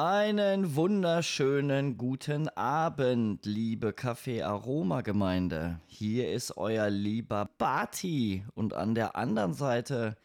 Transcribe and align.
Einen 0.00 0.76
wunderschönen 0.76 1.98
guten 1.98 2.48
Abend, 2.50 3.44
liebe 3.44 3.88
Café 3.88 4.44
Aroma 4.44 5.00
Gemeinde. 5.00 5.80
Hier 5.88 6.30
ist 6.30 6.56
euer 6.56 6.88
lieber 6.88 7.50
Bati 7.58 8.44
und 8.54 8.74
an 8.74 8.94
der 8.94 9.16
anderen 9.16 9.54
Seite 9.54 10.16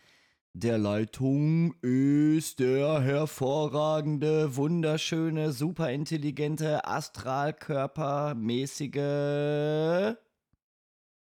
der 0.53 0.77
Leitung 0.77 1.73
ist 1.81 2.59
der 2.59 3.01
hervorragende, 3.01 4.55
wunderschöne, 4.55 5.51
superintelligente, 5.51 6.85
astralkörpermäßige. 6.85 8.93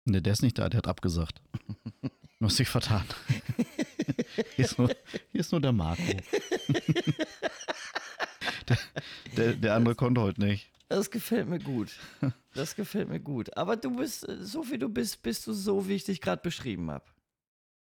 Ne, 0.05 0.21
der 0.21 0.31
ist 0.31 0.41
nicht 0.41 0.57
da, 0.57 0.69
der 0.69 0.77
hat 0.77 0.87
abgesagt. 0.87 1.41
Du 2.39 2.45
hast 2.45 2.59
dich 2.59 2.69
vertan. 2.69 3.03
Hier 4.55 4.65
ist 4.65 4.77
nur, 4.77 4.89
hier 5.31 5.41
ist 5.41 5.51
nur 5.51 5.59
der 5.59 5.73
Marco. 5.73 6.01
der, 8.67 8.77
der, 9.35 9.53
der 9.53 9.75
andere 9.75 9.95
konnte 9.95 10.21
heute 10.21 10.41
nicht. 10.41 10.69
Das 10.89 11.11
gefällt 11.11 11.49
mir 11.49 11.59
gut. 11.59 11.89
Das 12.53 12.75
gefällt 12.75 13.09
mir 13.09 13.19
gut. 13.19 13.55
Aber 13.57 13.75
du 13.75 13.95
bist, 13.97 14.25
so 14.41 14.69
wie 14.71 14.77
du 14.77 14.87
bist, 14.89 15.21
bist 15.21 15.45
du 15.47 15.53
so, 15.53 15.87
wie 15.87 15.93
ich 15.95 16.05
dich 16.05 16.21
gerade 16.21 16.41
beschrieben 16.41 16.89
habe. 16.91 17.03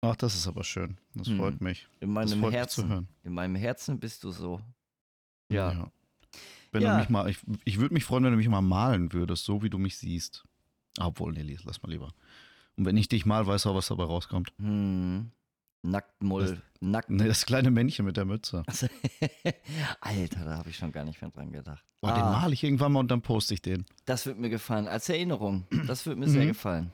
Ach, 0.02 0.16
das 0.16 0.36
ist 0.36 0.48
aber 0.48 0.64
schön. 0.64 0.98
Das 1.16 1.28
Hm. 1.28 1.38
freut 1.38 1.62
mich. 1.62 1.88
In 2.02 2.14
Das 2.14 2.30
meinem 2.30 2.40
freut 2.42 2.52
mich 2.52 2.68
zu 2.70 2.82
Herzen. 2.84 2.90
hören. 2.90 3.08
In 3.24 3.34
meinem 3.34 3.56
Herzen 3.56 4.00
bist 4.00 4.24
du 4.24 4.32
so. 4.32 4.62
Ja. 5.52 5.90
Wenn 6.72 6.82
Ja. 6.84 6.94
du 6.94 7.00
mich 7.00 7.10
mal, 7.10 7.30
ich, 7.30 7.38
ich 7.66 7.80
würde 7.80 7.94
mich 7.94 8.04
freuen, 8.06 8.24
wenn 8.26 8.32
du 8.32 8.38
mich 8.38 8.48
mal 8.50 8.62
malen 8.62 9.12
würdest, 9.14 9.46
so 9.46 9.64
wie 9.64 9.70
du 9.70 9.78
mich 9.78 9.98
siehst. 9.98 10.46
Obwohl, 11.00 11.32
nee, 11.34 11.58
lass 11.64 11.82
mal 11.82 11.90
lieber. 11.90 12.14
Und 12.76 12.86
wenn 12.86 12.98
ich 12.98 13.08
dich 13.08 13.26
mal, 13.26 13.48
weiß 13.48 13.66
auch, 13.66 13.76
was 13.76 13.88
dabei 13.88 14.04
rauskommt. 14.04 14.52
Hm. 14.60 15.32
Nacktmull. 15.82 16.62
Nackt. 16.82 17.10
Nee, 17.10 17.28
das 17.28 17.46
kleine 17.46 17.72
Männchen 17.72 18.06
mit 18.06 18.18
der 18.18 18.26
Mütze. 18.26 18.64
Alter, 20.02 20.46
da 20.46 20.58
habe 20.58 20.70
ich 20.70 20.78
schon 20.78 20.92
gar 20.92 21.04
nicht 21.06 21.22
mehr 21.22 21.32
dran 21.32 21.52
gedacht. 21.52 21.84
Oh, 22.02 22.08
Den 22.08 22.16
Ah, 22.18 22.32
male 22.32 22.54
ich 22.54 22.64
irgendwann 22.64 22.92
mal 22.94 23.00
und 23.00 23.10
dann 23.12 23.22
poste 23.22 23.54
ich 23.54 23.62
den. 23.62 23.86
das 24.06 24.26
wird 24.26 24.40
mir 24.40 24.50
gefallen. 24.50 24.88
Als 24.88 25.10
Erinnerung. 25.10 25.66
Das 25.88 26.06
wird 26.06 26.18
mir 26.18 26.28
sehr 26.30 26.44
Mhm. 26.44 26.48
gefallen. 26.50 26.92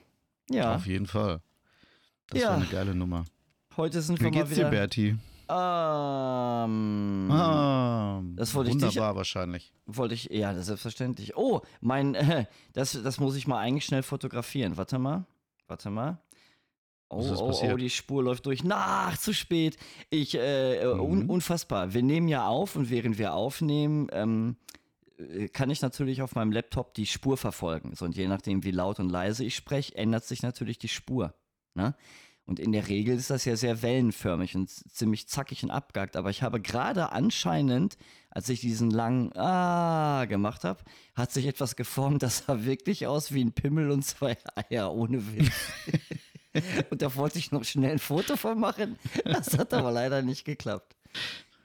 Ja, 0.50 0.76
Auf 0.76 0.86
jeden 0.88 1.06
Fall. 1.08 1.42
Das 2.30 2.42
Ja. 2.42 2.48
wäre 2.50 2.56
eine 2.62 2.66
geile 2.66 2.96
Nummer. 2.96 3.26
heute 3.78 4.02
sind 4.02 4.20
wir 4.20 4.28
Wie 4.32 4.32
mal 4.38 4.44
geht's 4.44 4.50
dir, 4.56 4.58
wieder. 4.58 4.70
Berti? 4.72 5.16
Ähm, 5.48 7.30
Ah, 7.32 8.22
Das 8.36 8.54
wollte 8.56 8.70
ich 8.72 8.78
dich- 8.78 8.84
wunderbar 8.84 9.16
wahrscheinlich. 9.16 9.72
Wollte 9.86 10.14
ich, 10.16 10.26
ja, 10.32 10.54
das 10.54 10.66
selbstverständlich. 10.68 11.36
Oh, 11.38 11.62
mein, 11.82 12.16
äh, 12.16 12.46
das, 12.74 12.94
das 13.04 13.20
muss 13.20 13.36
ich 13.36 13.48
mal 13.48 13.60
eigentlich 13.60 13.86
schnell 13.86 14.02
fotografieren. 14.04 14.78
Warte 14.78 14.98
mal, 15.00 15.26
warte 15.68 15.90
mal. 15.90 16.18
Oh, 17.10 17.18
oh, 17.20 17.36
oh, 17.38 17.48
passiert? 17.48 17.80
die 17.80 17.90
Spur 17.90 18.24
läuft 18.24 18.46
durch. 18.46 18.64
Na, 18.64 19.14
zu 19.20 19.34
spät. 19.34 19.78
Ich, 20.10 20.36
äh, 20.36 20.82
äh, 20.82 20.88
un, 20.88 21.24
Mhm. 21.24 21.30
unfassbar. 21.30 21.94
Wir 21.94 22.04
nehmen 22.04 22.28
ja 22.28 22.48
auf 22.48 22.76
und 22.76 22.90
während 22.90 23.18
wir 23.18 23.34
aufnehmen, 23.34 24.08
ähm, 24.12 24.56
äh, 25.18 25.48
kann 25.50 25.70
ich 25.70 25.82
natürlich 25.82 26.22
auf 26.22 26.36
meinem 26.36 26.52
Laptop 26.52 26.94
die 26.96 27.06
Spur 27.06 27.38
verfolgen. 27.38 27.96
So, 27.96 28.06
und 28.06 28.16
je 28.18 28.28
nachdem, 28.28 28.64
wie 28.64 28.72
laut 28.72 29.00
und 29.00 29.10
leise 29.10 29.46
ich 29.46 29.56
spreche, 29.56 29.96
ändert 29.96 30.26
sich 30.26 30.42
natürlich 30.42 30.78
die 30.80 30.88
Spur. 30.90 31.34
Ne? 31.76 31.96
Und 32.48 32.60
in 32.60 32.72
der 32.74 32.88
Regel 32.90 33.16
ist 33.18 33.32
das 33.32 33.46
ja 33.46 33.56
sehr 33.56 33.82
wellenförmig 33.82 34.56
und 34.56 34.70
ziemlich 34.70 35.28
zackig 35.28 35.64
und 35.64 35.72
abgehakt. 35.72 36.16
Aber 36.16 36.30
ich 36.30 36.44
habe 36.44 36.62
gerade 36.62 37.12
anscheinend, 37.12 37.98
als 38.30 38.50
ich 38.50 38.62
diesen 38.62 38.92
langen 38.92 39.36
Ah 39.36 40.26
gemacht 40.26 40.64
habe, 40.64 40.84
hat 41.16 41.32
sich 41.32 41.48
etwas 41.48 41.76
geformt, 41.76 42.22
das 42.22 42.40
sah 42.46 42.64
wirklich 42.64 43.08
aus 43.08 43.32
wie 43.34 43.44
ein 43.44 43.52
Pimmel 43.54 43.90
und 43.90 44.04
zwei 44.04 44.38
Eier, 44.70 44.94
ohne 44.94 45.26
Witz. 45.36 45.52
und 46.90 47.02
da 47.02 47.16
wollte 47.16 47.40
ich 47.40 47.52
noch 47.52 47.64
schnell 47.64 47.92
ein 47.94 48.00
Foto 48.00 48.36
von 48.38 48.60
machen. 48.60 48.98
Das 49.24 49.58
hat 49.58 49.74
aber 49.74 49.92
leider 49.92 50.22
nicht 50.22 50.46
geklappt. 50.46 50.96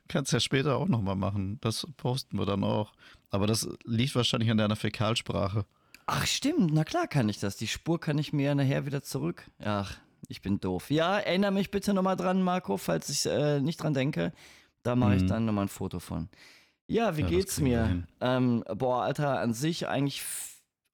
Kannst 0.08 0.32
ja 0.32 0.40
später 0.40 0.76
auch 0.76 0.88
nochmal 0.88 1.16
machen. 1.16 1.58
Das 1.60 1.86
posten 1.96 2.38
wir 2.38 2.46
dann 2.46 2.64
auch. 2.64 2.92
Aber 3.30 3.46
das 3.46 3.68
liegt 3.84 4.14
wahrscheinlich 4.16 4.50
an 4.50 4.56
deiner 4.58 4.76
Fäkalsprache. 4.76 5.64
Ach 6.06 6.26
stimmt, 6.26 6.72
na 6.72 6.82
klar 6.84 7.06
kann 7.06 7.28
ich 7.28 7.38
das. 7.38 7.56
Die 7.56 7.68
Spur 7.68 8.00
kann 8.00 8.18
ich 8.18 8.32
mir 8.32 8.46
ja 8.46 8.54
nachher 8.56 8.86
wieder 8.86 9.02
zurück. 9.04 9.44
Ach, 9.62 9.96
ich 10.26 10.42
bin 10.42 10.58
doof. 10.58 10.90
Ja, 10.90 11.18
erinnere 11.20 11.52
mich 11.52 11.70
bitte 11.70 11.94
nochmal 11.94 12.16
dran, 12.16 12.42
Marco, 12.42 12.76
falls 12.76 13.08
ich 13.08 13.26
äh, 13.26 13.60
nicht 13.60 13.80
dran 13.80 13.94
denke. 13.94 14.32
Da 14.82 14.96
mache 14.96 15.14
ich 15.14 15.22
Mhm. 15.22 15.26
dann 15.28 15.44
nochmal 15.44 15.66
ein 15.66 15.68
Foto 15.68 16.00
von. 16.00 16.28
Ja, 16.88 17.16
wie 17.16 17.20
Ja, 17.20 17.28
geht's 17.28 17.60
mir? 17.60 18.02
Ähm, 18.20 18.64
boah, 18.74 19.04
Alter, 19.04 19.38
an 19.38 19.54
sich 19.54 19.86
eigentlich 19.86 20.24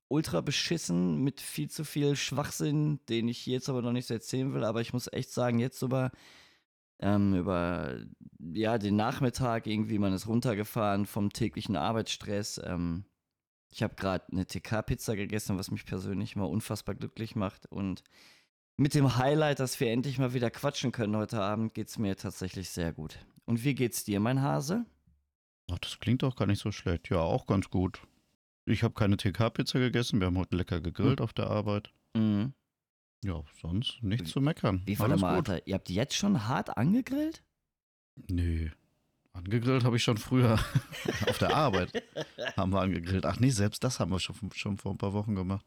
ultra 0.09 0.41
beschissen 0.41 1.23
mit 1.23 1.41
viel 1.41 1.71
zu 1.71 1.85
viel 1.85 2.17
Schwachsinn, 2.17 3.01
den 3.09 3.29
ich 3.29 3.47
jetzt 3.47 3.69
aber 3.69 3.83
noch 3.83 3.93
nicht 3.93 4.07
so 4.07 4.15
erzählen 4.15 4.53
will. 4.55 4.65
Aber 4.65 4.81
ich 4.81 4.93
muss 4.93 5.13
echt 5.13 5.31
sagen, 5.31 5.59
jetzt 5.59 5.83
über, 5.83 6.13
ähm, 7.01 7.35
über 7.35 7.99
ja, 8.39 8.79
den 8.79 8.97
Nachmittag 8.97 9.67
irgendwie, 9.67 9.99
man 9.99 10.13
ist 10.13 10.29
runtergefahren 10.29 11.07
vom 11.07 11.33
täglichen 11.33 11.77
Arbeitsstress. 11.77 12.61
Ähm, 12.65 13.05
ich 13.71 13.83
habe 13.83 13.95
gerade 13.97 14.25
eine 14.31 14.47
TK-Pizza 14.47 15.17
gegessen, 15.17 15.59
was 15.59 15.71
mich 15.71 15.85
persönlich 15.85 16.37
mal 16.37 16.45
unfassbar 16.45 16.95
glücklich 16.95 17.35
macht. 17.35 17.67
Und 17.67 18.03
mit 18.77 18.95
dem 18.95 19.17
Highlight, 19.17 19.61
dass 19.61 19.81
wir 19.81 19.91
endlich 19.91 20.19
mal 20.19 20.35
wieder 20.35 20.51
quatschen 20.51 20.93
können 20.93 21.17
heute 21.17 21.41
Abend, 21.41 21.75
geht's 21.75 21.99
mir 21.99 22.17
tatsächlich 22.17 22.71
sehr 22.71 22.93
gut. 22.93 23.19
Und 23.45 23.65
wie 23.65 23.75
geht's 23.75 24.05
dir, 24.05 24.21
mein 24.21 24.43
Hase? 24.43 24.87
Ach, 25.71 25.79
das 25.79 25.99
klingt 25.99 26.23
doch 26.23 26.37
gar 26.37 26.47
nicht 26.47 26.61
so 26.61 26.71
schlecht. 26.71 27.11
Ja, 27.11 27.19
auch 27.19 27.47
ganz 27.47 27.71
gut. 27.71 28.01
Ich 28.67 28.83
habe 28.83 28.95
keine 28.95 29.17
TK-Pizza 29.17 29.79
gegessen. 29.79 30.19
Wir 30.21 30.27
haben 30.27 30.39
heute 30.39 30.57
lecker 30.57 30.81
gegrillt 30.81 31.21
auf 31.21 31.33
der 31.33 31.47
Arbeit. 31.49 31.93
Mhm. 32.15 32.53
Ja, 33.25 33.43
sonst 33.63 34.03
nichts 34.03 34.31
zu 34.33 34.41
meckern. 34.41 34.83
Wie 34.87 34.97
Alles 34.99 35.21
mal, 35.21 35.37
gut. 35.37 35.49
Alter, 35.49 35.67
ihr 35.67 35.75
habt 35.75 35.89
jetzt 35.89 36.15
schon 36.15 36.47
hart 36.49 36.77
angegrillt? 36.77 37.45
Nö. 38.29 38.71
Angegrillt 39.33 39.85
habe 39.85 39.97
ich 39.97 40.03
schon 40.03 40.19
früher. 40.19 40.55
auf 41.29 41.39
der 41.39 41.55
Arbeit 41.55 42.03
haben 42.57 42.73
wir 42.73 42.81
angegrillt. 42.81 43.25
Ach 43.25 43.39
nee, 43.39 43.51
selbst 43.51 43.85
das 43.85 44.01
haben 44.01 44.11
wir 44.11 44.19
schon, 44.19 44.35
schon 44.53 44.79
vor 44.79 44.93
ein 44.93 44.99
paar 44.99 45.13
Wochen 45.13 45.37
gemacht. 45.37 45.65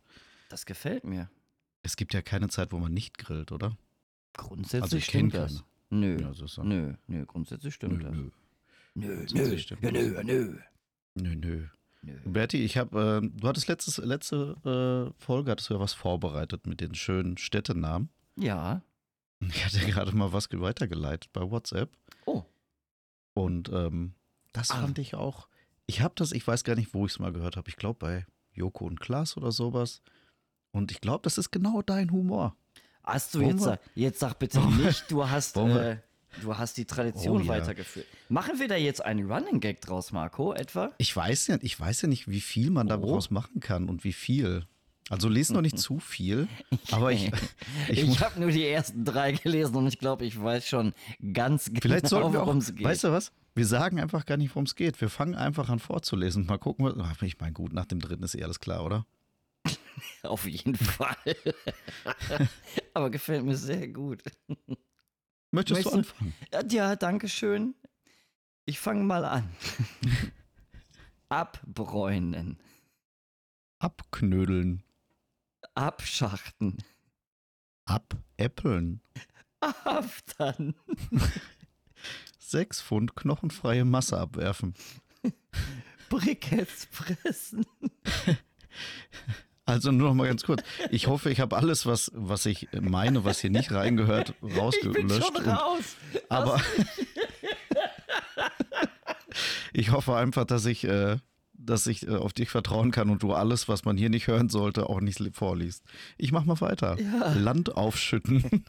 Das 0.50 0.66
gefällt 0.66 1.06
mir. 1.06 1.30
Es 1.84 1.96
gibt 1.96 2.14
ja 2.14 2.22
keine 2.22 2.50
Zeit, 2.50 2.74
wo 2.74 2.80
man 2.80 2.94
nicht 2.94 3.18
grillt, 3.18 3.54
oder? 3.54 3.78
Grundsätzlich 4.34 4.84
Also 4.84 4.98
ich 4.98 5.06
stimmt 5.06 5.34
das. 5.34 5.64
Nö, 5.90 6.20
Ja, 6.20 6.34
so 6.34 6.64
nö, 6.64 6.94
nö, 7.08 7.26
grundsätzlich 7.26 7.76
stimmt 7.76 8.00
Nö, 8.00 8.04
das. 8.04 8.14
nö. 8.14 8.30
Nö, 8.96 9.26
nö, 9.32 9.58
stimmt 9.58 9.84
ja, 9.84 9.92
nö, 9.92 10.22
nö, 10.24 10.58
Nö, 11.16 11.36
nö. 11.36 11.68
Berti, 12.02 12.64
ich 12.64 12.78
habe, 12.78 13.22
äh, 13.24 13.30
du 13.40 13.48
hattest 13.48 13.68
letztes, 13.68 13.98
letzte 13.98 14.56
äh, 15.18 15.22
Folge, 15.24 15.52
hattest 15.52 15.70
du 15.70 15.74
ja 15.74 15.80
was 15.80 15.94
vorbereitet 15.94 16.66
mit 16.66 16.80
den 16.80 16.96
schönen 16.96 17.38
Städtenamen. 17.38 18.10
Ja. 18.38 18.82
Ich 19.42 19.66
hatte 19.66 19.80
gerade 19.86 20.16
mal 20.16 20.32
was 20.34 20.50
weitergeleitet 20.52 21.32
bei 21.34 21.50
WhatsApp. 21.50 21.90
Oh. 22.26 22.44
Und 23.34 23.70
ähm, 23.70 24.14
das 24.54 24.72
Ah. 24.72 24.82
fand 24.82 24.98
ich 25.00 25.16
auch. 25.16 25.48
Ich 25.88 26.02
habe 26.02 26.14
das, 26.18 26.32
ich 26.32 26.46
weiß 26.48 26.64
gar 26.64 26.76
nicht, 26.76 26.94
wo 26.94 27.06
ich 27.06 27.14
es 27.14 27.20
mal 27.20 27.32
gehört 27.34 27.58
habe. 27.58 27.70
Ich 27.70 27.76
glaube 27.78 28.00
bei 28.00 28.26
Joko 28.54 28.86
und 28.86 29.00
Klaas 29.00 29.38
oder 29.38 29.52
sowas. 29.52 30.02
Und 30.72 30.92
ich 30.92 31.02
glaube, 31.02 31.22
das 31.24 31.38
ist 31.38 31.52
genau 31.52 31.82
dein 31.82 32.12
Humor. 32.12 32.56
Hast 33.04 33.34
du 33.34 33.42
jetzt, 33.42 33.68
jetzt 33.96 34.20
sag 34.20 34.38
bitte 34.40 34.60
nicht, 34.78 35.10
du 35.10 35.28
hast, 35.28 35.58
äh, 35.58 35.98
du 36.42 36.58
hast 36.58 36.78
die 36.78 36.86
Tradition 36.86 37.38
Oh, 37.42 37.44
ja. 37.44 37.48
weitergeführt. 37.50 38.06
Machen 38.30 38.60
wir 38.60 38.68
da 38.68 38.76
jetzt 38.76 39.04
einen 39.04 39.32
Running 39.32 39.60
Gag 39.60 39.82
draus, 39.82 40.12
Marco, 40.12 40.54
etwa? 40.54 40.92
Ich 40.98 41.16
weiß 41.16 41.48
ja, 41.48 41.58
ich 41.62 41.80
weiß 41.80 42.02
ja 42.04 42.08
nicht, 42.08 42.28
wie 42.28 42.42
viel 42.42 42.70
man 42.72 42.88
Oh. 42.88 42.90
daraus 42.90 43.30
machen 43.32 43.60
kann 43.60 43.90
und 43.90 44.04
wie 44.04 44.14
viel. 44.14 44.66
Also 45.10 45.28
lese 45.28 45.54
noch 45.54 45.62
nicht 45.62 45.80
zu 45.80 46.00
viel, 46.00 46.48
aber 46.92 47.12
ich, 47.12 47.32
ich, 47.90 48.00
Ich, 48.04 48.20
habe 48.22 48.40
nur 48.40 48.52
die 48.52 48.66
ersten 48.68 49.04
drei 49.06 49.32
gelesen 49.32 49.76
und 49.76 49.88
ich 49.88 49.98
glaube, 49.98 50.24
ich 50.26 50.40
weiß 50.42 50.68
schon 50.68 50.94
ganz 51.34 51.66
genau, 51.66 51.80
vielleicht 51.82 52.14
auch, 52.14 52.32
worum 52.34 52.58
es 52.58 52.76
geht. 52.76 52.86
weißt 52.86 53.06
du 53.06 53.12
was? 53.12 53.32
Wir 53.56 53.66
sagen 53.66 54.00
einfach 54.00 54.26
gar 54.28 54.38
nicht, 54.38 54.52
worum 54.52 54.66
es 54.66 54.76
geht. 54.76 55.02
Wir 55.02 55.10
fangen 55.10 55.34
einfach 55.36 55.70
an 55.70 55.80
vorzulesen. 55.80 56.46
Mal 56.46 56.60
gucken, 56.60 56.86
was, 56.86 56.94
ach, 57.00 57.22
ich 57.24 57.40
meine, 57.40 57.54
gut, 57.54 57.74
nach 57.74 57.86
dem 57.86 58.00
dritten 58.00 58.24
ist 58.24 58.36
eh 58.36 58.44
alles 58.44 58.60
klar, 58.60 58.86
oder? 58.86 59.06
Auf 60.24 60.48
jeden 60.48 60.76
Fall. 60.76 61.16
Aber 62.94 63.10
gefällt 63.10 63.44
mir 63.44 63.58
sehr 63.58 63.88
gut. 63.88 64.22
Möchtest 65.52 65.86
du 65.86 65.90
Möchtest 65.90 65.94
du- 65.94 65.98
anfangen? 66.26 66.34
Ja, 66.54 66.64
Ja, 66.90 66.96
danke 66.96 67.28
schön. 67.30 67.76
Ich 68.66 68.80
fange 68.80 69.04
mal 69.04 69.26
an. 69.26 69.50
Abbräunen, 71.30 72.58
Abknödeln, 73.80 74.84
abschachten, 75.76 76.78
abäppeln, 77.86 79.02
aftern, 79.60 80.74
sechs 82.40 82.82
Pfund 82.82 83.16
knochenfreie 83.16 83.86
Masse 83.86 84.18
abwerfen. 84.20 84.74
Briketts 86.10 86.88
pressen. 86.88 87.66
Also 89.70 89.92
nur 89.92 90.10
noch 90.10 90.16
mal 90.16 90.28
ganz 90.28 90.44
kurz. 90.44 90.62
Ich 90.92 91.08
hoffe, 91.08 91.30
ich 91.32 91.40
habe 91.40 91.56
alles, 91.58 91.86
was, 91.86 92.12
was 92.14 92.46
ich 92.46 92.68
meine, 92.80 93.24
was 93.24 93.40
hier 93.40 93.50
nicht 93.50 93.72
reingehört, 93.72 94.30
Ich 94.42 94.48
bin 94.50 94.58
rausgelöscht. 94.58 95.26
schon 95.26 95.36
und- 95.36 95.48
raus. 95.48 95.96
Aber 96.30 96.62
ich 99.74 99.92
hoffe 99.92 100.16
einfach, 100.16 100.46
dass 100.46 100.66
ich, 100.66 100.84
äh, 100.86 101.18
dass 101.54 101.88
ich 101.88 102.08
äh, 102.08 102.16
auf 102.16 102.34
dich 102.34 102.50
vertrauen 102.50 102.92
kann 102.92 103.10
und 103.10 103.24
du 103.24 103.34
alles, 103.34 103.68
was 103.68 103.86
man 103.86 103.98
hier 103.98 104.10
nicht 104.10 104.28
hören 104.28 104.50
sollte, 104.50 104.90
auch 104.90 105.02
nicht 105.02 105.20
li- 105.20 105.32
vorliest. 105.34 105.84
Ich 106.18 106.32
mach 106.32 106.46
mal 106.46 106.60
weiter. 106.62 106.98
Ja. 107.00 107.34
Land 107.34 107.76
aufschütten. 107.76 108.66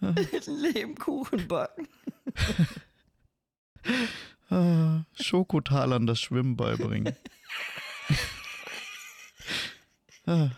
Lebkuchen 0.46 1.48
backen. 1.48 1.88
Ah, 4.50 5.04
Schokotalern 5.20 6.06
das 6.06 6.20
Schwimmen 6.20 6.56
beibringen. 6.56 7.14
Ah, 10.26 10.50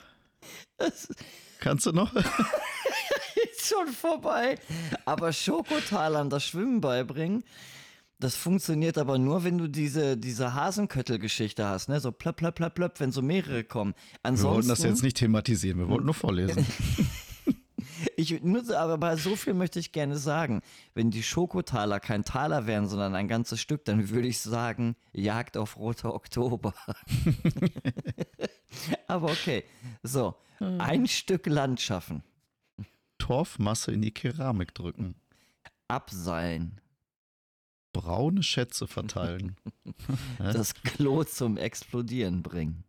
Kannst 1.61 1.87
du 1.87 1.93
noch? 1.93 2.13
ist 3.53 3.69
schon 3.69 3.87
vorbei. 3.89 4.59
Aber 5.05 5.33
Schokotalern 5.33 6.29
das 6.29 6.45
Schwimmen 6.45 6.81
beibringen, 6.81 7.45
das 8.19 8.37
funktioniert 8.37 8.99
aber 8.99 9.19
nur, 9.19 9.45
wenn 9.45 9.59
du 9.59 9.69
diese, 9.69 10.17
diese 10.17 10.55
Hasenköttel-Geschichte 10.55 11.67
hast, 11.67 11.89
ne? 11.89 12.01
So 12.01 12.13
plöpp, 12.13 12.37
plöpp, 12.37 12.57
plöpp, 12.57 12.75
plöpp, 12.75 13.01
wenn 13.01 13.13
so 13.13 13.23
mehrere 13.23 13.65
kommen. 13.65 13.95
Wir 13.95 14.19
Ansonsten, 14.25 14.55
wollten 14.55 14.69
das 14.69 14.83
jetzt 14.83 15.03
nicht 15.03 15.17
thematisieren, 15.17 15.79
wir 15.79 15.89
wollten 15.89 16.07
nur 16.07 16.15
vorlesen. 16.15 16.67
Ich, 18.17 18.41
so- 18.65 18.77
aber 18.77 18.99
bei 18.99 19.17
so 19.17 19.37
viel 19.37 19.55
möchte 19.55 19.79
ich 19.79 19.93
gerne 19.93 20.17
sagen. 20.17 20.63
Wenn 20.95 21.11
die 21.11 21.23
Schokotaler 21.23 22.01
kein 22.01 22.25
Taler 22.25 22.67
wären, 22.67 22.89
sondern 22.89 23.15
ein 23.15 23.29
ganzes 23.29 23.61
Stück, 23.61 23.85
dann 23.85 24.09
würde 24.11 24.29
ich 24.29 24.41
sagen, 24.41 24.97
Jagd 25.13 25.57
auf 25.57 25.77
Roter 25.77 26.15
Oktober. 26.15 26.75
aber 29.07 29.31
okay. 29.31 29.65
So, 30.03 30.35
ein 30.61 31.07
Stück 31.07 31.47
Land 31.47 31.81
schaffen. 31.81 32.23
Torfmasse 33.19 33.93
in 33.93 34.03
die 34.03 34.13
Keramik 34.13 34.75
drücken. 34.75 35.15
Abseilen. 35.89 36.81
Braune 37.93 38.43
Schätze 38.43 38.87
verteilen. 38.89 39.57
Das 40.39 40.75
Klo 40.75 41.25
zum 41.25 41.57
Explodieren 41.59 42.43
bringen. 42.43 42.85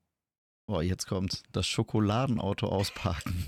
Oh, 0.68 0.80
jetzt 0.82 1.06
kommt's. 1.08 1.44
Das 1.52 1.68
Schokoladenauto 1.68 2.68
ausparken. 2.68 3.46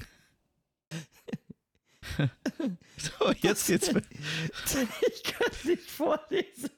So, 2.97 3.31
jetzt 3.41 3.67
geht's. 3.67 3.91
mit- 3.93 4.05
Ich 4.11 5.23
kann 5.23 5.47
es 5.51 5.65
nicht 5.65 5.89
vorlesen. 5.89 6.69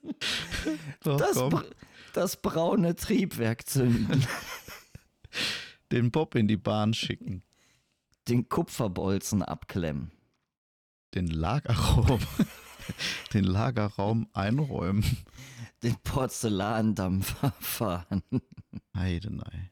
Doch, 1.03 1.17
Das, 1.17 1.33
komm. 1.33 1.49
br 1.51 1.63
das 2.13 2.37
braune 2.37 2.95
Triebwerk 2.95 3.67
zünden. 3.67 4.25
Den 5.91 6.11
Bob 6.11 6.35
in 6.35 6.47
die 6.47 6.57
Bahn 6.57 6.93
schicken. 6.93 7.43
Den 8.27 8.49
Kupferbolzen 8.49 9.43
abklemmen. 9.43 10.11
Den 11.13 11.27
Lagerraum. 11.27 12.19
Den 13.33 13.43
Lagerraum 13.43 14.29
einräumen. 14.33 15.03
Den 15.83 15.95
Porzellandampfer 16.03 17.51
fahren. 17.59 18.23
Heidenei. 18.95 19.69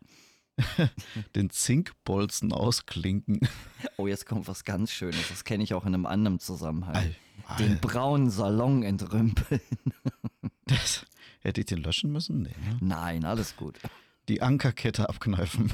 Den 1.35 1.49
Zinkbolzen 1.49 2.51
ausklinken. 2.53 3.39
Oh, 3.97 4.07
jetzt 4.07 4.25
kommt 4.25 4.47
was 4.49 4.65
ganz 4.65 4.91
Schönes. 4.91 5.29
Das 5.29 5.43
kenne 5.45 5.63
ich 5.63 5.73
auch 5.73 5.85
in 5.85 5.93
einem 5.93 6.05
anderen 6.05 6.39
Zusammenhang. 6.39 6.95
Al- 6.95 7.15
Den 7.59 7.71
Al- 7.73 7.77
braunen 7.77 8.29
Salon 8.29 8.83
entrümpeln. 8.83 9.61
Das, 10.65 11.05
hätte 11.41 11.61
ich 11.61 11.67
den 11.67 11.77
löschen 11.83 12.11
müssen? 12.11 12.41
Nee. 12.41 12.49
Ne? 12.49 12.77
Nein, 12.81 13.23
alles 13.23 13.55
gut. 13.55 13.79
Die 14.27 14.41
Ankerkette 14.41 15.07
abkneifen. 15.07 15.71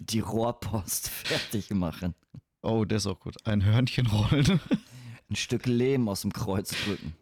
Die 0.00 0.18
Rohrpost 0.20 1.08
fertig 1.08 1.70
machen. 1.70 2.14
Oh, 2.62 2.84
der 2.84 2.96
ist 2.98 3.06
auch 3.06 3.20
gut. 3.20 3.36
Ein 3.46 3.64
Hörnchen 3.64 4.06
rollen. 4.08 4.60
Ein 5.30 5.36
Stück 5.36 5.66
Lehm 5.66 6.08
aus 6.08 6.22
dem 6.22 6.32
Kreuz 6.32 6.70
drücken. 6.84 7.14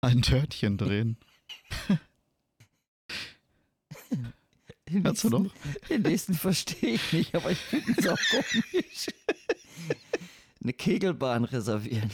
Ein 0.00 0.22
Törtchen 0.22 0.76
drehen. 0.76 1.16
Den 4.90 5.02
Kannst 5.04 5.24
du 5.24 5.28
nächsten- 5.30 5.44
noch? 5.44 5.86
Den 5.88 6.02
nächsten 6.02 6.34
verstehe 6.34 6.94
ich 6.94 7.12
nicht, 7.12 7.34
aber 7.34 7.50
ich 7.50 7.58
finde 7.58 7.92
es 7.96 8.06
auch 8.08 8.18
komisch. 8.30 9.06
Eine 10.62 10.72
Kegelbahn 10.72 11.44
reservieren. 11.44 12.10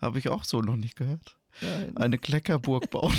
Habe 0.00 0.18
ich 0.18 0.28
auch 0.28 0.44
so 0.44 0.60
noch 0.60 0.76
nicht 0.76 0.96
gehört. 0.96 1.36
Nein. 1.60 1.96
Eine 1.96 2.18
Kleckerburg 2.18 2.90
bauen. 2.90 3.14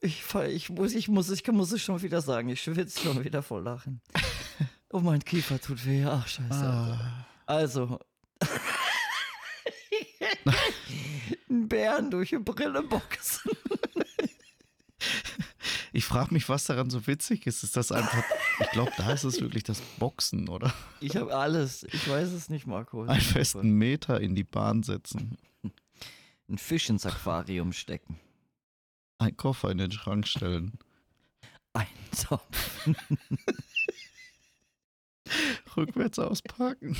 Ich, 0.00 0.22
ich, 0.48 0.68
muss, 0.70 0.92
ich, 0.94 1.08
muss, 1.08 1.30
ich 1.30 1.46
muss 1.48 1.70
es 1.72 1.80
schon 1.82 2.02
wieder 2.02 2.20
sagen. 2.22 2.48
Ich 2.48 2.62
schwitze 2.62 3.00
schon 3.00 3.22
wieder 3.24 3.42
vor 3.42 3.60
Lachen. 3.62 4.00
Oh, 4.90 5.00
mein 5.00 5.24
Kiefer 5.24 5.60
tut 5.60 5.86
weh. 5.86 6.04
Ach, 6.04 6.26
scheiße. 6.26 6.52
Ah, 6.52 7.26
Also. 7.46 8.00
Bären 11.72 12.10
durch 12.10 12.34
eine 12.34 12.44
Brille 12.44 12.82
boxen. 12.82 13.50
ich 15.92 16.04
frage 16.04 16.34
mich, 16.34 16.50
was 16.50 16.66
daran 16.66 16.90
so 16.90 17.06
witzig 17.06 17.46
ist. 17.46 17.64
Ist 17.64 17.78
das 17.78 17.90
einfach. 17.90 18.22
Ich 18.60 18.70
glaube, 18.72 18.92
da 18.98 19.10
ist 19.10 19.24
es 19.24 19.40
wirklich 19.40 19.64
das 19.64 19.80
Boxen, 19.98 20.50
oder? 20.50 20.70
Ich 21.00 21.16
habe 21.16 21.34
alles. 21.34 21.84
Ich 21.84 22.06
weiß 22.06 22.32
es 22.32 22.50
nicht, 22.50 22.66
Marco. 22.66 23.04
Einen 23.04 23.22
festen 23.22 23.72
Meter 23.72 24.20
in 24.20 24.34
die 24.34 24.44
Bahn 24.44 24.82
setzen. 24.82 25.38
Ein 26.46 26.58
Fisch 26.58 26.90
ins 26.90 27.06
Aquarium 27.06 27.72
stecken. 27.72 28.20
Ein 29.16 29.34
Koffer 29.38 29.70
in 29.70 29.78
den 29.78 29.92
Schrank 29.92 30.28
stellen. 30.28 30.78
Ein 31.72 31.86
Topf. 32.28 32.86
Rückwärts 35.74 36.18
ausparken. 36.18 36.98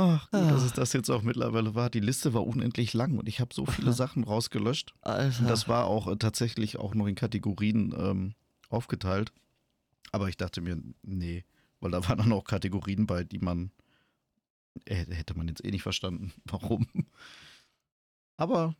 Ach, 0.00 0.30
gut, 0.30 0.42
dass 0.42 0.62
es 0.62 0.72
das 0.72 0.92
jetzt 0.92 1.10
auch 1.10 1.22
mittlerweile 1.22 1.74
war. 1.74 1.90
Die 1.90 1.98
Liste 1.98 2.32
war 2.32 2.46
unendlich 2.46 2.94
lang 2.94 3.18
und 3.18 3.28
ich 3.28 3.40
habe 3.40 3.52
so 3.52 3.66
viele 3.66 3.92
Sachen 3.92 4.22
rausgelöscht. 4.22 4.94
Alter. 5.00 5.40
Und 5.40 5.50
das 5.50 5.66
war 5.66 5.86
auch 5.86 6.06
äh, 6.06 6.16
tatsächlich 6.16 6.76
auch 6.76 6.94
noch 6.94 7.08
in 7.08 7.16
Kategorien 7.16 7.92
ähm, 7.98 8.34
aufgeteilt. 8.68 9.32
Aber 10.12 10.28
ich 10.28 10.36
dachte 10.36 10.60
mir, 10.60 10.80
nee, 11.02 11.44
weil 11.80 11.90
da 11.90 11.98
waren 12.08 12.18
dann 12.18 12.32
auch 12.32 12.44
Kategorien 12.44 13.08
bei, 13.08 13.24
die 13.24 13.40
man 13.40 13.72
äh, 14.84 15.04
hätte 15.06 15.36
man 15.36 15.48
jetzt 15.48 15.64
eh 15.64 15.72
nicht 15.72 15.82
verstanden, 15.82 16.32
warum. 16.44 16.86
Aber 18.36 18.76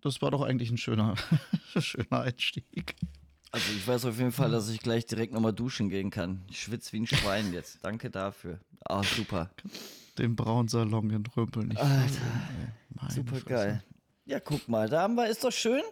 das 0.00 0.20
war 0.20 0.32
doch 0.32 0.42
eigentlich 0.42 0.70
ein 0.72 0.78
schöner, 0.78 1.14
schöner 1.78 2.22
Einstieg. 2.22 2.96
Also 3.52 3.72
ich 3.72 3.86
weiß 3.86 4.04
auf 4.06 4.18
jeden 4.18 4.32
Fall, 4.32 4.50
dass 4.50 4.68
ich 4.68 4.80
gleich 4.80 5.06
direkt 5.06 5.32
nochmal 5.32 5.52
duschen 5.52 5.90
gehen 5.90 6.10
kann. 6.10 6.42
Ich 6.50 6.60
schwitze 6.60 6.92
wie 6.92 7.02
ein 7.02 7.06
Schwein 7.06 7.52
jetzt. 7.52 7.78
Danke 7.84 8.10
dafür. 8.10 8.58
Ah, 8.84 9.04
super. 9.04 9.48
Den 10.18 10.36
braunen 10.36 10.68
Salon 10.68 11.10
entrümpeln. 11.10 11.70
Ich 11.72 11.78
Alter, 11.78 12.20
meine 12.90 13.12
Super 13.12 13.40
geil. 13.40 13.82
Ja, 14.24 14.40
guck 14.40 14.68
mal, 14.68 14.88
da 14.88 15.02
haben 15.02 15.14
wir, 15.14 15.28
ist 15.28 15.44
doch 15.44 15.52
schön. 15.52 15.82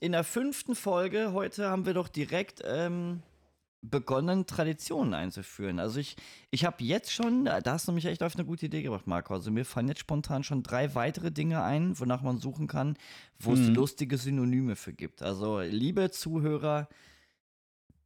In 0.00 0.12
der 0.12 0.24
fünften 0.24 0.74
Folge 0.74 1.32
heute 1.32 1.68
haben 1.68 1.84
wir 1.86 1.94
doch 1.94 2.08
direkt 2.08 2.62
ähm, 2.64 3.22
begonnen, 3.82 4.46
Traditionen 4.46 5.14
einzuführen. 5.14 5.78
Also 5.78 6.00
ich, 6.00 6.16
ich 6.50 6.64
habe 6.64 6.82
jetzt 6.82 7.12
schon, 7.12 7.44
da 7.44 7.60
hast 7.66 7.86
du 7.88 7.92
mich 7.92 8.06
echt 8.06 8.22
auf 8.22 8.34
eine 8.34 8.44
gute 8.44 8.66
Idee 8.66 8.82
gebracht, 8.82 9.06
Marco. 9.06 9.34
Also 9.34 9.50
mir 9.50 9.64
fallen 9.64 9.88
jetzt 9.88 10.00
spontan 10.00 10.42
schon 10.44 10.62
drei 10.62 10.94
weitere 10.94 11.30
Dinge 11.30 11.62
ein, 11.62 11.98
wonach 11.98 12.22
man 12.22 12.38
suchen 12.38 12.66
kann, 12.66 12.96
wo 13.38 13.52
es 13.52 13.60
Mhm. 13.60 13.74
lustige 13.74 14.18
Synonyme 14.18 14.74
für 14.76 14.92
gibt. 14.92 15.22
Also 15.22 15.60
liebe 15.60 16.10
Zuhörer, 16.10 16.88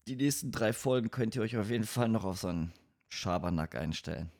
die 0.09 0.17
nächsten 0.17 0.51
drei 0.51 0.73
Folgen 0.73 1.11
könnt 1.11 1.37
ihr 1.37 1.43
euch 1.43 1.57
auf 1.57 1.71
jeden 1.71 1.85
Fall 1.85 2.09
noch 2.09 2.25
auf 2.25 2.39
so 2.41 2.49
einen 2.49 2.73
Schabernack 3.09 3.75
einstellen. 3.75 4.31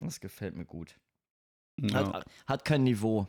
Das 0.00 0.20
gefällt 0.20 0.54
mir 0.54 0.64
gut. 0.64 0.96
Ja, 1.80 2.12
Hat, 2.12 2.24
hat 2.46 2.64
kein 2.64 2.82
Niveau. 2.84 3.28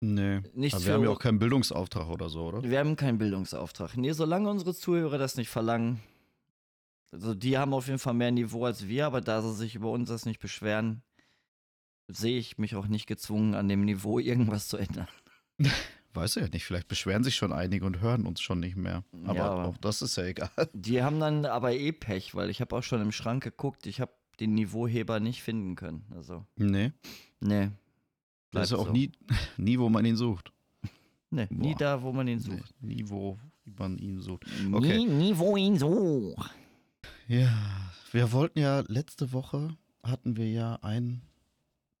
nee. 0.00 0.40
Nichts 0.54 0.76
Aber 0.76 0.86
wir 0.86 0.94
haben 0.94 1.04
ja 1.04 1.10
auch 1.10 1.18
keinen 1.18 1.38
Bildungsauftrag 1.38 2.08
oder 2.08 2.28
so, 2.28 2.44
oder? 2.46 2.62
Wir 2.62 2.78
haben 2.78 2.96
keinen 2.96 3.18
Bildungsauftrag. 3.18 3.96
Nee, 3.96 4.12
solange 4.12 4.48
unsere 4.50 4.74
Zuhörer 4.74 5.18
das 5.18 5.36
nicht 5.36 5.48
verlangen. 5.48 6.00
Also 7.12 7.34
die 7.34 7.58
haben 7.58 7.74
auf 7.74 7.86
jeden 7.86 7.98
Fall 7.98 8.14
mehr 8.14 8.30
Niveau 8.30 8.64
als 8.64 8.86
wir, 8.86 9.06
aber 9.06 9.20
da 9.20 9.42
sie 9.42 9.52
sich 9.54 9.74
über 9.74 9.90
uns 9.90 10.08
das 10.08 10.26
nicht 10.26 10.38
beschweren, 10.40 11.02
sehe 12.08 12.38
ich 12.38 12.58
mich 12.58 12.76
auch 12.76 12.86
nicht 12.86 13.06
gezwungen, 13.06 13.54
an 13.54 13.68
dem 13.68 13.84
Niveau 13.84 14.18
irgendwas 14.20 14.68
zu 14.68 14.76
ändern. 14.76 15.08
Weiß 16.12 16.36
ich 16.36 16.42
ja 16.42 16.48
nicht. 16.48 16.64
Vielleicht 16.64 16.88
beschweren 16.88 17.22
sich 17.22 17.36
schon 17.36 17.52
einige 17.52 17.84
und 17.84 18.00
hören 18.00 18.26
uns 18.26 18.40
schon 18.40 18.58
nicht 18.58 18.74
mehr. 18.76 19.04
Aber, 19.24 19.34
Ja, 19.36 19.44
aber- 19.50 19.68
auch 19.68 19.76
das 19.76 20.02
ist 20.02 20.16
ja 20.16 20.24
egal. 20.24 20.50
Die 20.72 21.02
haben 21.04 21.20
dann 21.20 21.46
aber 21.46 21.72
eh 21.72 21.92
Pech, 21.92 22.34
weil 22.34 22.50
ich 22.50 22.60
habe 22.60 22.74
auch 22.76 22.82
schon 22.82 23.00
im 23.00 23.12
Schrank 23.12 23.44
geguckt, 23.44 23.86
ich 23.86 24.00
habe 24.00 24.12
den 24.40 24.54
Niveauheber 24.54 25.20
nicht 25.20 25.42
finden 25.42 25.76
können. 25.76 26.04
Also, 26.14 26.44
Nee. 26.56 26.92
nee. 27.40 27.70
Das 28.52 28.64
ist 28.64 28.70
bleibt 28.70 28.72
auch 28.82 28.86
so. 28.86 28.92
nie, 28.92 29.12
nie, 29.58 29.78
wo 29.78 29.88
man 29.88 30.04
ihn 30.04 30.16
sucht. 30.16 30.52
Nee, 31.30 31.46
nie 31.50 31.72
Boah. 31.74 31.78
da, 31.78 32.02
wo 32.02 32.12
man 32.12 32.26
ihn 32.26 32.40
sucht. 32.40 32.74
Nee, 32.80 32.94
nie, 32.96 33.08
wo 33.08 33.38
man 33.78 33.98
ihn 33.98 34.20
sucht. 34.20 34.44
Okay. 34.72 34.98
Nie, 34.98 35.06
nie, 35.06 35.38
wo 35.38 35.56
ihn 35.56 35.78
sucht. 35.78 36.50
Ja, 37.28 37.52
wir 38.10 38.32
wollten 38.32 38.58
ja, 38.58 38.82
letzte 38.88 39.32
Woche 39.32 39.76
hatten 40.02 40.36
wir 40.36 40.50
ja 40.50 40.76
ein 40.82 41.22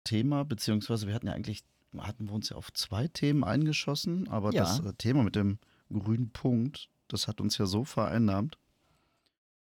Thema, 0.02 0.44
beziehungsweise 0.44 1.06
wir 1.06 1.14
hatten 1.14 1.28
ja 1.28 1.34
eigentlich, 1.34 1.62
hatten 1.96 2.26
wir 2.28 2.32
uns 2.34 2.48
ja 2.48 2.56
auf 2.56 2.72
zwei 2.72 3.06
Themen 3.06 3.44
eingeschossen, 3.44 4.26
aber 4.28 4.52
Ja. 4.52 4.62
das 4.62 4.80
äh, 4.80 4.92
Thema 4.94 5.22
mit 5.22 5.36
dem 5.36 5.58
grünen 5.92 6.30
Punkt, 6.30 6.88
das 7.06 7.28
hat 7.28 7.40
uns 7.40 7.58
ja 7.58 7.66
so 7.66 7.84
vereinnahmt, 7.84 8.58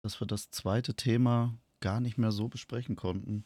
dass 0.02 0.20
wir 0.20 0.26
das 0.28 0.50
zweite 0.50 0.94
Thema 0.94 1.54
gar 1.80 2.00
nicht 2.00 2.18
mehr 2.18 2.32
so 2.32 2.48
besprechen 2.48 2.96
konnten. 2.96 3.44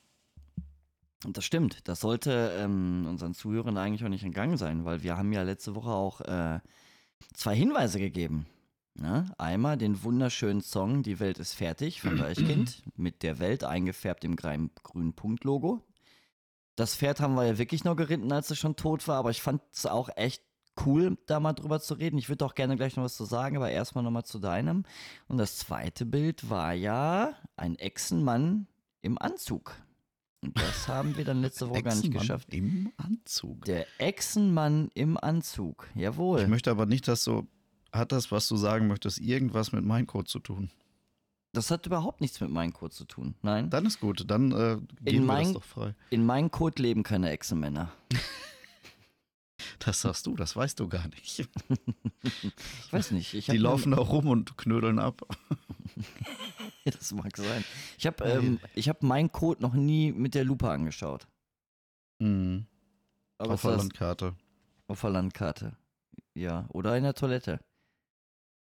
Und 1.25 1.37
das 1.37 1.45
stimmt. 1.45 1.87
Das 1.89 2.01
sollte 2.01 2.57
ähm, 2.59 3.07
unseren 3.09 3.35
Zuhörern 3.35 3.77
eigentlich 3.77 4.05
auch 4.05 4.09
nicht 4.09 4.25
entgangen 4.25 4.57
sein, 4.57 4.85
weil 4.85 5.03
wir 5.03 5.17
haben 5.17 5.33
ja 5.33 5.43
letzte 5.43 5.75
Woche 5.75 5.91
auch 5.91 6.21
äh, 6.23 6.61
zwei 7.35 7.55
Hinweise 7.55 7.99
gegeben. 7.99 8.47
Na, 8.95 9.27
einmal 9.39 9.79
den 9.79 10.03
wunderschönen 10.03 10.61
Song 10.61 11.03
Die 11.03 11.21
Welt 11.21 11.39
ist 11.39 11.55
fertig 11.55 12.01
von 12.01 12.17
Deichkind 12.17 12.83
mit 12.97 13.23
der 13.23 13.39
Welt 13.39 13.65
eingefärbt 13.65 14.25
im 14.25 14.37
grünen 14.37 15.13
Punktlogo. 15.15 15.83
Das 16.77 16.97
Pferd 16.97 17.21
haben 17.21 17.35
wir 17.35 17.47
ja 17.47 17.59
wirklich 17.59 17.85
noch 17.85 17.97
geritten, 17.97 18.33
als 18.33 18.51
es 18.51 18.59
schon 18.59 18.77
tot 18.77 19.07
war, 19.07 19.17
aber 19.17 19.31
ich 19.31 19.43
fand 19.43 19.63
es 19.73 19.87
auch 19.87 20.09
echt 20.17 20.43
cool, 20.87 21.17
da 21.27 21.41
mal 21.41 21.53
drüber 21.53 21.81
zu 21.81 21.95
reden. 21.95 22.19
Ich 22.19 22.29
würde 22.29 22.45
auch 22.45 22.55
gerne 22.55 22.77
gleich 22.77 22.97
noch 22.97 23.05
was 23.05 23.17
zu 23.17 23.25
sagen, 23.25 23.57
aber 23.57 23.71
erstmal 23.71 24.05
nochmal 24.05 24.25
zu 24.25 24.39
deinem. 24.39 24.85
Und 25.29 25.39
das 25.39 25.59
zweite 25.59 26.07
Bild 26.07 26.49
war 26.51 26.73
ja 26.73 27.35
ein 27.57 27.77
Echsenmann 27.77 28.67
im 29.03 29.19
Anzug. 29.19 29.75
Und 30.43 30.59
das 30.59 30.89
haben 30.89 31.17
wir 31.17 31.25
dann 31.25 31.43
letzte 31.43 31.69
Woche 31.69 31.83
gar 31.83 31.95
nicht 31.95 32.11
geschafft. 32.13 32.49
Im 32.55 32.93
Anzug. 32.97 33.65
Der 33.67 33.87
Echsenmann 33.99 34.91
im 34.95 35.19
Anzug. 35.19 35.89
Jawohl. 35.95 36.41
Ich 36.43 36.49
möchte 36.49 36.71
aber 36.71 36.87
nicht, 36.87 37.09
dass 37.09 37.25
so. 37.25 37.47
Hat 37.93 38.13
das, 38.13 38.31
was 38.31 38.47
du 38.47 38.57
sagen 38.57 38.87
möchtest, 38.87 39.19
irgendwas 39.19 39.73
mit 39.73 39.85
Minecode 39.85 40.29
zu 40.29 40.39
tun? 40.39 40.71
Das 41.53 41.73
hat 41.73 41.87
überhaupt 41.87 42.21
nichts 42.21 42.41
mit 42.41 42.49
meinem 42.51 42.73
Code 42.73 42.95
zu 42.95 43.05
tun. 43.05 43.35
Nein. 43.43 43.69
Dann 43.71 43.85
ist 43.85 43.99
gut, 43.99 44.25
dann 44.31 44.53
äh, 44.53 44.77
geben 44.77 44.87
wir 45.03 45.13
das 45.13 45.27
mein- 45.27 45.55
doch 45.55 45.65
frei. 45.65 45.95
In 46.11 46.25
meinem 46.25 46.53
Code 46.53 46.81
leben 46.81 47.03
keine 47.03 47.31
Echsenmänner. 47.31 47.91
Das 49.79 50.01
sagst 50.03 50.27
du, 50.27 50.37
das 50.37 50.57
weißt 50.57 50.79
du 50.81 50.89
gar 50.89 51.09
nicht. 51.09 51.49
Ich 52.23 52.93
weiß 52.93 53.13
nicht. 53.13 53.33
Ich 53.35 53.47
Die 53.47 53.57
laufen 53.57 53.93
da 53.93 53.99
rum 53.99 54.27
und 54.29 54.57
knödeln 54.59 54.99
ab. 54.99 55.23
Das 56.85 57.13
mag 57.13 57.37
sein. 57.37 57.63
Ich 57.99 58.07
habe 58.07 58.25
ähm, 58.25 58.59
ich 58.75 58.89
hab 58.89 59.03
meinen 59.03 59.31
Code 59.31 59.61
noch 59.63 59.75
nie 59.75 60.13
mit 60.13 60.35
der 60.35 60.45
Lupe 60.45 60.71
angeschaut. 60.71 61.29
Mhm. 62.19 62.67
Aber 63.39 63.55
Auf 63.55 63.63
der 63.63 63.77
Landkarte. 63.77 64.35
auf 64.89 65.01
der 65.01 65.11
Landkarte. 65.11 65.77
Ja, 66.35 66.67
oder 66.71 66.97
in 66.97 67.03
der 67.05 67.15
Toilette. 67.15 67.61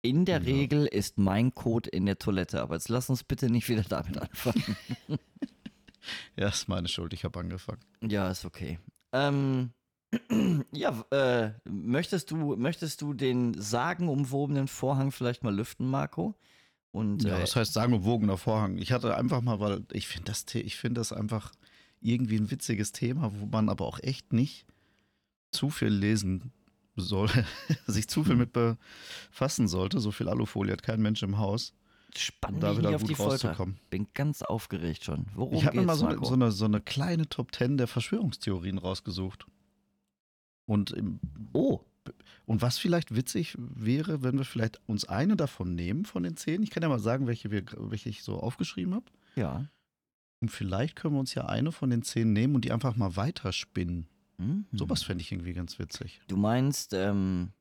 In 0.03 0.25
der 0.25 0.39
Ja. 0.41 0.45
Regel 0.45 0.87
ist 0.87 1.19
mein 1.19 1.55
Code 1.55 1.91
in 1.91 2.07
der 2.07 2.19
Toilette, 2.19 2.63
aber 2.63 2.75
jetzt 2.77 2.89
lass 2.89 3.11
uns 3.11 3.23
bitte 3.25 3.51
nicht 3.51 3.69
wieder 3.69 3.83
damit 3.83 4.19
anfangen. 4.19 4.77
Ja, 6.37 6.47
ist 6.49 6.69
meine 6.69 6.87
Schuld, 6.87 7.13
ich 7.15 7.25
habe 7.25 7.41
angefangen. 7.41 7.81
ja, 8.01 8.31
ist 8.31 8.45
okay. 8.45 8.79
Ähm, 9.13 9.73
ja, 10.73 11.05
äh, 11.11 11.53
möchtest 11.69 12.31
du, 12.31 12.57
möchtest 12.57 13.03
du 13.03 13.15
den 13.15 13.55
sagenumwobenen 13.61 14.69
Vorhang 14.69 15.13
vielleicht 15.13 15.43
mal 15.45 15.55
lüften, 15.55 15.89
Marco? 15.91 16.35
Und 16.93 17.25
Ja, 17.25 17.37
äh, 17.37 17.41
das 17.41 17.57
heißt 17.57 17.73
sagenumwogener 17.75 18.39
Vorhang. 18.39 18.79
Ich 18.79 18.93
hatte 18.93 19.17
einfach 19.17 19.41
mal, 19.43 19.61
weil 19.61 19.85
ich 19.93 20.07
finde 20.09 20.27
das, 20.33 20.45
ich 20.55 20.77
finde 20.77 21.01
das 21.01 21.13
einfach 21.13 21.53
irgendwie 22.01 22.37
ein 22.37 22.51
witziges 22.51 22.93
Thema, 22.93 23.33
wo 23.39 23.47
man 23.47 23.69
aber 23.69 23.87
auch 23.87 23.99
echt 24.03 24.33
nicht 24.33 24.67
zu 25.51 25.71
viel 25.71 25.89
lesen 25.89 26.53
soll, 26.97 27.29
sich 27.87 28.09
zu 28.09 28.25
viel 28.25 28.37
mit 28.37 28.53
befassen 28.53 29.69
sollte. 29.69 30.01
So 30.01 30.11
viel 30.11 30.29
Alufolie 30.29 30.73
hat 30.73 30.83
kein 30.83 31.03
Mensch 31.03 31.23
im 31.23 31.39
Haus, 31.39 31.75
spann 32.17 32.55
um 32.55 32.61
dich 32.61 32.69
da 32.71 32.79
wieder 32.79 32.95
auf 32.97 33.03
die 33.03 33.09
gut 33.09 33.17
Folter. 33.17 33.49
rauszukommen. 33.49 33.79
Bin 33.91 34.07
ganz 34.15 34.43
aufgeregt 34.43 35.05
schon. 35.05 35.27
Worum 35.35 35.55
ich 35.59 35.67
habe 35.67 35.77
mir 35.77 35.83
mal 35.87 35.97
so, 35.97 36.07
eine- 36.07 36.25
so, 36.25 36.33
eine, 36.35 36.53
so 36.53 36.65
eine 36.65 36.81
kleine 36.81 37.29
Top 37.29 37.55
10 37.55 37.77
der 37.77 37.87
Verschwörungstheorien 37.89 38.79
rausgesucht. 38.79 39.47
Und, 40.67 40.91
im, 40.91 41.21
Oh, 41.53 41.81
und 42.45 42.63
was 42.63 42.79
vielleicht 42.79 43.15
witzig 43.17 43.57
wäre, 43.59 44.23
wenn 44.23 44.39
wir 44.39 44.45
vielleicht 44.45 44.81
uns 44.87 45.09
eine 45.09 45.37
davon 45.37 45.75
nehmen 45.75 46.05
von 46.05 46.23
den 46.23 46.37
zehn. 46.37 46.63
Ich 46.63 46.71
kann 46.71 46.83
ja 46.83 46.89
mal 46.89 46.99
sagen, 46.99 47.27
welche, 47.27 47.51
wir, 47.51 47.65
welche 47.77 48.09
ich 48.09 48.23
so 48.23 48.39
aufgeschrieben 48.39 48.95
habe. 48.95 49.07
ja. 49.35 49.67
Und 50.39 50.51
vielleicht 50.51 50.97
können 50.97 51.15
wir 51.15 51.21
uns 51.21 51.33
ja 51.33 51.47
eine 51.47 51.73
von 51.73 51.89
den 51.89 52.03
zehn 52.03 52.35
nehmen 52.35 52.55
und 52.55 52.67
die 52.67 52.71
einfach 52.71 52.95
mal 52.95 53.17
weiterspinnen. 53.17 54.07
Mhm. 54.37 54.67
Sowas 54.71 55.03
fände 55.03 55.23
ich 55.23 55.33
irgendwie 55.33 55.55
ganz 55.55 55.79
witzig. 55.79 56.21
Du 56.29 56.37
meinst, 56.37 56.93
ähm. 56.93 57.53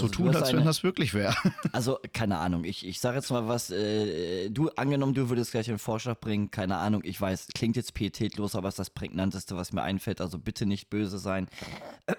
So 0.00 0.06
also 0.06 0.14
tun, 0.14 0.34
als 0.36 0.48
wenn 0.48 0.56
eine- 0.56 0.64
das 0.64 0.82
wirklich 0.82 1.14
wäre. 1.14 1.34
Also, 1.72 1.98
keine 2.12 2.38
Ahnung. 2.38 2.64
Ich, 2.64 2.86
ich 2.86 3.00
sage 3.00 3.16
jetzt 3.16 3.30
mal 3.30 3.46
was. 3.48 3.70
Äh, 3.70 4.50
du, 4.50 4.68
angenommen, 4.70 5.14
du 5.14 5.28
würdest 5.28 5.52
gleich 5.52 5.68
einen 5.68 5.78
Vorschlag 5.78 6.18
bringen. 6.20 6.50
Keine 6.50 6.76
Ahnung. 6.76 7.02
Ich 7.04 7.20
weiß, 7.20 7.48
klingt 7.54 7.76
jetzt 7.76 7.94
pietätlos, 7.94 8.54
aber 8.54 8.68
es 8.68 8.74
ist 8.74 8.78
das 8.78 8.90
prägnanteste, 8.90 9.56
was 9.56 9.72
mir 9.72 9.82
einfällt. 9.82 10.20
Also 10.20 10.38
bitte 10.38 10.66
nicht 10.66 10.90
böse 10.90 11.18
sein. 11.18 11.48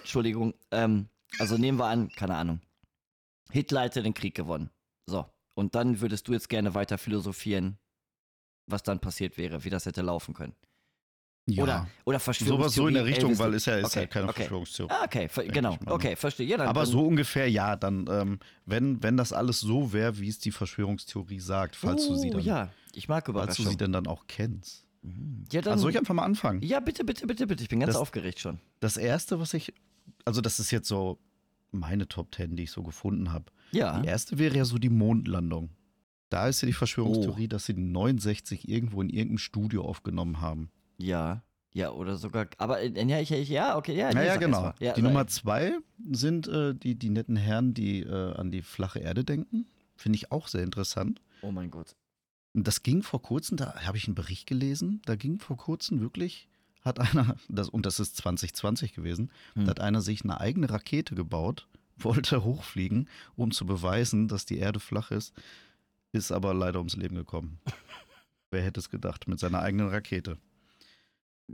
Entschuldigung. 0.00 0.54
Ähm, 0.70 1.08
also 1.38 1.56
nehmen 1.56 1.78
wir 1.78 1.86
an, 1.86 2.08
keine 2.10 2.36
Ahnung. 2.36 2.60
Hitler 3.50 3.82
hätte 3.82 4.02
den 4.02 4.14
Krieg 4.14 4.34
gewonnen. 4.34 4.70
So. 5.06 5.26
Und 5.54 5.74
dann 5.74 6.00
würdest 6.00 6.28
du 6.28 6.32
jetzt 6.32 6.48
gerne 6.48 6.74
weiter 6.74 6.98
philosophieren, 6.98 7.78
was 8.66 8.82
dann 8.82 9.00
passiert 9.00 9.36
wäre, 9.36 9.64
wie 9.64 9.70
das 9.70 9.86
hätte 9.86 10.02
laufen 10.02 10.34
können. 10.34 10.54
Oder, 11.58 11.88
oder 12.04 12.20
Verschwörungstheorie. 12.20 12.62
sowas 12.62 12.74
so 12.74 12.86
in 12.86 12.94
der 12.94 13.04
Richtung, 13.04 13.32
Elvis- 13.32 13.38
weil 13.40 13.54
ist 13.54 13.66
ja, 13.66 13.76
ist 13.76 13.86
okay, 13.86 14.00
ja 14.02 14.06
keine 14.06 14.28
okay. 14.28 14.34
Verschwörungstheorie. 14.42 14.92
Ah, 14.92 15.04
okay, 15.04 15.28
genau. 15.48 15.76
Okay, 15.86 16.14
verstehe. 16.14 16.46
Ja, 16.46 16.56
dann, 16.56 16.68
Aber 16.68 16.82
dann, 16.82 16.90
so 16.90 17.04
ungefähr 17.04 17.50
ja, 17.50 17.74
dann, 17.74 18.06
ähm, 18.08 18.38
wenn, 18.64 19.02
wenn 19.02 19.16
das 19.16 19.32
alles 19.32 19.58
so 19.58 19.92
wäre, 19.92 20.18
wie 20.20 20.28
es 20.28 20.38
die 20.38 20.52
Verschwörungstheorie 20.52 21.40
sagt, 21.40 21.74
falls 21.74 22.06
du 22.06 22.14
sie 22.14 22.28
Oh, 22.30 22.34
dann, 22.34 22.42
Ja, 22.44 22.70
ich 22.94 23.08
mag 23.08 23.26
falls 23.32 23.56
du 23.56 23.64
sie 23.64 23.76
denn 23.76 23.92
dann 23.92 24.06
auch 24.06 24.26
kennst. 24.28 24.86
Ja, 25.50 25.60
dann, 25.62 25.72
Also 25.72 25.82
soll 25.82 25.90
ich 25.90 25.98
einfach 25.98 26.14
mal 26.14 26.24
anfangen. 26.24 26.62
ja, 26.62 26.78
bitte, 26.78 27.04
bitte, 27.04 27.26
bitte, 27.26 27.48
bitte. 27.48 27.62
Ich 27.64 27.68
bin 27.68 27.80
ganz 27.80 27.94
Das- 27.94 28.00
aufgeregt 28.00 28.38
schon. 28.38 28.60
Das 28.78 28.96
erste, 28.96 29.40
was 29.40 29.52
ich, 29.52 29.74
also 30.24 30.40
das 30.40 30.60
ist 30.60 30.70
jetzt 30.70 30.86
so 30.86 31.18
meine 31.72 32.06
Top 32.06 32.32
10, 32.36 32.54
die 32.54 32.62
ich 32.64 32.70
so 32.70 32.84
gefunden 32.84 33.32
habe. 33.32 33.46
Ja. 33.72 33.98
Die 33.98 34.06
erste 34.06 34.38
wäre 34.38 34.56
ja 34.56 34.64
so 34.64 34.78
die 34.78 34.90
Mondlandung. 34.90 35.70
Da 36.28 36.46
ist 36.46 36.60
ja 36.62 36.66
die 36.66 36.72
Oh. 36.74 36.78
Verschwörungstheorie, 36.78 37.48
dass 37.48 37.66
sie 37.66 37.74
die 37.74 37.82
69 37.82 38.68
irgendwo 38.68 39.02
in 39.02 39.08
irgendeinem 39.08 39.38
Studio 39.38 39.84
aufgenommen 39.84 40.40
haben. 40.40 40.70
Ja. 41.02 41.42
Ja, 41.74 41.90
oder 41.90 42.16
sogar. 42.16 42.48
Aber 42.58 42.80
äh, 42.80 43.08
ja, 43.08 43.18
ich, 43.20 43.30
ich, 43.30 43.48
ja, 43.48 43.76
okay, 43.78 43.96
ja. 43.96 44.12
nee, 44.12 44.26
Ja, 44.26 44.36
genau. 44.36 44.74
Ja, 44.78 44.92
die 44.92 45.02
Nummer 45.02 45.26
zwei 45.26 45.78
sind 46.10 46.46
äh, 46.46 46.74
die, 46.74 46.96
die 46.96 47.08
netten 47.08 47.36
Herren, 47.36 47.72
die 47.72 48.00
äh, 48.00 48.34
an 48.34 48.50
die 48.50 48.62
flache 48.62 48.98
Erde 48.98 49.24
denken. 49.24 49.66
Finde 49.96 50.16
ich 50.16 50.32
auch 50.32 50.48
sehr 50.48 50.62
interessant. 50.62 51.22
Oh 51.40 51.50
mein 51.50 51.70
Gott. 51.70 51.96
Das 52.54 52.82
ging 52.82 53.02
vor 53.02 53.22
kurzem, 53.22 53.56
da 53.56 53.74
habe 53.86 53.96
ich 53.96 54.06
einen 54.06 54.14
Bericht 54.14 54.46
gelesen, 54.46 55.00
da 55.06 55.16
ging 55.16 55.38
vor 55.38 55.56
kurzem 55.56 56.00
wirklich, 56.00 56.48
hat 56.82 57.00
einer, 57.00 57.36
das, 57.48 57.70
und 57.70 57.86
das 57.86 58.00
ist 58.00 58.16
2020 58.18 58.92
gewesen, 58.92 59.30
Hm. 59.54 59.64
da 59.64 59.70
hat 59.70 59.80
einer 59.80 60.02
sich 60.02 60.22
eine 60.24 60.40
eigene 60.40 60.68
Rakete 60.68 61.14
gebaut, 61.14 61.66
wollte 61.96 62.44
hochfliegen, 62.44 63.08
um 63.36 63.50
zu 63.50 63.64
beweisen, 63.64 64.28
dass 64.28 64.44
die 64.44 64.58
Erde 64.58 64.80
flach 64.80 65.10
ist, 65.10 65.32
ist 66.12 66.32
aber 66.32 66.52
leider 66.52 66.80
ums 66.80 66.96
Leben 66.96 67.16
gekommen. 67.16 67.60
Wer 68.50 68.62
hätte 68.62 68.80
es 68.80 68.90
gedacht, 68.90 69.26
mit 69.28 69.40
seiner 69.40 69.60
eigenen 69.62 69.88
Rakete. 69.88 70.36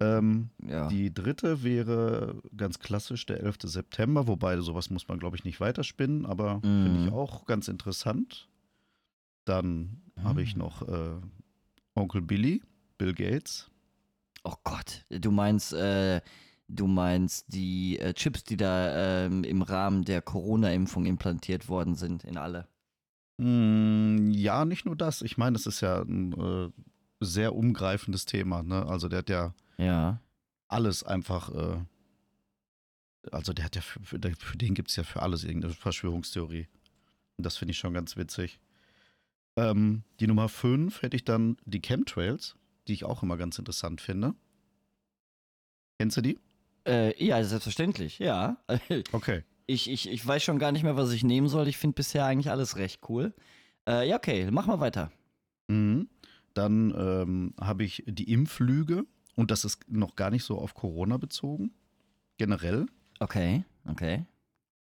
Ähm, 0.01 0.51
Ja. 0.67 0.89
die 0.89 1.13
dritte 1.13 1.63
wäre 1.63 2.41
ganz 2.57 2.79
klassisch 2.79 3.27
der 3.27 3.41
11. 3.41 3.59
September, 3.69 4.27
wobei 4.27 4.59
sowas 4.59 4.91
muss 4.91 5.09
man, 5.09 5.19
glaube 5.19 5.37
ich, 5.37 5.45
nicht 5.45 5.61
weiterspinnen, 5.61 6.27
aber 6.27 6.61
finde 6.63 7.01
ich 7.01 7.07
Mhm. 7.11 7.13
auch 7.15 7.47
ganz 7.47 7.69
interessant. 7.69 8.49
Dann 9.45 10.03
habe 10.23 10.43
ich 10.43 10.55
Ah. 10.55 10.59
noch 10.59 10.83
äh, 10.89 11.21
Onkel 11.95 12.21
Billy, 12.23 12.63
Bill 12.99 13.15
Gates. 13.15 13.71
Oh 14.45 14.55
Gott. 14.65 15.05
Du 15.11 15.31
meinst, 15.31 15.73
äh, 15.73 16.21
du 16.69 16.87
meinst 16.87 17.47
die 17.53 17.99
äh, 17.99 18.13
Chips, 18.15 18.45
die 18.45 18.57
da 18.57 19.25
ähm, 19.27 19.43
im 19.45 19.63
Rahmen 19.63 20.05
der 20.05 20.23
Corona-Impfung 20.23 21.07
implantiert 21.07 21.69
worden 21.69 21.95
sind 21.95 22.25
in 22.25 22.37
alle. 22.37 22.69
Mm, 23.39 24.31
ja, 24.33 24.65
nicht 24.65 24.85
nur 24.85 24.97
das. 24.97 25.23
Ich 25.23 25.39
meine, 25.39 25.57
es 25.57 25.67
ist 25.67 25.81
ja 25.81 26.03
ein 26.03 26.33
äh, 26.33 26.71
sehr 27.21 27.55
umgreifendes 27.55 28.27
Thema. 28.27 28.63
Ne? 28.63 28.87
Also 28.87 29.09
der 29.09 29.21
hat 29.21 29.31
ja 29.31 29.55
Ja. 29.79 30.21
alles 30.69 31.05
einfach, 31.05 31.55
äh, 31.55 31.79
also 33.31 33.53
der 33.53 33.65
hat 33.65 33.77
ja, 33.77 33.83
für, 33.83 34.01
für, 34.01 34.19
für 34.19 34.59
den 34.59 34.75
gibt 34.75 34.91
es 34.91 34.97
ja 34.97 35.05
für 35.05 35.23
alles 35.23 35.45
irgendeine 35.45 35.75
Verschwörungstheorie. 35.75 36.69
Und 37.37 37.47
das 37.47 37.57
finde 37.57 37.73
ich 37.73 37.79
schon 37.79 37.95
ganz 37.95 38.17
witzig. 38.17 38.61
Ähm, 39.57 40.03
die 40.21 40.27
Nummer 40.27 40.49
5 40.49 41.03
hätte 41.03 41.17
ich 41.17 41.25
dann 41.25 41.57
die 41.65 41.81
Chemtrails, 41.81 42.57
die 42.87 42.93
ich 42.93 43.05
auch 43.05 43.23
immer 43.23 43.37
ganz 43.37 43.59
interessant 43.59 44.01
finde. 44.01 44.35
Kennst 45.99 46.17
du 46.17 46.21
die? 46.21 46.39
Äh, 46.87 47.23
ja, 47.25 47.43
selbstverständlich, 47.43 48.19
ja. 48.19 48.57
Okay. 49.13 49.45
Ich, 49.67 49.91
ich, 49.91 50.09
ich 50.09 50.27
weiß 50.27 50.43
schon 50.43 50.59
gar 50.59 50.73
nicht 50.73 50.83
mehr, 50.83 50.97
was 50.97 51.13
ich 51.13 51.25
nehmen 51.25 51.49
soll. 51.49 51.69
Ich 51.69 51.77
finde 51.77 51.95
bisher 51.95 52.25
eigentlich 52.25 52.51
alles 52.51 52.77
recht 52.77 53.03
cool. 53.09 53.35
Äh, 53.87 54.09
ja, 54.09 54.17
okay, 54.17 54.49
mach 54.51 54.67
mal 54.67 54.81
weiter. 54.81 55.13
Mhm. 55.67 56.09
Dann 56.55 56.95
ähm, 56.97 57.55
habe 57.61 57.85
ich 57.85 58.03
die 58.07 58.33
Impflüge 58.33 59.05
und 59.39 59.53
das 59.53 59.65
ist 59.65 59.89
noch 59.89 60.17
gar 60.17 60.31
nicht 60.31 60.43
so 60.43 60.59
auf 60.59 60.75
Corona 60.75 61.17
bezogen. 61.17 61.71
Generell. 62.39 62.87
Okay, 63.21 63.65
okay. 63.89 64.27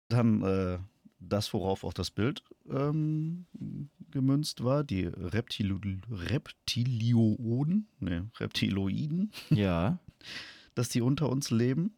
Dann 0.08 0.42
äh, 0.42 0.78
das, 1.20 1.52
worauf 1.54 1.84
auch 1.84 1.92
das 1.92 2.10
Bild 2.10 2.42
ähm, 2.68 3.46
gemünzt 4.10 4.64
war, 4.64 4.82
die 4.82 5.04
Reptilo 5.04 5.78
Reptilioden, 6.10 7.86
ne, 8.00 8.30
Reptiloiden, 8.38 9.30
Ja. 9.50 9.98
dass 10.74 10.88
die 10.88 11.02
unter 11.02 11.28
uns 11.28 11.50
leben. 11.50 11.94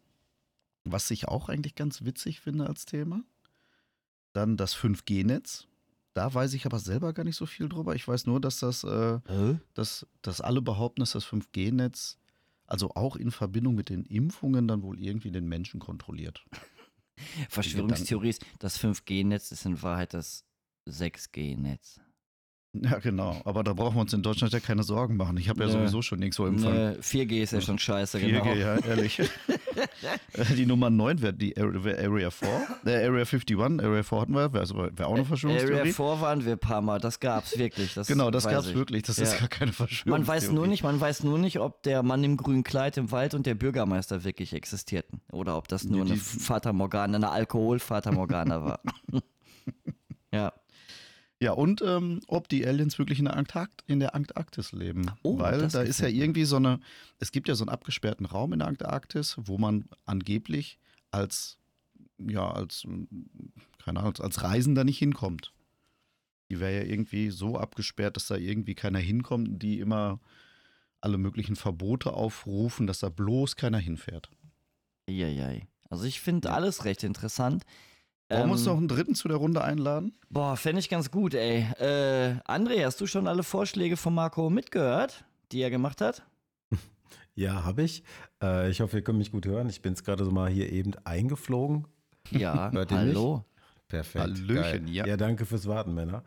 Was 0.83 1.09
ich 1.11 1.27
auch 1.27 1.49
eigentlich 1.49 1.73
ganz 1.75 2.03
witzig 2.03 2.41
finde 2.41 2.67
als 2.67 2.85
Thema. 2.85 3.23
Dann 4.33 4.55
das 4.55 4.75
5G-Netz. 4.75 5.67
Da 6.13 6.31
weiß 6.33 6.53
ich 6.53 6.65
aber 6.65 6.77
selber 6.79 7.13
gar 7.13 7.23
nicht 7.23 7.35
so 7.37 7.45
viel 7.47 7.69
drüber. 7.69 7.95
Ich 7.95 8.07
weiß 8.07 8.25
nur, 8.27 8.39
dass 8.39 8.59
das, 8.59 8.83
äh, 8.83 9.19
dass, 9.73 10.05
dass 10.21 10.41
alle 10.41 10.61
behaupten, 10.61 11.01
dass 11.01 11.11
das 11.11 11.25
5G-Netz, 11.25 12.17
also 12.71 12.91
auch 12.95 13.17
in 13.17 13.31
Verbindung 13.31 13.75
mit 13.75 13.89
den 13.89 14.05
Impfungen, 14.05 14.67
dann 14.67 14.81
wohl 14.81 14.97
irgendwie 14.97 15.29
den 15.31 15.47
Menschen 15.47 15.79
kontrolliert. 15.81 16.45
Verschwörungstheorie 17.49 18.29
ist, 18.29 18.45
das 18.59 18.79
5G-Netz 18.79 19.51
ist 19.51 19.65
in 19.65 19.81
Wahrheit 19.81 20.13
das 20.13 20.45
6G-Netz. 20.87 21.99
Ja, 22.83 22.99
genau. 22.99 23.35
Aber 23.43 23.65
da 23.65 23.73
brauchen 23.73 23.97
wir 23.97 24.01
uns 24.01 24.13
in 24.13 24.23
Deutschland 24.23 24.53
ja 24.53 24.61
keine 24.61 24.83
Sorgen 24.83 25.17
machen. 25.17 25.35
Ich 25.35 25.49
habe 25.49 25.59
ja 25.59 25.65
Nö. 25.67 25.73
sowieso 25.73 26.01
schon 26.01 26.19
nirgendwo 26.19 26.45
Empfang. 26.45 26.73
Ne, 26.73 26.97
4G 27.01 27.41
ist 27.43 27.51
ja 27.51 27.59
schon 27.59 27.77
scheiße, 27.77 28.17
4G, 28.17 28.27
genau. 28.27 28.53
ja, 28.53 28.77
ehrlich. 28.77 29.19
Äh, 30.33 30.55
die 30.55 30.65
Nummer 30.65 30.89
9 30.89 31.21
wäre 31.21 31.33
die 31.33 31.55
Area, 31.57 31.83
wär 31.83 31.97
Area 31.99 32.29
4. 32.29 32.47
Äh, 32.85 33.05
Area 33.05 33.23
51, 33.25 33.57
Area 33.59 34.03
4 34.03 34.21
hatten 34.21 34.33
wir, 34.33 34.53
wäre 34.53 34.69
wär 34.97 35.07
auch 35.07 35.11
eine 35.11 35.21
Area 35.21 35.23
Verschwörungstheorie. 35.25 35.93
4 35.93 36.05
waren 36.21 36.45
wir 36.45 36.51
ein 36.53 36.59
paar 36.59 36.81
Mal, 36.81 36.99
das 36.99 37.19
gab's 37.19 37.57
wirklich. 37.57 37.93
Das 37.93 38.07
genau, 38.07 38.31
das 38.31 38.45
gab's 38.47 38.67
ich. 38.67 38.75
wirklich. 38.75 39.03
Das 39.03 39.17
Ja. 39.17 39.23
ist 39.23 39.39
gar 39.39 39.47
keine 39.47 39.71
Verschwörungstheorie. 39.71 40.19
Man 40.19 40.27
weiß 40.27 40.51
nur 40.51 40.67
nicht, 40.67 40.83
man 40.83 40.99
weiß 40.99 41.23
nur 41.23 41.37
nicht, 41.39 41.59
ob 41.59 41.83
der 41.83 42.03
Mann 42.03 42.23
im 42.23 42.35
grünen 42.37 42.63
Kleid 42.63 42.97
im 42.97 43.11
Wald 43.11 43.33
und 43.33 43.45
der 43.45 43.55
Bürgermeister 43.55 44.23
wirklich 44.25 44.53
existierten 44.53 45.21
oder 45.31 45.57
ob 45.57 45.67
das 45.69 45.85
nur 45.85 46.03
Nee, 46.03 46.11
eine 46.11 46.13
die- 46.13 46.19
Fata 46.19 46.73
Morgana, 46.73 47.15
eine 47.15 47.29
Alkohol-Fata 47.29 48.11
Morgana 48.11 48.63
war. 48.63 48.79
ja. 50.33 50.51
Ja, 51.41 51.53
und 51.53 51.81
ähm, 51.81 52.21
ob 52.27 52.49
die 52.49 52.67
Aliens 52.67 52.99
wirklich 52.99 53.17
in 53.17 53.25
der, 53.25 53.35
Antarkt 53.35 53.83
in 53.87 53.99
der 53.99 54.13
Antarktis 54.13 54.73
leben. 54.73 55.11
Oh, 55.23 55.39
Weil 55.39 55.67
da 55.69 55.81
ist 55.81 55.99
ja 55.99 56.07
irgendwie 56.07 56.45
so 56.45 56.57
eine, 56.57 56.79
es 57.17 57.31
gibt 57.31 57.47
ja 57.47 57.55
so 57.55 57.63
einen 57.63 57.69
abgesperrten 57.69 58.27
Raum 58.27 58.53
in 58.53 58.59
der 58.59 58.67
Antarktis, 58.67 59.35
wo 59.39 59.57
man 59.57 59.85
angeblich 60.05 60.77
als, 61.09 61.57
ja, 62.19 62.51
als, 62.51 62.85
keine 63.83 64.01
Ahnung, 64.01 64.13
als 64.19 64.43
Reisender 64.43 64.83
nicht 64.83 64.99
hinkommt. 64.99 65.51
Die 66.51 66.59
wäre 66.59 66.85
ja 66.85 66.91
irgendwie 66.91 67.31
so 67.31 67.57
abgesperrt, 67.57 68.17
dass 68.17 68.27
da 68.27 68.35
irgendwie 68.35 68.75
keiner 68.75 68.99
hinkommt 68.99 69.63
die 69.63 69.79
immer 69.79 70.19
alle 70.99 71.17
möglichen 71.17 71.55
Verbote 71.55 72.13
aufrufen, 72.13 72.85
dass 72.85 72.99
da 72.99 73.09
bloß 73.09 73.55
keiner 73.55 73.79
hinfährt. 73.79 74.29
Eieiei. 75.09 75.67
Also 75.89 76.03
ich 76.03 76.21
finde 76.21 76.51
alles 76.51 76.85
recht 76.85 77.03
interessant. 77.03 77.65
Wollen 78.31 78.47
wir 78.47 78.51
uns 78.53 78.61
Ähm, 78.61 78.67
noch 78.71 78.77
einen 78.77 78.87
dritten 78.87 79.15
zu 79.15 79.27
der 79.27 79.37
Runde 79.37 79.63
einladen? 79.63 80.13
Boah, 80.29 80.55
fände 80.55 80.79
ich 80.79 80.89
ganz 80.89 81.11
gut, 81.11 81.33
ey. 81.33 81.65
Äh, 81.79 82.35
André, 82.47 82.85
hast 82.85 82.99
du 83.01 83.07
schon 83.07 83.27
alle 83.27 83.43
Vorschläge 83.43 83.97
von 83.97 84.13
Marco 84.15 84.49
mitgehört, 84.49 85.25
die 85.51 85.61
er 85.61 85.69
gemacht 85.69 86.01
hat? 86.01 86.23
Ja, 87.33 87.63
habe 87.63 87.83
ich. 87.83 88.03
Äh, 88.43 88.69
ich 88.69 88.81
hoffe, 88.81 88.97
ihr 88.97 89.03
könnt 89.03 89.17
mich 89.17 89.31
gut 89.31 89.45
hören. 89.45 89.69
Ich 89.69 89.81
bin 89.81 89.93
es 89.93 90.03
gerade 90.03 90.25
so 90.25 90.31
mal 90.31 90.49
hier 90.49 90.69
eben 90.71 90.91
eingeflogen. 91.05 91.87
Ja, 92.29 92.69
Hört 92.73 92.91
ihr 92.91 92.97
hallo. 92.97 93.45
Perfekt. 93.87 94.23
Hallöchen, 94.23 94.87
ja. 94.89 95.05
Ja, 95.07 95.15
danke 95.17 95.45
fürs 95.45 95.65
Warten, 95.65 95.93
Männer. 95.93 96.23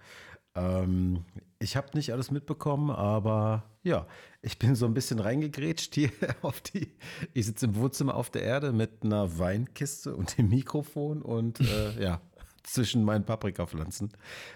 Ähm, 0.56 1.25
ich 1.58 1.76
habe 1.76 1.88
nicht 1.94 2.12
alles 2.12 2.30
mitbekommen, 2.30 2.90
aber 2.90 3.64
ja, 3.82 4.06
ich 4.42 4.58
bin 4.58 4.75
so 4.76 4.87
ein 4.87 4.94
bisschen 4.94 5.18
reingegrätscht 5.18 5.94
hier 5.94 6.11
auf 6.42 6.61
die. 6.61 6.92
Ich 7.32 7.46
sitze 7.46 7.66
im 7.66 7.75
Wohnzimmer 7.76 8.14
auf 8.14 8.30
der 8.30 8.42
Erde 8.42 8.73
mit 8.73 9.02
einer 9.02 9.38
Weinkiste 9.38 10.14
und 10.14 10.38
dem 10.38 10.49
Mikrofon 10.50 11.23
und 11.23 11.61
äh, 11.61 12.00
ja, 12.02 12.20
zwischen 12.62 13.02
meinen 13.04 13.25
Paprikapflanzen. 13.25 14.11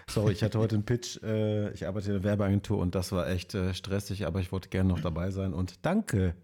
Sorry, 0.09 0.33
ich 0.33 0.43
hatte 0.43 0.57
heute 0.59 0.75
einen 0.75 0.85
Pitch. 0.85 1.21
Äh, 1.21 1.71
ich 1.73 1.85
arbeite 1.87 2.07
in 2.07 2.13
der 2.13 2.23
Werbeagentur 2.23 2.77
und 2.77 2.95
das 2.95 3.11
war 3.11 3.27
echt 3.27 3.53
äh, 3.55 3.73
stressig, 3.73 4.25
aber 4.25 4.39
ich 4.39 4.51
wollte 4.51 4.69
gerne 4.69 4.89
noch 4.89 5.01
dabei 5.01 5.31
sein 5.31 5.53
und 5.53 5.85
danke. 5.85 6.35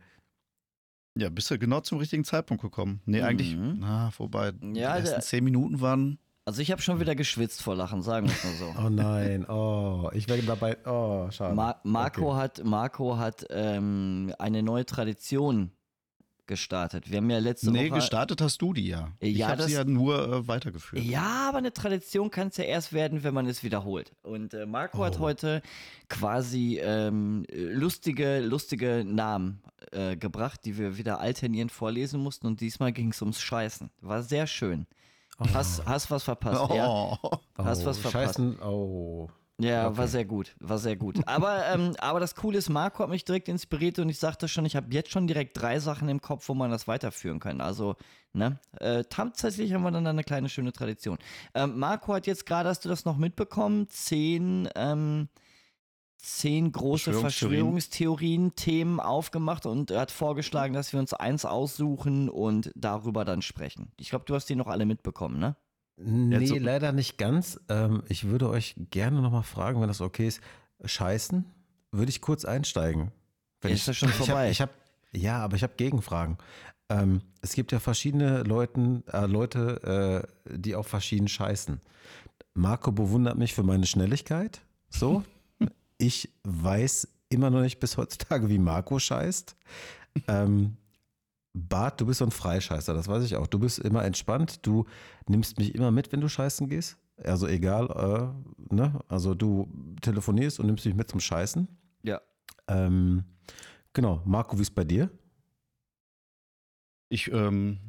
Ja, 1.17 1.29
bist 1.29 1.49
du 1.49 1.57
genau 1.57 1.79
zum 1.79 1.99
richtigen 1.99 2.25
Zeitpunkt 2.25 2.61
gekommen. 2.61 2.99
Nee, 3.05 3.21
eigentlich, 3.21 3.55
Mhm. 3.55 3.77
na, 3.79 4.11
vorbei. 4.11 4.51
Die 4.51 4.79
Ja, 4.79 4.97
ersten 4.97 5.11
der- 5.15 5.21
zehn 5.21 5.45
Minuten 5.45 5.79
waren 5.79 6.19
Also 6.47 6.61
ich 6.61 6.69
habe 6.71 6.79
schon 6.81 6.99
wieder 6.99 7.15
geschwitzt 7.15 7.63
vor 7.63 7.75
Lachen, 7.75 8.03
sagen 8.03 8.27
wir 8.27 8.33
es 8.35 8.43
mal 8.43 8.53
so. 8.53 8.75
Oh 8.85 8.89
nein, 8.89 9.45
oh, 9.49 10.11
ich 10.13 10.27
werde 10.29 10.43
dabei. 10.43 10.77
Oh, 10.85 11.27
schade. 11.31 11.55
Ma 11.55 11.79
Marco 11.83 12.29
Okay. 12.33 12.37
hat, 12.39 12.63
Marco 12.63 13.17
hat 13.17 13.47
ähm, 13.49 14.31
eine 14.37 14.61
neue 14.61 14.85
Tradition 14.85 15.71
gestartet. 16.45 17.09
Wir 17.09 17.17
haben 17.17 17.29
ja 17.31 17.39
letzte 17.39 17.71
Nee, 17.71 17.89
Woche. 17.89 17.95
gestartet 17.95 18.39
hast 18.41 18.61
du 18.61 18.73
die 18.73 18.89
ja. 18.89 19.11
Ich 19.19 19.37
Ja, 19.37 19.47
habe 19.47 19.57
das- 19.57 19.65
sie 19.67 19.73
ja 19.73 19.83
nur 19.85 20.21
äh, 20.31 20.47
weitergeführt. 20.47 21.03
Ja, 21.03 21.47
aber 21.49 21.57
eine 21.57 21.73
Tradition 21.73 22.29
kann 22.29 22.49
es 22.49 22.57
ja 22.57 22.65
erst 22.65 22.93
werden, 22.93 23.23
wenn 23.23 23.33
man 23.33 23.47
es 23.47 23.63
wiederholt. 23.63 24.13
Und 24.21 24.53
äh, 24.53 24.67
Marco 24.67 25.03
hat 25.03 25.15
Oh. 25.17 25.21
heute 25.21 25.63
quasi 26.09 26.79
ähm, 26.79 27.47
lustige, 27.51 28.41
lustige 28.41 29.03
Namen 29.03 29.63
äh, 29.91 30.15
gebracht, 30.15 30.61
die 30.65 30.77
wir 30.77 30.97
wieder 30.99 31.19
alternierend 31.19 31.71
vorlesen 31.71 32.21
mussten. 32.21 32.45
Und 32.45 32.61
diesmal 32.61 32.91
ging 32.93 33.09
es 33.09 33.21
ums 33.23 33.41
Scheißen. 33.41 33.89
War 34.01 34.21
sehr 34.21 34.45
schön. 34.45 34.85
Hast, 35.53 35.85
hast 35.85 36.11
was 36.11 36.23
verpasst, 36.23 36.69
ja? 36.73 36.87
Oh. 36.87 37.17
Hast 37.57 37.83
oh, 37.83 37.85
was 37.87 37.97
verpasst. 37.97 38.35
Scheißen, 38.37 38.59
oh. 38.61 39.29
Ja, 39.57 39.83
war 39.83 40.03
Okay. 40.03 40.07
sehr 40.07 40.25
gut, 40.25 40.55
war 40.59 40.77
sehr 40.77 40.97
gut. 40.97 41.17
Aber, 41.27 41.65
ähm, 41.67 41.95
aber 41.99 42.19
das 42.19 42.35
Coole 42.35 42.57
ist, 42.57 42.69
Marco 42.69 43.03
hat 43.03 43.09
mich 43.09 43.23
direkt 43.23 43.47
inspiriert 43.47 43.99
und 43.99 44.09
ich 44.09 44.19
sagte 44.19 44.49
schon, 44.49 44.65
ich 44.65 44.75
habe 44.75 44.87
jetzt 44.93 45.11
schon 45.11 45.27
direkt 45.27 45.59
drei 45.59 45.79
Sachen 45.79 46.09
im 46.09 46.19
Kopf, 46.19 46.49
wo 46.49 46.53
man 46.53 46.71
das 46.71 46.89
weiterführen 46.89 47.39
kann. 47.39 47.61
Also, 47.61 47.95
ne, 48.33 48.59
äh, 48.81 49.05
tatsächlich 49.09 49.73
haben 49.73 49.83
wir 49.83 49.91
dann 49.91 50.05
eine 50.05 50.23
kleine 50.25 50.49
schöne 50.49 50.73
Tradition. 50.73 51.17
Ähm, 51.53 51.79
Marco 51.79 52.13
hat 52.13 52.27
jetzt 52.27 52.45
gerade, 52.45 52.67
hast 52.67 52.83
du 52.83 52.89
das 52.89 53.05
noch 53.05 53.15
mitbekommen, 53.15 53.87
zehn, 53.87 54.67
ähm, 54.75 55.29
zehn 56.25 56.71
große 56.71 57.13
Verschwörungstheorien. 57.13 58.55
Themen 58.55 58.99
aufgemacht 58.99 59.65
und 59.65 59.91
er 59.91 60.01
hat 60.01 60.11
vorgeschlagen, 60.11 60.73
dass 60.73 60.91
wir 60.91 60.99
uns 60.99 61.13
eins 61.13 61.45
aussuchen 61.45 62.29
und 62.29 62.71
darüber 62.75 63.25
dann 63.25 63.41
sprechen. 63.41 63.91
Ich 63.99 64.09
glaube, 64.09 64.25
du 64.25 64.33
hast 64.33 64.47
die 64.49 64.55
noch 64.55 64.67
alle 64.67 64.85
mitbekommen, 64.85 65.39
ne? 65.39 65.55
Nee, 65.97 66.45
so- 66.47 66.57
leider 66.57 66.91
nicht 66.91 67.17
ganz. 67.17 67.59
Ähm, 67.69 68.03
ich 68.09 68.25
würde 68.25 68.49
euch 68.49 68.75
gerne 68.89 69.21
nochmal 69.21 69.43
fragen, 69.43 69.79
wenn 69.81 69.87
das 69.87 70.01
okay 70.01 70.27
ist. 70.27 70.41
Scheißen? 70.83 71.45
Würde 71.91 72.09
ich 72.09 72.19
kurz 72.21 72.43
einsteigen? 72.43 73.11
Wenn 73.61 73.71
Ist 73.71 73.79
ich, 73.81 73.85
das 73.85 73.97
schon 73.97 74.09
ich 74.09 74.15
vorbei? 74.15 74.45
Hab, 74.45 74.51
ich 74.51 74.61
hab, 74.61 74.69
ja, 75.13 75.37
aber 75.37 75.55
ich 75.55 75.63
habe 75.63 75.73
Gegenfragen. 75.77 76.37
Ähm, 76.89 77.21
es 77.41 77.53
gibt 77.53 77.71
ja 77.71 77.79
verschiedene 77.79 78.43
Leuten, 78.43 79.03
äh, 79.11 79.25
Leute, 79.25 80.27
äh, 80.45 80.57
die 80.57 80.75
auch 80.75 80.85
verschieden 80.85 81.27
scheißen. 81.27 81.79
Marco 82.55 82.91
bewundert 82.91 83.37
mich 83.37 83.53
für 83.53 83.63
meine 83.63 83.85
Schnelligkeit. 83.85 84.61
So. 84.89 85.23
Ich 85.97 86.33
weiß 86.43 87.07
immer 87.29 87.49
noch 87.49 87.61
nicht 87.61 87.79
bis 87.79 87.97
heutzutage, 87.97 88.49
wie 88.49 88.59
Marco 88.59 88.99
scheißt. 88.99 89.55
Ähm, 90.27 90.77
Bart, 91.53 92.01
du 92.01 92.05
bist 92.05 92.19
so 92.19 92.25
ein 92.25 92.31
Freischeißer, 92.31 92.93
das 92.93 93.07
weiß 93.07 93.23
ich 93.23 93.35
auch. 93.35 93.47
Du 93.47 93.59
bist 93.59 93.79
immer 93.79 94.03
entspannt, 94.03 94.65
du 94.65 94.85
nimmst 95.27 95.57
mich 95.57 95.73
immer 95.73 95.91
mit, 95.91 96.11
wenn 96.11 96.21
du 96.21 96.27
scheißen 96.27 96.67
gehst. 96.67 96.97
Also 97.23 97.47
egal, 97.47 98.33
äh, 98.69 98.73
ne? 98.75 98.99
Also 99.07 99.35
du 99.35 99.69
telefonierst 100.01 100.59
und 100.59 100.65
nimmst 100.65 100.85
mich 100.85 100.95
mit 100.95 101.09
zum 101.09 101.21
Scheißen. 101.21 101.67
Ja. 102.03 102.21
Ähm, 102.67 103.23
genau, 103.93 104.21
Marco, 104.25 104.57
wie 104.57 104.63
ist 104.63 104.75
bei 104.75 104.83
dir? 104.83 105.09
Ich 107.07 107.31
ähm, 107.31 107.79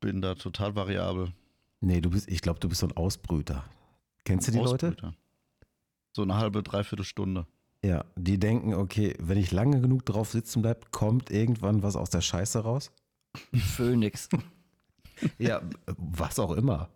bin 0.00 0.20
da 0.20 0.36
total 0.36 0.76
variabel. 0.76 1.32
Nee, 1.80 2.00
du 2.00 2.10
bist, 2.10 2.28
ich 2.28 2.40
glaube, 2.40 2.60
du 2.60 2.68
bist 2.68 2.80
so 2.80 2.86
ein 2.86 2.96
Ausbrüter. 2.96 3.64
Kennst 4.24 4.48
du 4.48 4.52
die 4.52 4.58
Leute? 4.58 4.96
So 6.18 6.24
eine 6.24 6.34
halbe, 6.34 6.64
dreiviertel 6.64 7.04
Stunde. 7.04 7.46
Ja, 7.84 8.04
die 8.16 8.40
denken, 8.40 8.74
okay, 8.74 9.14
wenn 9.20 9.38
ich 9.38 9.52
lange 9.52 9.80
genug 9.80 10.04
drauf 10.04 10.30
sitzen 10.30 10.62
bleibe, 10.62 10.80
kommt 10.90 11.30
irgendwann 11.30 11.84
was 11.84 11.94
aus 11.94 12.10
der 12.10 12.22
Scheiße 12.22 12.58
raus. 12.58 12.90
Phoenix. 13.54 14.28
Ja, 15.38 15.62
was 15.96 16.38
auch 16.38 16.52
immer. 16.52 16.88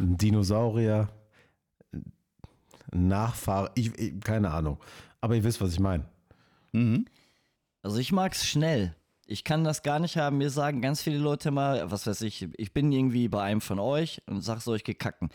Ein 0.00 0.16
Dinosaurier, 0.16 1.08
Nachfahre, 2.92 3.70
ich, 3.76 3.96
ich, 3.96 4.20
keine 4.20 4.50
Ahnung. 4.50 4.78
Aber 5.20 5.36
ihr 5.36 5.44
wisst, 5.44 5.60
was 5.60 5.72
ich 5.72 5.78
meine. 5.78 6.04
Mhm. 6.72 7.06
Also 7.82 7.98
ich 7.98 8.10
mag's 8.10 8.44
schnell. 8.46 8.94
Ich 9.26 9.44
kann 9.44 9.62
das 9.62 9.84
gar 9.84 10.00
nicht 10.00 10.16
haben. 10.16 10.38
Mir 10.38 10.50
sagen 10.50 10.80
ganz 10.80 11.00
viele 11.02 11.18
Leute 11.18 11.52
mal, 11.52 11.90
was 11.92 12.08
weiß 12.08 12.22
ich, 12.22 12.48
ich 12.56 12.72
bin 12.72 12.90
irgendwie 12.90 13.28
bei 13.28 13.42
einem 13.42 13.60
von 13.60 13.78
euch 13.78 14.20
und 14.26 14.42
sag 14.42 14.60
so, 14.60 14.74
ich 14.74 14.82
geh 14.82 14.94
kacken. 14.94 15.28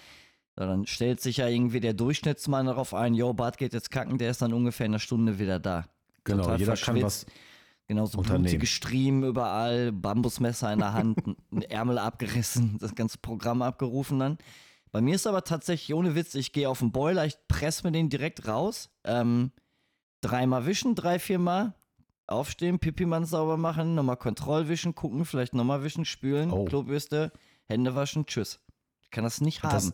Dann 0.56 0.86
stellt 0.86 1.20
sich 1.20 1.38
ja 1.38 1.48
irgendwie 1.48 1.80
der 1.80 1.94
Durchschnittsmann 1.94 2.68
darauf 2.68 2.94
ein, 2.94 3.14
yo, 3.16 3.34
Bart 3.34 3.58
geht 3.58 3.74
jetzt 3.74 3.90
kacken, 3.90 4.18
der 4.18 4.30
ist 4.30 4.42
dann 4.42 4.54
ungefähr 4.54 4.86
eine 4.86 5.00
Stunde 5.00 5.40
wieder 5.40 5.60
da. 5.60 5.86
Genau, 6.24 6.44
Total 6.44 6.60
jeder 6.60 6.76
kann 6.78 7.02
was. 7.02 7.24
verschwitzt. 7.24 7.40
Genauso 7.88 8.22
blutige 8.22 8.66
Striemen 8.66 9.24
überall, 9.24 9.92
Bambusmesser 9.92 10.72
in 10.72 10.80
der 10.80 10.94
Hand, 10.94 11.18
Ärmel 11.70 11.98
abgerissen, 11.98 12.78
das 12.80 12.96
ganze 12.96 13.18
Programm 13.18 13.62
abgerufen 13.62 14.20
dann. 14.20 14.38
Bei 14.92 15.02
mir 15.02 15.16
ist 15.16 15.28
aber 15.28 15.44
tatsächlich 15.44 15.94
ohne 15.94 16.16
Witz, 16.16 16.34
ich 16.36 16.54
gehe 16.54 16.70
auf 16.70 16.80
den 16.80 16.92
Boiler, 16.92 17.26
ich 17.26 17.36
presse 17.48 17.86
mir 17.86 17.92
den 17.92 18.10
direkt 18.10 18.48
raus, 18.48 18.90
ähm, 19.04 19.52
dreimal 20.22 20.66
wischen, 20.66 20.96
drei, 20.96 21.20
viermal, 21.20 21.74
aufstehen, 22.28 22.80
Pipi-Mann 22.80 23.26
sauber 23.26 23.58
machen, 23.58 23.96
nochmal 23.96 24.18
Kontrollwischen, 24.18 24.96
gucken, 24.96 25.26
vielleicht 25.26 25.54
nochmal 25.54 25.84
wischen, 25.84 26.06
spülen, 26.06 26.52
Oh. 26.52 26.64
Klobürste, 26.66 27.32
Hände 27.66 27.96
waschen, 27.96 28.28
tschüss. 28.28 28.60
Ich 29.02 29.12
kann 29.12 29.24
das 29.26 29.42
nicht 29.42 29.64
haben. 29.64 29.94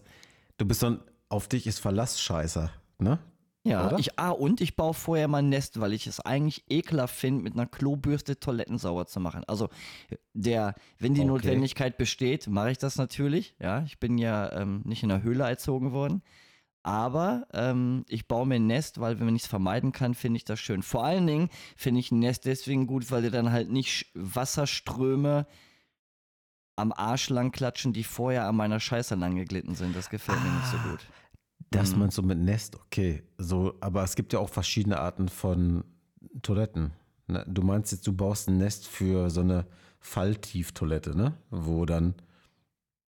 Du 0.60 0.66
bist 0.66 0.84
ein 0.84 1.00
auf 1.30 1.48
dich 1.48 1.68
ist 1.68 1.80
Verlass-Scheißer, 1.80 2.72
ne? 2.98 3.20
Ja, 3.64 3.88
Oder? 3.88 4.00
ich, 4.00 4.18
ah, 4.20 4.32
und 4.32 4.62
ich 4.62 4.76
baue 4.76 4.94
vorher 4.94 5.28
mal 5.28 5.40
ein 5.40 5.50
Nest, 5.50 5.80
weil 5.80 5.94
ich 5.94 6.08
es 6.08 6.20
eigentlich 6.20 6.64
ekelhaft 6.70 7.16
finde, 7.16 7.44
mit 7.44 7.54
einer 7.54 7.66
Klobürste 7.66 8.40
Toiletten 8.40 8.78
sauber 8.78 9.06
zu 9.06 9.20
machen. 9.20 9.44
Also, 9.48 9.70
der, 10.34 10.76
wenn 10.98 11.14
die 11.14 11.22
Okay. 11.22 11.30
Notwendigkeit 11.30 11.98
besteht, 11.98 12.48
mache 12.48 12.72
ich 12.72 12.78
das 12.78 12.98
natürlich. 12.98 13.56
Ja, 13.60 13.84
ich 13.84 14.00
bin 14.00 14.18
ja 14.18 14.52
ähm, 14.54 14.82
nicht 14.86 15.04
in 15.04 15.10
der 15.10 15.24
Höhle 15.24 15.44
erzogen 15.44 15.92
worden. 15.92 16.24
Aber 16.84 17.48
ähm, 17.54 18.06
ich 18.08 18.28
baue 18.28 18.48
mir 18.48 18.56
ein 18.56 18.68
Nest, 18.68 19.00
weil 19.00 19.20
wenn 19.20 19.36
ich 19.36 19.44
es 19.44 19.48
vermeiden 19.48 19.92
kann, 19.92 20.14
finde 20.14 20.38
ich 20.38 20.46
das 20.46 20.60
schön. 20.60 20.82
Vor 20.82 21.06
allen 21.06 21.28
Dingen 21.28 21.50
finde 21.76 22.00
ich 22.00 22.12
ein 22.12 22.20
Nest 22.20 22.46
deswegen 22.46 22.88
gut, 22.88 23.12
weil 23.12 23.24
du 23.24 23.32
dann 23.32 23.52
halt 23.52 23.70
nicht 23.70 24.08
Wasserströme 24.14 25.46
am 26.80 26.92
Arsch 26.92 27.30
lang 27.30 27.52
klatschen, 27.52 27.94
die 27.94 28.04
vorher 28.04 28.46
an 28.48 28.56
meiner 28.56 28.80
Scheiße 28.80 29.16
lang 29.16 29.36
geglitten 29.36 29.76
sind. 29.76 29.96
Das 29.96 30.10
gefällt 30.10 30.42
mir 30.44 30.50
nicht 30.52 30.68
so 30.68 30.78
gut. 30.90 31.00
Das 31.72 31.94
Mhm. 31.94 32.00
meinst 32.00 32.18
du 32.18 32.24
mit 32.24 32.40
Nest, 32.40 32.76
okay. 32.76 33.24
So, 33.38 33.76
aber 33.82 34.04
es 34.04 34.16
gibt 34.16 34.34
ja 34.34 34.40
auch 34.40 34.50
verschiedene 34.50 35.00
Arten 35.00 35.30
von 35.30 35.84
Toiletten. 36.42 36.94
Ne? 37.28 37.46
Du 37.48 37.62
meinst 37.62 37.92
jetzt, 37.92 38.08
du 38.08 38.14
baust 38.14 38.48
ein 38.50 38.58
Nest 38.58 38.88
für 38.88 39.30
so 39.30 39.42
eine 39.42 39.68
Falltieftoilette, 40.00 41.16
ne? 41.16 41.34
Wo 41.52 41.86
dann 41.86 42.16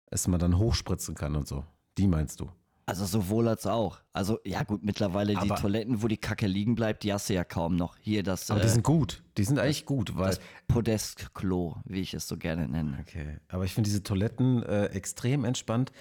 es 0.07 0.27
man 0.27 0.40
dann 0.40 0.59
hochspritzen 0.59 1.14
kann 1.14 1.37
und 1.37 1.46
so. 1.46 1.64
Die 1.96 2.09
meinst 2.09 2.40
du? 2.40 2.51
Also 2.90 3.07
sowohl 3.07 3.48
als 3.48 3.66
auch. 3.66 4.00
Also 4.12 4.38
ja 4.44 4.62
gut, 4.64 4.83
mittlerweile 4.83 5.33
die 5.33 5.38
Aber- 5.38 5.57
Toiletten, 5.57 6.03
wo 6.03 6.09
die 6.09 6.16
Kacke 6.18 6.46
liegen 6.46 6.74
bleibt, 6.74 7.03
die 7.05 7.12
hast 7.12 7.29
du 7.31 7.35
ja 7.35 7.44
kaum 7.44 7.76
noch. 7.76 7.96
Hier 7.98 8.22
das, 8.22 8.50
Aber 8.50 8.61
die 8.61 8.66
äh, 8.66 8.70
sind 8.70 8.83
gut. 8.83 9.22
Die 9.38 9.44
sind 9.44 9.59
eigentlich 9.59 9.87
gut, 9.87 10.16
weil. 10.16 10.29
das 10.29 10.40
Podestklo, 10.68 11.76
wie 11.85 12.00
ich 12.00 12.14
es 12.14 12.29
so 12.29 12.37
gerne 12.37 12.68
nenne. 12.68 12.98
Okay. 13.00 13.38
Aber 13.48 13.64
ich 13.64 13.72
finde 13.74 13.88
diese 13.88 14.03
Toiletten 14.03 14.62
äh, 14.62 14.87
extrem 14.87 15.44
entspannt, 15.44 15.92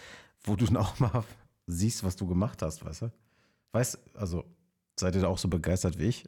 wo 0.43 0.55
du 0.55 0.65
dann 0.67 0.77
auch 0.77 0.99
mal 0.99 1.23
siehst, 1.67 2.03
was 2.03 2.15
du 2.15 2.27
gemacht 2.27 2.61
hast, 2.61 2.83
weißt 2.83 3.03
du? 3.03 3.11
Weißt 3.71 3.99
also, 4.15 4.43
seid 4.99 5.15
ihr 5.15 5.21
da 5.21 5.27
auch 5.27 5.37
so 5.37 5.47
begeistert 5.47 5.99
wie 5.99 6.05
ich? 6.05 6.27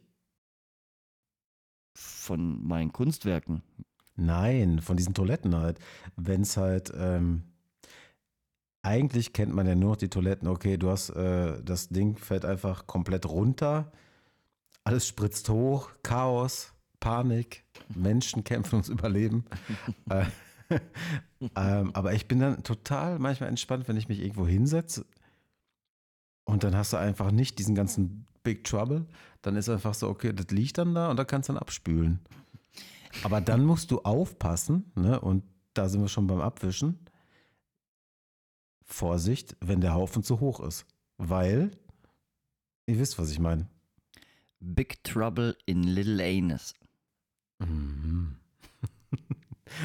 Von 1.94 2.64
meinen 2.66 2.92
Kunstwerken. 2.92 3.62
Nein, 4.14 4.80
von 4.80 4.96
diesen 4.96 5.14
Toiletten 5.14 5.56
halt. 5.56 5.78
Wenn 6.16 6.42
es 6.42 6.56
halt, 6.56 6.92
ähm, 6.96 7.42
eigentlich 8.82 9.32
kennt 9.32 9.54
man 9.54 9.66
ja 9.66 9.74
nur 9.74 9.90
noch 9.90 9.96
die 9.96 10.08
Toiletten, 10.08 10.48
okay, 10.48 10.76
du 10.76 10.90
hast, 10.90 11.10
äh, 11.10 11.62
das 11.62 11.88
Ding 11.88 12.16
fällt 12.16 12.44
einfach 12.44 12.86
komplett 12.86 13.26
runter, 13.26 13.92
alles 14.84 15.06
spritzt 15.06 15.48
hoch, 15.48 15.90
Chaos, 16.02 16.72
Panik, 16.98 17.64
Menschen 17.94 18.44
kämpfen 18.44 18.76
ums 18.76 18.88
Überleben. 18.88 19.44
äh, 20.10 20.24
ähm, 21.56 21.90
aber 21.94 22.14
ich 22.14 22.26
bin 22.26 22.40
dann 22.40 22.62
total 22.62 23.18
manchmal 23.18 23.48
entspannt, 23.48 23.88
wenn 23.88 23.96
ich 23.96 24.08
mich 24.08 24.20
irgendwo 24.20 24.46
hinsetze 24.46 25.04
und 26.44 26.64
dann 26.64 26.76
hast 26.76 26.92
du 26.92 26.96
einfach 26.96 27.30
nicht 27.30 27.58
diesen 27.58 27.74
ganzen 27.74 28.26
Big 28.42 28.64
Trouble. 28.64 29.06
Dann 29.42 29.56
ist 29.56 29.68
einfach 29.68 29.94
so, 29.94 30.08
okay, 30.08 30.32
das 30.32 30.46
liegt 30.50 30.78
dann 30.78 30.94
da 30.94 31.10
und 31.10 31.16
da 31.16 31.24
kannst 31.24 31.48
du 31.48 31.52
dann 31.52 31.60
abspülen. 31.60 32.20
Aber 33.22 33.40
dann 33.40 33.64
musst 33.64 33.90
du 33.90 34.00
aufpassen, 34.00 34.90
ne? 34.94 35.20
Und 35.20 35.44
da 35.74 35.88
sind 35.88 36.00
wir 36.00 36.08
schon 36.08 36.26
beim 36.26 36.40
Abwischen. 36.40 36.98
Vorsicht, 38.92 39.56
wenn 39.60 39.80
der 39.80 39.94
Haufen 39.94 40.22
zu 40.22 40.40
hoch 40.40 40.60
ist. 40.60 40.86
Weil, 41.18 41.70
ihr 42.86 42.98
wisst, 42.98 43.18
was 43.18 43.30
ich 43.30 43.38
meine. 43.38 43.66
Big 44.60 45.02
Trouble 45.04 45.56
in 45.66 45.82
Little 45.82 46.22
Anus. 46.24 46.74
Mhm. 47.58 48.36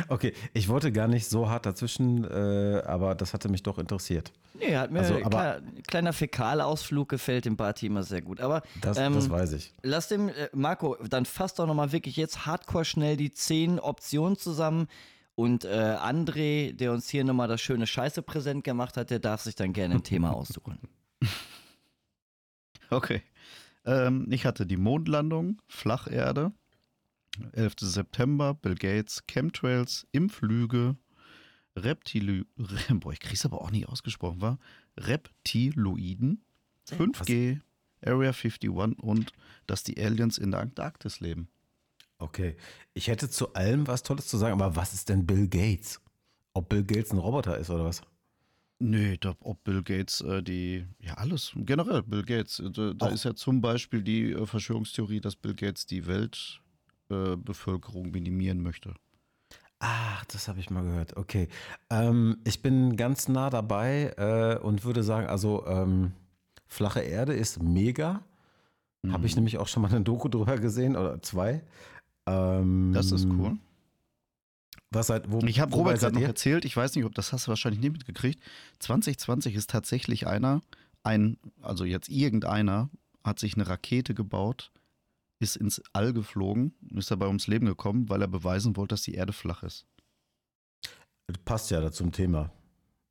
Okay, 0.09 0.33
ich 0.53 0.67
wollte 0.67 0.91
gar 0.91 1.07
nicht 1.07 1.27
so 1.29 1.49
hart 1.49 1.65
dazwischen, 1.65 2.25
äh, 2.25 2.81
aber 2.85 3.15
das 3.15 3.33
hatte 3.33 3.47
mich 3.47 3.63
doch 3.63 3.77
interessiert. 3.79 4.33
Nee, 4.53 4.75
hat 4.75 4.91
mir 4.91 4.99
Also, 4.99 5.15
ein 5.15 5.23
aber- 5.23 5.37
kleiner, 5.61 5.81
kleiner 5.87 6.13
Fäkalausflug 6.13 7.07
gefällt 7.07 7.45
dem 7.45 7.55
Barty 7.55 7.85
immer 7.85 8.03
sehr 8.03 8.21
gut. 8.21 8.41
Aber 8.41 8.63
Das, 8.81 8.97
Ähm, 8.97 9.13
das 9.13 9.29
weiß 9.29 9.53
ich. 9.53 9.73
lass 9.83 10.09
dem, 10.09 10.27
äh, 10.27 10.49
Marco, 10.53 10.97
dann 11.07 11.25
fass 11.25 11.53
doch 11.53 11.65
nochmal 11.65 11.93
wirklich 11.93 12.17
jetzt 12.17 12.45
hardcore 12.45 12.83
schnell 12.83 13.15
die 13.15 13.31
zehn 13.31 13.79
Optionen 13.79 14.37
zusammen. 14.37 14.89
Und 15.37 15.65
äh, 15.65 15.67
André, 16.01 16.73
der 16.73 16.91
uns 16.91 17.09
hier 17.09 17.23
nochmal 17.23 17.47
das 17.47 17.61
schöne 17.61 17.85
Scheiße 17.85 18.23
präsent 18.23 18.63
gemacht 18.63 18.97
hat, 18.97 19.11
der 19.11 19.19
darf 19.19 19.43
sich 19.43 19.53
dann 19.53 19.71
gerne 19.71 19.93
ein 19.93 20.03
Thema 20.03 20.33
aussuchen. 20.35 20.79
Okay. 22.89 23.21
Ähm, 23.85 24.25
ich 24.31 24.47
hatte 24.47 24.65
die 24.65 24.77
Mondlandung, 24.77 25.61
Flacherde, 25.67 26.53
11. 27.51 27.75
September, 27.81 28.55
Bill 28.55 28.73
Gates, 28.73 29.25
Chemtrails, 29.27 30.07
Impflüge, 30.11 30.95
Reptilü... 31.75 32.45
Re- 32.57 32.95
Boah, 32.95 33.13
ich 33.13 33.19
krieg's 33.19 33.45
aber 33.45 33.61
auch 33.61 33.69
nie 33.69 33.85
ausgesprochen, 33.85 34.41
war? 34.41 34.57
Reptiloiden, 34.97 36.43
5G, 36.89 37.59
Area 38.03 38.31
51 38.31 38.71
und 38.71 39.33
dass 39.67 39.83
die 39.83 40.03
Aliens 40.03 40.39
in 40.39 40.49
der 40.49 40.61
Antarktis 40.61 41.19
leben. 41.19 41.47
Okay, 42.19 42.55
ich 42.93 43.07
hätte 43.07 43.29
zu 43.29 43.53
allem 43.53 43.87
was 43.87 44.03
Tolles 44.03 44.27
zu 44.27 44.37
sagen, 44.37 44.53
aber 44.59 44.75
was 44.75 44.93
ist 44.93 45.09
denn 45.09 45.25
Bill 45.25 45.47
Gates? 45.47 46.01
Ob 46.53 46.69
Bill 46.69 46.83
Gates 46.83 47.11
ein 47.11 47.19
Roboter 47.19 47.57
ist 47.57 47.69
oder 47.69 47.85
was? 47.85 48.01
Nee, 48.79 49.17
da, 49.17 49.35
ob 49.41 49.63
Bill 49.63 49.81
Gates 49.83 50.21
äh, 50.21 50.41
die, 50.43 50.85
ja 50.99 51.15
alles, 51.15 51.51
generell 51.55 52.03
Bill 52.03 52.23
Gates. 52.23 52.59
äh, 52.59 52.69
Da, 52.71 52.93
da 52.93 53.07
ist 53.09 53.23
ja 53.23 53.33
zum 53.35 53.61
Beispiel 53.61 54.03
die 54.03 54.31
äh, 54.31 54.45
Verschwörungstheorie, 54.45 55.19
dass 55.19 55.35
Bill 55.35 55.55
Gates 55.55 55.85
die 55.87 56.05
Weltbevölkerung 56.05 58.05
äh, 58.07 58.11
minimieren 58.11 58.61
möchte. 58.61 58.93
Ach, 59.79 60.25
das 60.25 60.47
habe 60.47 60.59
ich 60.59 60.69
mal 60.71 60.83
gehört. 60.83 61.17
Okay. 61.17 61.49
Ähm, 61.89 62.37
ich 62.45 62.61
bin 62.63 62.97
ganz 62.97 63.27
nah 63.27 63.49
dabei 63.49 64.13
äh, 64.17 64.57
und 64.63 64.83
würde 64.83 65.03
sagen, 65.03 65.27
also 65.27 65.65
ähm, 65.67 66.13
flache 66.67 67.01
Erde 67.01 67.33
ist 67.33 67.61
mega. 67.61 68.23
Habe 69.07 69.25
ich 69.27 69.33
Mhm. 69.33 69.39
nämlich 69.39 69.57
auch 69.57 69.67
schon 69.67 69.83
mal 69.83 69.89
eine 69.89 70.01
Doku 70.01 70.27
drüber 70.27 70.57
gesehen 70.57 70.95
oder 70.95 71.21
zwei. 71.21 71.63
Ähm, 72.27 72.91
Das 72.93 73.11
ist 73.11 73.25
cool. 73.25 73.57
Was 74.91 75.09
halt, 75.09 75.29
wo, 75.31 75.39
Ich 75.39 75.59
habe 75.59 75.73
Robert 75.75 75.99
gerade 75.99 76.15
noch 76.15 76.21
erzählt, 76.21 76.63
ich 76.63 76.75
weiß 76.77 76.95
nicht, 76.95 77.03
ob 77.05 77.13
das 77.15 77.33
hast 77.33 77.47
du 77.47 77.49
wahrscheinlich 77.49 77.81
nicht 77.81 77.91
mitgekriegt. 77.91 78.41
2020 78.79 79.55
ist 79.55 79.69
tatsächlich 79.69 80.27
einer, 80.27 80.61
ein, 81.03 81.37
also 81.61 81.83
jetzt 81.83 82.07
irgendeiner, 82.09 82.89
hat 83.23 83.39
sich 83.39 83.55
eine 83.55 83.67
Rakete 83.67 84.13
gebaut, 84.13 84.71
ist 85.39 85.57
ins 85.57 85.81
All 85.93 86.13
geflogen, 86.13 86.73
ist 86.95 87.11
dabei 87.11 87.27
ums 87.27 87.47
Leben 87.47 87.65
gekommen, 87.65 88.07
weil 88.09 88.21
er 88.21 88.27
beweisen 88.29 88.77
wollte, 88.77 88.93
dass 88.93 89.01
die 89.01 89.13
Erde 89.15 89.33
flach 89.33 89.63
ist. 89.63 89.85
Passt 91.43 91.69
ja 91.71 91.81
da 91.81 91.91
zum 91.91 92.11
Thema. 92.13 92.51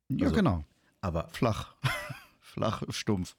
Ja, 0.09 0.25
Also- 0.27 0.35
genau. 0.35 0.63
Aber, 1.01 1.27
Flach. 1.29 1.75
flach, 2.41 2.81
stumpf. 2.89 3.35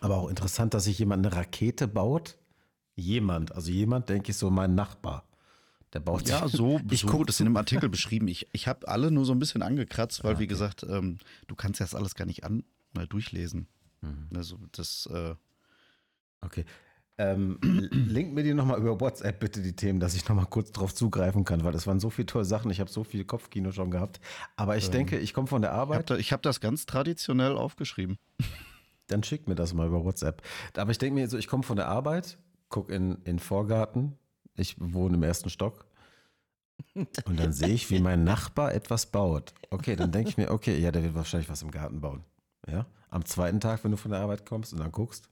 aber 0.00 0.16
auch 0.18 0.28
interessant, 0.28 0.72
dass 0.72 0.84
sich 0.84 0.98
jemand 1.00 1.26
eine 1.26 1.34
Rakete 1.34 1.88
baut. 1.88 2.38
Jemand, 3.00 3.52
also 3.52 3.70
jemand, 3.70 4.08
denke 4.08 4.30
ich 4.30 4.36
so, 4.36 4.50
mein 4.50 4.74
Nachbar. 4.74 5.24
Der 5.92 6.00
baut 6.00 6.28
Ja, 6.28 6.46
sich- 6.46 6.56
so, 6.56 6.80
Ich 6.90 7.00
so 7.00 7.06
guck- 7.08 7.28
es 7.28 7.40
in 7.40 7.46
einem 7.46 7.56
Artikel 7.56 7.88
beschrieben. 7.88 8.28
Ich, 8.28 8.46
ich 8.52 8.68
habe 8.68 8.86
alle 8.86 9.10
nur 9.10 9.24
so 9.24 9.32
ein 9.32 9.38
bisschen 9.38 9.62
angekratzt, 9.62 10.22
weil, 10.22 10.34
Ah, 10.36 10.38
wie 10.38 10.44
okay. 10.44 10.48
gesagt, 10.48 10.86
ähm, 10.88 11.18
du 11.48 11.54
kannst 11.54 11.80
das 11.80 11.94
alles 11.94 12.14
gar 12.14 12.26
nicht 12.26 12.44
an, 12.44 12.62
mal 12.92 13.06
durchlesen. 13.06 13.66
Mhm. 14.02 14.28
Also 14.36 14.58
das, 14.72 15.06
äh, 15.12 15.34
Okay. 16.42 16.64
Ähm, 17.18 17.58
link 17.90 18.32
mir 18.32 18.42
die 18.42 18.54
nochmal 18.54 18.78
über 18.80 18.98
WhatsApp 18.98 19.40
bitte 19.40 19.60
die 19.60 19.74
Themen, 19.76 20.00
dass 20.00 20.14
ich 20.14 20.26
nochmal 20.26 20.46
kurz 20.46 20.72
drauf 20.72 20.94
zugreifen 20.94 21.44
kann, 21.44 21.64
weil 21.64 21.72
das 21.72 21.86
waren 21.86 22.00
so 22.00 22.08
viele 22.08 22.24
tolle 22.26 22.46
Sachen. 22.46 22.70
Ich 22.70 22.80
habe 22.80 22.88
so 22.90 23.04
viel 23.04 23.24
Kopfkino 23.26 23.72
schon 23.72 23.90
gehabt. 23.90 24.20
Aber 24.56 24.76
ich 24.78 24.86
Ähm, 24.86 24.92
denke, 24.92 25.18
ich 25.18 25.34
komme 25.34 25.46
von 25.46 25.60
der 25.60 25.70
ich 25.72 25.76
habe 25.76 25.92
Arbeit. 25.94 26.10
da, 26.10 26.16
ich 26.16 26.32
hab 26.32 26.40
das 26.42 26.60
ganz 26.60 26.86
traditionell 26.86 27.56
aufgeschrieben. 27.56 28.16
Dann 29.08 29.22
schickt 29.22 29.48
mir 29.48 29.54
das 29.54 29.74
mal 29.74 29.86
über 29.88 30.02
WhatsApp. 30.04 30.40
Aber 30.76 30.92
ich 30.92 30.98
denke 30.98 31.20
mir 31.20 31.28
so, 31.28 31.36
ich 31.36 31.46
komme 31.48 31.62
von 31.62 31.76
der 31.76 31.88
Arbeit, 31.88 32.38
gucke 32.70 32.94
in, 32.94 33.16
in 33.16 33.24
den 33.24 33.38
Vorgarten. 33.38 34.16
Ich 34.54 34.76
wohne 34.78 35.16
im 35.16 35.22
ersten 35.22 35.50
Stock. 35.50 35.84
Und 36.94 37.38
dann 37.38 37.52
sehe 37.52 37.68
ich, 37.68 37.90
wie 37.90 38.00
mein 38.00 38.24
Nachbar 38.24 38.74
etwas 38.74 39.06
baut. 39.06 39.52
Okay, 39.68 39.96
dann 39.96 40.12
denke 40.12 40.30
ich 40.30 40.36
mir, 40.38 40.50
okay, 40.50 40.78
ja, 40.78 40.90
der 40.90 41.02
wird 41.02 41.14
wahrscheinlich 41.14 41.50
was 41.50 41.62
im 41.62 41.70
Garten 41.70 42.00
bauen. 42.00 42.24
Ja? 42.66 42.86
Am 43.10 43.24
zweiten 43.24 43.60
Tag, 43.60 43.84
wenn 43.84 43.90
du 43.90 43.96
von 43.96 44.10
der 44.10 44.20
Arbeit 44.20 44.46
kommst 44.46 44.72
und 44.72 44.80
dann 44.80 44.92
guckst, 44.92 45.28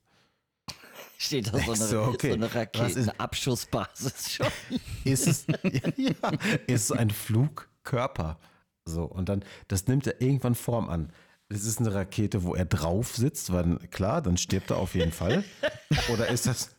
Steht 1.20 1.52
da 1.52 1.58
so 1.58 1.72
eine, 1.72 1.90
du, 1.90 2.02
okay, 2.02 2.28
so 2.28 2.34
eine 2.34 2.54
Raketenabschussbasis 2.54 4.34
schon. 4.34 4.46
ist 5.04 5.26
es, 5.26 5.46
ja, 5.48 6.30
ist 6.68 6.90
es 6.90 6.92
ein 6.92 7.10
Flugkörper. 7.10 8.38
So, 8.84 9.04
und 9.04 9.28
dann, 9.28 9.44
das 9.66 9.88
nimmt 9.88 10.06
ja 10.06 10.12
irgendwann 10.20 10.54
Form 10.54 10.88
an. 10.88 11.12
Ist 11.48 11.80
eine 11.80 11.92
Rakete, 11.92 12.44
wo 12.44 12.54
er 12.54 12.66
drauf 12.66 13.16
sitzt, 13.16 13.52
weil 13.52 13.78
klar, 13.90 14.22
dann 14.22 14.36
stirbt 14.36 14.70
er 14.70 14.76
auf 14.76 14.94
jeden 14.94 15.12
Fall. 15.12 15.42
Oder 16.12 16.28
ist 16.28 16.46
das, 16.46 16.76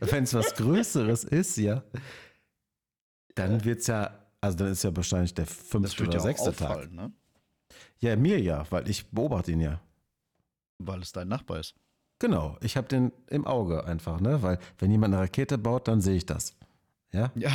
wenn 0.00 0.24
es 0.24 0.34
was 0.34 0.54
Größeres 0.54 1.24
ist, 1.24 1.56
ja, 1.56 1.82
dann 3.34 3.64
wird 3.64 3.80
es 3.80 3.86
ja, 3.86 4.18
also 4.40 4.58
dann 4.58 4.68
ist 4.72 4.82
ja 4.84 4.94
wahrscheinlich 4.94 5.34
der 5.34 5.46
fünfte 5.46 6.04
oder 6.04 6.14
ja 6.14 6.20
sechste 6.20 6.54
Tag. 6.54 6.92
ne? 6.92 7.12
Ja, 8.00 8.16
mir 8.16 8.40
ja, 8.40 8.64
weil 8.70 8.88
ich 8.88 9.06
beobachte 9.10 9.52
ihn 9.52 9.60
ja. 9.60 9.80
Weil 10.78 11.02
es 11.02 11.12
dein 11.12 11.28
Nachbar 11.28 11.60
ist. 11.60 11.74
Genau, 12.20 12.56
ich 12.60 12.76
habe 12.76 12.88
den 12.88 13.12
im 13.28 13.46
Auge 13.46 13.84
einfach, 13.84 14.20
ne? 14.20 14.42
Weil 14.42 14.58
wenn 14.78 14.90
jemand 14.90 15.14
eine 15.14 15.22
Rakete 15.22 15.58
baut, 15.58 15.86
dann 15.88 16.00
sehe 16.00 16.16
ich 16.16 16.26
das. 16.26 16.56
Ja? 17.12 17.30
Ja. 17.34 17.50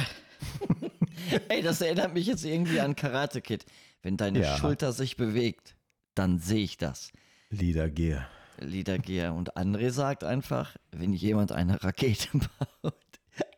Ey, 1.50 1.62
das 1.62 1.82
erinnert 1.82 2.14
mich 2.14 2.28
jetzt 2.28 2.44
irgendwie 2.46 2.80
an 2.80 2.96
Karate 2.96 3.42
Kid. 3.42 3.66
Wenn 4.02 4.18
deine 4.18 4.42
Ja. 4.42 4.58
Schulter 4.58 4.92
sich 4.92 5.16
bewegt, 5.18 5.76
dann 6.16 6.40
sehe 6.40 6.64
ich 6.64 6.78
das. 6.78 7.12
Lieder 7.50 7.90
Gear. 7.90 8.28
Lieder 8.60 8.98
Gear. 9.00 9.34
Und 9.36 9.56
André 9.58 9.89
sagt 9.92 10.24
einfach, 10.24 10.76
wenn 10.92 11.13
jemand 11.13 11.52
eine 11.52 11.84
Rakete 11.84 12.28
baut. 12.82 12.94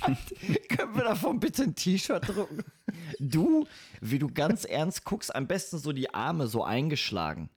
Können 0.70 0.96
wir 0.96 1.04
davon 1.04 1.40
bitte 1.40 1.64
ein 1.64 1.76
T-Shirt 1.76 2.28
drucken? 2.30 2.64
Du, 3.20 3.66
wie 4.02 4.20
du 4.20 4.28
ganz 4.30 4.64
ernst 4.64 5.04
guckst, 5.04 5.36
am 5.36 5.48
besten 5.48 5.78
so 5.80 5.92
die 5.92 6.14
Arme 6.14 6.48
so 6.48 6.64
eingeschlagen. 6.64 7.50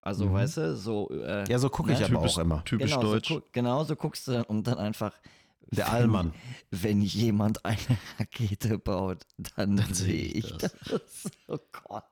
Also, 0.00 0.26
Mhm. 0.26 0.32
weißt 0.34 0.56
du, 0.58 0.76
so. 0.76 1.10
Äh, 1.10 1.44
Ja, 1.50 1.58
so 1.58 1.68
gucke 1.68 1.92
ich 1.92 1.98
Ne? 1.98 2.06
aber 2.06 2.14
Typisch, 2.14 2.34
auch 2.34 2.38
immer. 2.38 2.64
typisch 2.64 2.90
genau, 2.92 3.02
deutsch. 3.02 3.28
So, 3.28 3.40
gu- 3.40 3.46
genau 3.52 3.84
so 3.84 3.96
guckst 3.96 4.26
du 4.28 4.32
dann 4.32 4.44
und 4.44 4.66
dann 4.66 4.78
einfach 4.78 5.12
Der 5.72 5.90
Allmann. 5.92 6.32
Wenn 6.70 7.02
jemand 7.02 7.64
eine 7.64 7.76
Rakete 8.20 8.78
baut, 8.78 9.26
dann, 9.36 9.76
Dann 9.76 9.92
sehe 9.92 10.14
ich 10.14 10.44
ich 10.44 10.56
das. 10.58 10.74
Oh 11.48 11.58
Gott. 11.72 12.04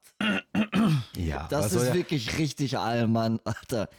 Ja, 1.35 1.47
Das 1.49 1.73
ist 1.73 1.87
ja- 1.88 1.94
wirklich 1.94 2.38
richtig 2.38 2.79
Allmann, 2.79 3.40
Alter. 3.44 3.88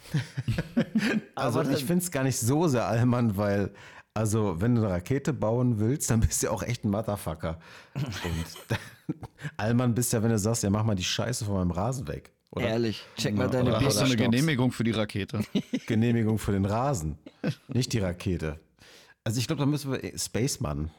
Also 1.35 1.59
Aber 1.59 1.71
ich 1.71 1.83
finde 1.85 2.03
es 2.03 2.11
gar 2.11 2.23
nicht 2.23 2.39
so 2.39 2.67
sehr 2.67 2.85
Allmann, 2.87 3.35
weil, 3.37 3.73
also 4.13 4.59
wenn 4.61 4.75
du 4.75 4.81
eine 4.81 4.91
Rakete 4.91 5.33
bauen 5.33 5.79
willst, 5.79 6.09
dann 6.11 6.21
bist 6.21 6.41
du 6.41 6.47
ja 6.47 6.51
auch 6.53 6.63
echt 6.63 6.83
ein 6.85 6.89
Motherfucker. 6.91 7.59
Und 7.93 8.77
Allmann 9.57 9.93
bist 9.93 10.13
ja, 10.13 10.23
wenn 10.23 10.29
du 10.31 10.39
sagst, 10.39 10.63
ja 10.63 10.69
mach 10.69 10.83
mal 10.83 10.95
die 10.95 11.03
Scheiße 11.03 11.45
von 11.45 11.55
meinem 11.55 11.71
Rasen 11.71 12.07
weg. 12.07 12.31
Oder 12.51 12.67
Ehrlich, 12.69 13.03
check 13.17 13.35
mal 13.35 13.49
deine 13.49 13.69
oder 13.69 13.81
hast 13.81 13.97
du 13.97 14.01
eine 14.05 14.15
Bilder. 14.15 14.31
Genehmigung 14.31 14.71
für 14.71 14.85
die 14.85 14.91
Rakete? 14.91 15.41
Genehmigung 15.87 16.37
für 16.39 16.53
den 16.53 16.63
Rasen, 16.65 17.17
nicht 17.67 17.91
die 17.91 17.99
Rakete. 17.99 18.59
Also 19.25 19.39
ich 19.39 19.47
glaube, 19.47 19.59
da 19.59 19.65
müssen 19.65 19.91
wir 19.91 20.17
Spaceman. 20.17 20.89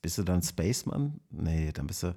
Bist 0.00 0.16
du 0.16 0.22
dann 0.22 0.40
Spaceman? 0.40 1.20
Nee, 1.30 1.72
dann 1.74 1.86
bist 1.86 2.04
du 2.04 2.14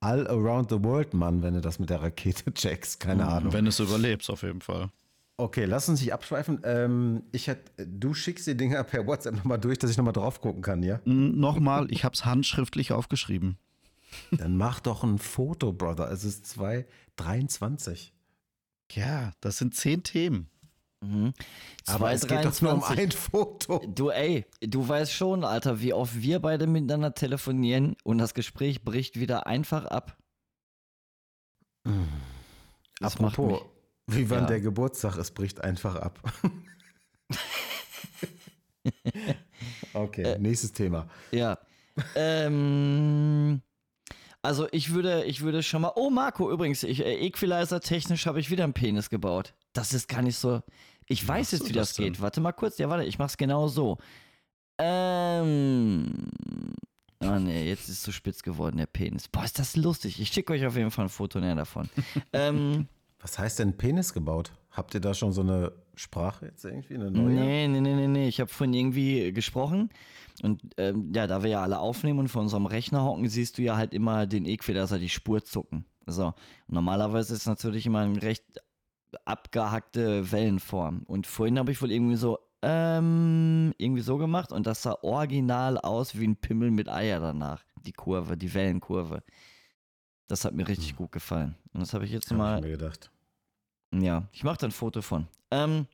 All 0.00 0.26
Around 0.26 0.70
the 0.70 0.82
World 0.82 1.12
Mann, 1.12 1.42
wenn 1.42 1.54
du 1.54 1.60
das 1.60 1.78
mit 1.78 1.90
der 1.90 2.02
Rakete 2.02 2.52
checkst. 2.54 3.00
Keine 3.00 3.28
Ahnung. 3.28 3.52
Wenn 3.52 3.66
du 3.66 3.68
es 3.68 3.78
überlebst, 3.80 4.30
auf 4.30 4.42
jeden 4.42 4.60
Fall. 4.60 4.90
Okay, 5.36 5.64
lass 5.64 5.88
uns 5.88 6.00
nicht 6.00 6.12
abschweifen. 6.12 6.60
Ähm, 6.64 7.22
ich 7.32 7.46
hätt, 7.46 7.72
du 7.78 8.12
schickst 8.12 8.46
die 8.46 8.56
Dinger 8.56 8.84
per 8.84 9.06
WhatsApp 9.06 9.36
nochmal 9.36 9.58
durch, 9.58 9.78
dass 9.78 9.90
ich 9.90 9.96
nochmal 9.96 10.12
drauf 10.12 10.40
gucken 10.40 10.60
kann, 10.60 10.82
ja? 10.82 11.00
Nochmal, 11.04 11.90
ich 11.90 12.04
habe 12.04 12.14
es 12.14 12.24
handschriftlich 12.26 12.92
aufgeschrieben. 12.92 13.56
Dann 14.32 14.56
mach 14.56 14.80
doch 14.80 15.02
ein 15.02 15.18
Foto, 15.18 15.72
Brother. 15.72 16.10
Es 16.10 16.24
ist 16.24 16.44
2,23. 16.58 18.10
Ja, 18.92 19.32
das 19.40 19.58
sind 19.58 19.74
zehn 19.74 20.02
Themen. 20.02 20.48
Mhm. 21.02 21.32
Aber 21.86 22.12
es 22.12 22.26
geht 22.26 22.44
doch 22.44 22.60
nur 22.60 22.74
um 22.74 22.82
2,23. 22.82 22.98
ein 23.00 23.10
Foto. 23.10 23.78
Du, 23.86 24.10
ey, 24.10 24.44
du 24.60 24.86
weißt 24.86 25.12
schon, 25.12 25.44
Alter, 25.44 25.80
wie 25.80 25.94
oft 25.94 26.20
wir 26.20 26.40
beide 26.40 26.66
miteinander 26.66 27.14
telefonieren 27.14 27.96
und 28.04 28.18
das 28.18 28.34
Gespräch 28.34 28.84
bricht 28.84 29.18
wieder 29.18 29.46
einfach 29.46 29.86
ab. 29.86 30.18
Das 33.00 33.16
Apropos, 33.16 33.62
wie 34.06 34.28
war 34.28 34.40
Ja. 34.40 34.46
der 34.46 34.60
Geburtstag? 34.60 35.16
Es 35.16 35.30
bricht 35.30 35.62
einfach 35.62 35.96
ab. 35.96 36.20
okay, 39.94 40.36
nächstes 40.38 40.72
Thema. 40.72 41.08
Ja. 41.30 41.58
ähm, 42.14 43.62
also 44.42 44.68
ich 44.72 44.92
würde, 44.92 45.24
ich 45.24 45.42
würde 45.42 45.62
schon 45.62 45.82
mal. 45.82 45.92
Oh, 45.96 46.10
Marco, 46.10 46.50
übrigens, 46.50 46.82
ich, 46.82 47.04
äh, 47.04 47.14
Equalizer 47.26 47.80
technisch 47.80 48.26
habe 48.26 48.40
ich 48.40 48.50
wieder 48.50 48.64
einen 48.64 48.72
Penis 48.74 49.08
gebaut. 49.10 49.54
Das 49.72 49.92
ist 49.94 50.08
gar 50.08 50.22
nicht 50.22 50.36
so. 50.36 50.62
Ich 51.10 51.26
weiß 51.26 51.50
jetzt, 51.50 51.68
wie 51.68 51.72
das 51.72 51.88
das 51.88 51.96
geht. 51.96 52.20
Warte 52.20 52.40
mal 52.40 52.52
kurz. 52.52 52.78
Ja, 52.78 52.88
warte, 52.88 53.04
ich 53.04 53.18
mach's 53.18 53.36
genau 53.36 53.66
so. 53.66 53.98
Ähm. 54.78 56.28
Ah, 57.18 57.40
nee, 57.40 57.68
jetzt 57.68 57.88
ist 57.88 57.96
es 57.96 58.02
zu 58.02 58.12
spitz 58.12 58.44
geworden, 58.44 58.76
der 58.76 58.86
Penis. 58.86 59.26
Boah, 59.26 59.44
ist 59.44 59.58
das 59.58 59.74
lustig. 59.74 60.20
Ich 60.20 60.28
schicke 60.28 60.52
euch 60.52 60.64
auf 60.64 60.76
jeden 60.76 60.92
Fall 60.92 61.06
ein 61.06 61.10
Foto 61.10 61.40
näher 61.40 61.56
davon. 61.56 61.90
ähm. 62.32 62.86
Was 63.20 63.38
heißt 63.38 63.58
denn 63.58 63.76
Penis 63.76 64.14
gebaut? 64.14 64.52
Habt 64.70 64.94
ihr 64.94 65.00
da 65.00 65.12
schon 65.12 65.32
so 65.32 65.40
eine 65.40 65.72
Sprache 65.96 66.46
jetzt 66.46 66.64
irgendwie, 66.64 66.94
eine 66.94 67.10
neue? 67.10 67.34
Nee, 67.34 67.68
nee, 67.68 67.80
nee, 67.80 67.94
nee, 67.94 68.06
nee. 68.06 68.28
Ich 68.28 68.40
habe 68.40 68.48
vorhin 68.48 68.72
irgendwie 68.72 69.32
gesprochen 69.32 69.90
und 70.42 70.62
ähm, 70.78 71.12
ja, 71.12 71.26
da 71.26 71.42
wir 71.42 71.50
ja 71.50 71.62
alle 71.62 71.80
aufnehmen 71.80 72.20
und 72.20 72.28
vor 72.28 72.40
unserem 72.40 72.66
Rechner 72.66 73.04
hocken, 73.04 73.28
siehst 73.28 73.58
du 73.58 73.62
ja 73.62 73.76
halt 73.76 73.92
immer 73.92 74.26
den 74.26 74.46
Equalizer, 74.46 74.98
die 74.98 75.10
Spur 75.10 75.44
zucken. 75.44 75.84
So. 76.06 76.32
Normalerweise 76.68 77.34
ist 77.34 77.40
es 77.40 77.46
natürlich 77.46 77.84
immer 77.84 78.00
eine 78.00 78.22
recht 78.22 78.44
abgehackte 79.24 80.30
Wellenform. 80.32 81.02
Und 81.06 81.26
vorhin 81.26 81.58
habe 81.58 81.72
ich 81.72 81.80
wohl 81.82 81.90
irgendwie 81.90 82.16
so, 82.16 82.38
ähm, 82.62 83.72
irgendwie 83.78 84.02
so 84.02 84.18
gemacht 84.18 84.52
und 84.52 84.66
das 84.66 84.82
sah 84.82 84.98
original 85.02 85.78
aus 85.78 86.18
wie 86.18 86.26
ein 86.26 86.36
Pimmel 86.36 86.70
mit 86.70 86.88
Eier 86.88 87.20
danach. 87.20 87.64
Die 87.86 87.92
Kurve, 87.92 88.36
die 88.36 88.52
Wellenkurve. 88.52 89.22
Das 90.28 90.44
hat 90.44 90.54
mir 90.54 90.68
richtig 90.68 90.96
gut 90.96 91.12
gefallen. 91.12 91.56
Und 91.72 91.80
das 91.80 91.94
habe 91.94 92.04
ich 92.04 92.12
jetzt 92.12 92.30
Hab 92.30 92.38
mal 92.38 92.58
ich 92.58 92.64
mir 92.64 92.70
gedacht. 92.70 93.10
ja, 93.92 94.28
ich 94.32 94.44
mache 94.44 94.58
da 94.58 94.66
ein 94.66 94.72
Foto 94.72 95.02
von. 95.02 95.26
Ähm, 95.50 95.86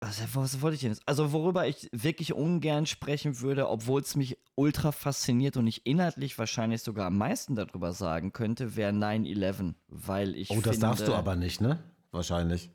was, 0.00 0.34
was 0.34 0.60
wollte 0.62 0.76
ich 0.76 0.80
denn 0.80 0.92
jetzt? 0.92 1.02
Also, 1.06 1.32
worüber 1.32 1.66
ich 1.68 1.88
wirklich 1.92 2.32
ungern 2.32 2.86
sprechen 2.86 3.40
würde, 3.40 3.68
obwohl 3.68 4.00
es 4.00 4.16
mich 4.16 4.38
ultra 4.54 4.92
fasziniert 4.92 5.56
und 5.58 5.66
ich 5.66 5.84
inhaltlich 5.86 6.38
wahrscheinlich 6.38 6.82
sogar 6.82 7.06
am 7.06 7.18
meisten 7.18 7.54
darüber 7.54 7.92
sagen 7.92 8.32
könnte, 8.32 8.76
wäre 8.76 8.92
9-11. 8.92 9.74
Weil 9.88 10.34
ich. 10.36 10.50
Oh, 10.50 10.54
das 10.56 10.76
finde, 10.76 10.80
darfst 10.80 11.06
du 11.06 11.14
aber 11.14 11.36
nicht, 11.36 11.60
ne? 11.60 11.78
Wahrscheinlich. 12.12 12.70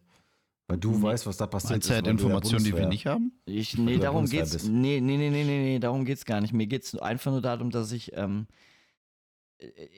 Weil 0.68 0.78
du 0.78 0.92
Nee. 0.92 1.02
weißt, 1.04 1.26
was 1.28 1.38
da 1.38 1.46
passiert 1.48 1.72
Meinst 1.72 1.90
ist. 1.92 2.06
ja 2.06 2.12
Informationen, 2.12 2.64
die 2.64 2.76
wir 2.76 2.88
nicht 2.88 3.06
haben? 3.06 3.32
Ich, 3.46 3.78
nee, 3.78 3.98
darum 3.98 4.26
geht's. 4.26 4.54
bist. 4.54 4.68
Nee, 4.70 5.00
nee, 5.02 5.18
nee, 5.18 5.30
nee, 5.30 5.44
nee, 5.44 5.64
nee, 5.64 5.80
darum 5.80 6.06
geht's 6.06 6.26
gar 6.26 6.42
nicht. 6.42 6.54
Mir 6.54 6.66
geht's 6.68 6.96
einfach 6.98 7.32
nur 7.32 7.42
darum, 7.42 7.70
dass 7.70 7.92
ich, 7.92 8.14
ähm, 8.16 8.48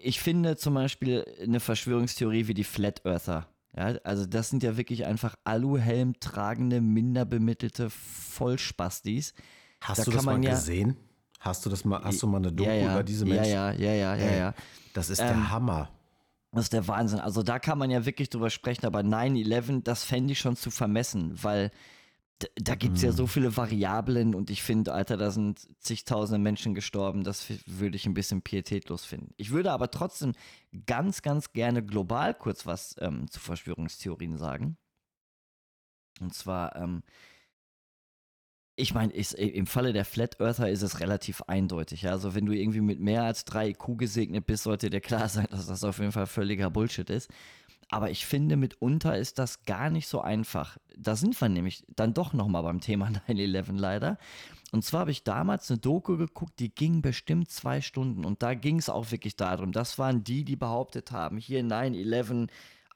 ich 0.03 0.19
finde 0.19 0.57
zum 0.57 0.73
Beispiel 0.73 1.25
eine 1.41 1.59
Verschwörungstheorie 1.59 2.47
wie 2.47 2.53
die 2.53 2.63
Flat 2.65 3.05
Earther. 3.05 3.47
Ja, 3.77 3.93
also 4.03 4.25
das 4.25 4.49
sind 4.49 4.63
ja 4.63 4.75
wirklich 4.75 5.05
einfach 5.05 5.35
Aluhelm 5.43 6.19
tragende, 6.19 6.81
minder 6.81 7.25
bemittelte 7.25 7.91
Vollspastis. 7.91 9.33
Hast 9.81 9.99
Da 9.99 10.03
du 10.05 10.11
das 10.11 10.25
mal 10.25 10.43
ja- 10.43 10.49
gesehen? 10.51 10.97
Hast 11.39 11.63
du 11.63 11.69
das 11.69 11.85
mal, 11.85 12.03
hast 12.03 12.21
du 12.23 12.27
mal 12.27 12.37
eine 12.39 12.51
Doku 12.51 12.67
ja, 12.67 12.75
ja, 12.75 12.91
über 12.93 13.03
diese 13.03 13.23
Menschen? 13.23 13.51
Ja, 13.53 13.71
ja, 13.71 13.91
ja, 13.93 14.15
ja, 14.15 14.31
ja. 14.35 14.53
Das 14.95 15.11
ist 15.11 15.19
Ähm, 15.19 15.27
der 15.27 15.51
Hammer. 15.51 15.89
Das 16.51 16.63
ist 16.63 16.73
der 16.73 16.87
Wahnsinn. 16.87 17.19
Also 17.19 17.43
da 17.43 17.59
kann 17.59 17.77
man 17.77 17.91
ja 17.91 18.03
wirklich 18.07 18.31
drüber 18.31 18.49
sprechen, 18.49 18.87
aber 18.87 19.03
9-11, 19.03 19.83
das 19.83 20.03
fände 20.03 20.31
ich 20.33 20.39
schon 20.39 20.55
zu 20.55 20.71
vermessen, 20.71 21.31
weil 21.43 21.69
d- 22.41 22.47
da 22.55 22.75
gibt 22.75 22.97
es 22.97 23.03
ja 23.03 23.11
so 23.11 23.27
viele 23.27 23.55
Variablen 23.57 24.35
und 24.35 24.49
ich 24.49 24.63
finde, 24.63 24.93
Alter, 24.93 25.17
da 25.17 25.31
sind 25.31 25.67
zigtausende 25.79 26.39
Menschen 26.39 26.73
gestorben. 26.75 27.23
Das 27.23 27.45
würde 27.65 27.95
ich 27.95 28.05
ein 28.05 28.13
bisschen 28.13 28.41
pietätlos 28.41 29.05
finden. 29.05 29.33
Ich 29.37 29.51
würde 29.51 29.71
aber 29.71 29.91
trotzdem 29.91 30.33
ganz, 30.85 31.21
ganz 31.21 31.51
gerne 31.53 31.83
global 31.83 32.33
kurz 32.33 32.65
was 32.65 32.95
ähm, 32.99 33.29
zu 33.29 33.39
Verschwörungstheorien 33.39 34.37
sagen. 34.37 34.77
Und 36.19 36.33
zwar, 36.33 36.75
ähm, 36.75 37.03
ich 38.75 38.93
meine, 38.93 39.11
im 39.13 39.65
Falle 39.65 39.91
der 39.91 40.05
Flat 40.05 40.39
Earther 40.39 40.69
ist 40.69 40.83
es 40.83 40.99
relativ 40.99 41.41
eindeutig. 41.43 42.03
Ja? 42.03 42.11
Also 42.11 42.35
wenn 42.35 42.45
du 42.45 42.53
irgendwie 42.53 42.81
mit 42.81 42.99
mehr 42.99 43.23
als 43.23 43.43
drei 43.43 43.69
IQ 43.69 43.97
gesegnet 43.97 44.45
bist, 44.45 44.63
sollte 44.63 44.89
dir 44.91 45.01
klar 45.01 45.29
sein, 45.29 45.47
dass 45.49 45.65
das 45.67 45.83
auf 45.83 45.97
jeden 45.97 46.11
Fall 46.11 46.27
völliger 46.27 46.69
Bullshit 46.69 47.09
ist. 47.09 47.29
Aber 47.89 48.11
ich 48.11 48.25
finde, 48.25 48.57
mitunter 48.57 49.17
ist 49.17 49.39
das 49.39 49.63
gar 49.63 49.89
nicht 49.89 50.07
so 50.07 50.19
einfach. 50.19 50.77
Da 50.97 51.15
sind 51.15 51.39
wir 51.39 51.47
nämlich 51.47 51.85
dann 51.95 52.13
doch 52.13 52.33
nochmal 52.33 52.63
beim 52.63 52.81
Thema 52.81 53.07
9-11 53.27 53.77
leider. 53.77 54.17
Und 54.71 54.83
zwar 54.83 55.01
habe 55.01 55.11
ich 55.11 55.23
damals 55.23 55.71
eine 55.71 55.79
Doku 55.79 56.17
geguckt, 56.17 56.59
die 56.59 56.73
ging 56.73 57.01
bestimmt 57.01 57.49
zwei 57.49 57.79
Stunden. 57.79 58.25
Und 58.25 58.43
da 58.43 58.53
ging 58.53 58.77
es 58.77 58.89
auch 58.89 59.11
wirklich 59.11 59.37
darum. 59.37 59.71
Das 59.71 59.97
waren 59.97 60.23
die, 60.23 60.43
die 60.43 60.57
behauptet 60.57 61.11
haben, 61.11 61.37
hier 61.37 61.61
9-11, 61.63 62.49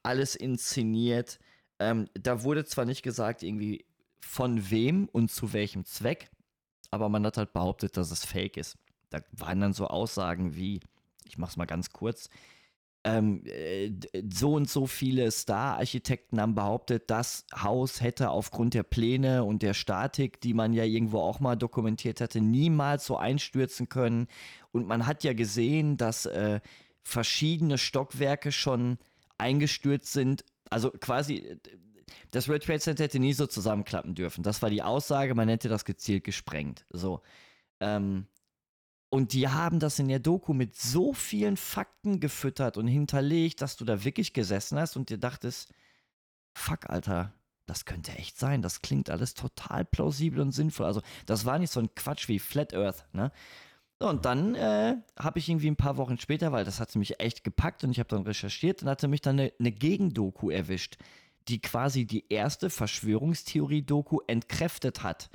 alles 0.04 0.36
inszeniert. 0.36 1.40
Ähm, 1.80 2.08
da 2.14 2.44
wurde 2.44 2.66
zwar 2.66 2.86
nicht 2.86 3.04
gesagt, 3.04 3.44
irgendwie 3.44 3.86
von 4.20 4.70
wem 4.70 5.10
und 5.12 5.32
zu 5.32 5.54
welchem 5.54 5.86
Zweck, 5.86 6.30
aber 6.92 7.10
man 7.10 7.26
hat 7.26 7.38
halt 7.38 7.54
behauptet, 7.54 7.98
dass 7.98 8.12
es 8.12 8.26
fake 8.26 8.58
ist. 8.58 8.78
Da 9.10 9.20
waren 9.32 9.60
dann 9.60 9.74
so 9.74 9.88
Aussagen 9.88 10.56
wie, 10.56 10.80
ich 11.26 11.38
mach's 11.38 11.58
mal 11.58 11.66
ganz 11.66 11.92
kurz, 11.92 12.30
ähm, 13.04 13.44
äh, 13.46 13.92
so 14.32 14.54
und 14.54 14.70
so 14.70 14.86
viele 14.86 15.32
Star-Architekten 15.32 16.40
haben 16.40 16.54
behauptet, 16.54 17.10
das 17.10 17.46
Haus 17.56 18.02
hätte 18.02 18.30
aufgrund 18.30 18.74
der 18.74 18.84
Pläne 18.84 19.44
und 19.44 19.64
der 19.64 19.74
Statik, 19.74 20.40
die 20.42 20.54
man 20.54 20.74
ja 20.74 20.84
irgendwo 20.84 21.20
auch 21.20 21.40
mal 21.40 21.56
dokumentiert 21.56 22.22
hatte, 22.22 22.42
niemals 22.42 23.06
so 23.06 23.18
einstürzen 23.18 23.90
können. 23.90 24.28
Und 24.72 24.88
man 24.88 25.08
hat 25.08 25.24
ja 25.24 25.34
gesehen, 25.34 25.98
dass 25.98 26.28
äh, 26.28 26.60
verschiedene 27.04 27.78
Stockwerke 27.78 28.52
schon 28.52 29.00
eingestürzt 29.38 30.14
sind. 30.14 30.46
Also 30.70 30.92
quasi, 30.92 31.38
äh, 31.38 31.58
das 32.30 32.48
World 32.48 32.64
Trade 32.64 32.80
Center 32.80 33.04
hätte 33.04 33.20
nie 33.20 33.34
so 33.34 33.48
zusammenklappen 33.48 34.14
dürfen. 34.14 34.44
Das 34.44 34.62
war 34.62 34.70
die 34.70 34.84
Aussage, 34.84 35.34
man 35.34 35.50
hätte 35.50 35.70
das 35.70 35.86
gezielt 35.86 36.24
gesprengt. 36.24 36.86
So. 36.92 37.22
Ähm, 37.80 38.28
und 39.12 39.34
die 39.34 39.50
haben 39.50 39.80
das 39.80 40.00
in 40.00 40.08
der 40.08 40.20
Doku 40.20 40.54
mit 40.54 40.74
so 40.74 41.12
vielen 41.12 41.58
Fakten 41.58 42.22
gefüttert 42.22 42.78
und 42.78 42.88
hinterlegt, 42.88 43.62
dass 43.62 43.76
du 43.76 43.84
da 43.84 44.06
wirklich 44.06 44.32
gesessen 44.32 44.80
hast 44.80 44.96
und 44.96 45.10
dir 45.10 45.18
dachtest, 45.18 45.74
fuck, 46.54 46.90
Alter, 46.90 47.34
das 47.66 47.84
könnte 47.84 48.14
echt 48.14 48.40
sein. 48.40 48.62
Das 48.62 48.82
klingt 48.82 49.10
alles 49.10 49.34
total 49.34 49.84
plausibel 49.84 50.40
und 50.40 50.54
sinnvoll. 50.54 50.86
Also, 50.86 51.02
das 51.26 51.44
war 51.44 51.60
nicht 51.60 51.74
so 51.74 51.82
ein 51.82 51.94
Quatsch 51.94 52.30
wie 52.30 52.40
Flat 52.40 52.74
Earth, 52.74 53.06
ne? 53.12 53.34
Und 54.00 54.24
dann 54.24 54.56
äh, 54.56 54.96
habe 55.20 55.40
ich 55.40 55.50
irgendwie 55.50 55.70
ein 55.70 55.76
paar 55.76 55.98
Wochen 55.98 56.18
später, 56.18 56.54
weil 56.54 56.64
das 56.64 56.80
hatte 56.80 56.98
mich 56.98 57.20
echt 57.20 57.44
gepackt 57.44 57.84
und 57.84 57.92
ich 57.92 58.00
habe 58.00 58.10
dann 58.10 58.24
recherchiert 58.24 58.82
und 58.82 58.90
hatte 58.90 59.10
mich 59.10 59.22
dann 59.22 59.40
eine, 59.40 59.54
eine 59.60 59.74
Gegendoku 59.74 60.50
erwischt, 60.50 60.98
die 61.50 61.62
quasi 61.62 62.06
die 62.06 62.26
erste 62.30 62.70
Verschwörungstheorie-Doku 62.70 64.20
entkräftet 64.26 65.04
hat 65.04 65.30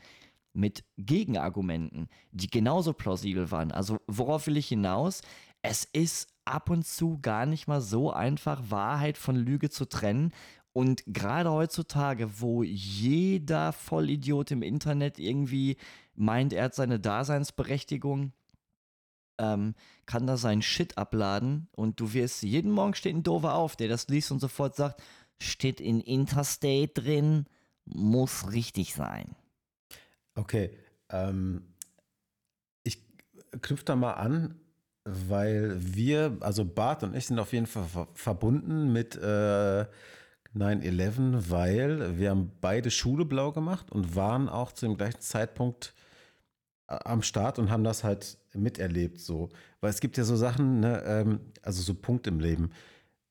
mit 0.56 0.84
Gegenargumenten, 0.96 2.08
die 2.32 2.48
genauso 2.48 2.92
plausibel 2.92 3.50
waren. 3.50 3.72
Also 3.72 3.98
worauf 4.06 4.46
will 4.46 4.56
ich 4.56 4.68
hinaus? 4.68 5.20
Es 5.62 5.84
ist 5.84 6.28
ab 6.44 6.70
und 6.70 6.86
zu 6.86 7.18
gar 7.20 7.46
nicht 7.46 7.68
mal 7.68 7.80
so 7.80 8.12
einfach, 8.12 8.62
Wahrheit 8.70 9.18
von 9.18 9.36
Lüge 9.36 9.70
zu 9.70 9.84
trennen. 9.84 10.32
Und 10.72 11.02
gerade 11.06 11.50
heutzutage, 11.50 12.40
wo 12.40 12.62
jeder 12.62 13.72
Vollidiot 13.72 14.50
im 14.50 14.62
Internet 14.62 15.18
irgendwie 15.18 15.76
meint, 16.14 16.52
er 16.52 16.64
hat 16.64 16.74
seine 16.74 17.00
Daseinsberechtigung, 17.00 18.32
ähm, 19.38 19.74
kann 20.06 20.26
da 20.26 20.36
seinen 20.36 20.62
Shit 20.62 20.96
abladen 20.96 21.68
und 21.72 22.00
du 22.00 22.12
wirst, 22.12 22.42
jeden 22.42 22.70
Morgen 22.70 22.94
steht 22.94 23.14
ein 23.14 23.22
Dover 23.22 23.54
auf, 23.54 23.76
der 23.76 23.88
das 23.88 24.08
liest 24.08 24.32
und 24.32 24.40
sofort 24.40 24.76
sagt, 24.76 25.02
steht 25.38 25.80
in 25.80 26.00
Interstate 26.00 26.88
drin, 26.88 27.46
muss 27.84 28.52
richtig 28.52 28.94
sein. 28.94 29.34
Okay, 30.36 30.70
ähm, 31.10 31.62
ich 32.84 33.02
knüpfe 33.62 33.84
da 33.84 33.96
mal 33.96 34.12
an, 34.12 34.54
weil 35.04 35.76
wir, 35.78 36.36
also 36.40 36.64
Bart 36.64 37.02
und 37.02 37.16
ich 37.16 37.26
sind 37.26 37.38
auf 37.38 37.52
jeden 37.52 37.66
Fall 37.66 37.84
ver 37.84 38.08
verbunden 38.14 38.92
mit 38.92 39.16
äh, 39.16 39.86
9-11, 40.54 41.50
weil 41.50 42.18
wir 42.18 42.30
haben 42.30 42.52
beide 42.60 42.90
Schule 42.90 43.24
blau 43.24 43.52
gemacht 43.52 43.90
und 43.92 44.16
waren 44.16 44.48
auch 44.48 44.72
zu 44.72 44.86
dem 44.86 44.96
gleichen 44.96 45.20
Zeitpunkt 45.20 45.94
äh, 46.88 46.98
am 47.04 47.22
Start 47.22 47.58
und 47.58 47.70
haben 47.70 47.84
das 47.84 48.04
halt 48.04 48.38
miterlebt 48.54 49.20
so. 49.20 49.48
Weil 49.80 49.90
es 49.90 50.00
gibt 50.00 50.16
ja 50.16 50.24
so 50.24 50.36
Sachen, 50.36 50.80
ne, 50.80 51.02
ähm, 51.04 51.40
also 51.62 51.82
so 51.82 51.94
Punkte 51.94 52.30
im 52.30 52.40
Leben. 52.40 52.70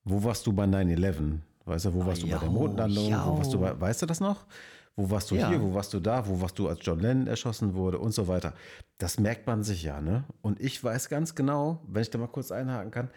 Wo 0.03 0.23
warst 0.23 0.45
du 0.47 0.53
bei 0.53 0.65
9-11? 0.65 1.39
Weißt 1.65 1.85
du, 1.85 1.93
wo 1.93 2.05
warst 2.05 2.21
du 2.21 2.29
bei 2.29 2.37
der 2.37 2.49
Mondlandung? 2.49 3.11
Wo 3.11 3.37
warst 3.37 3.53
du 3.53 3.59
bei, 3.59 3.79
weißt 3.79 4.03
du 4.03 4.05
das 4.05 4.19
noch? 4.19 4.45
Wo 4.95 5.09
warst 5.09 5.29
du 5.31 5.35
Ja. 5.35 5.49
hier? 5.49 5.61
Wo 5.61 5.73
warst 5.73 5.93
du 5.93 5.99
da? 5.99 6.25
Wo 6.27 6.39
warst 6.41 6.57
du, 6.57 6.69
als 6.69 6.79
John 6.81 6.99
Lennon 6.99 7.27
erschossen 7.27 7.73
wurde 7.75 7.99
und 7.99 8.13
so 8.13 8.27
weiter? 8.27 8.53
Das 8.97 9.19
merkt 9.19 9.45
man 9.45 9.63
sich 9.63 9.83
ja, 9.83 9.99
ne? 9.99 10.23
Und 10.41 10.59
ich 10.61 10.81
weiß 10.81 11.09
ganz 11.09 11.35
genau, 11.35 11.81
wenn 11.87 12.01
ich 12.01 12.09
da 12.09 12.17
mal 12.17 12.27
kurz 12.27 12.51
einhaken 12.51 12.91
kann, 12.91 13.09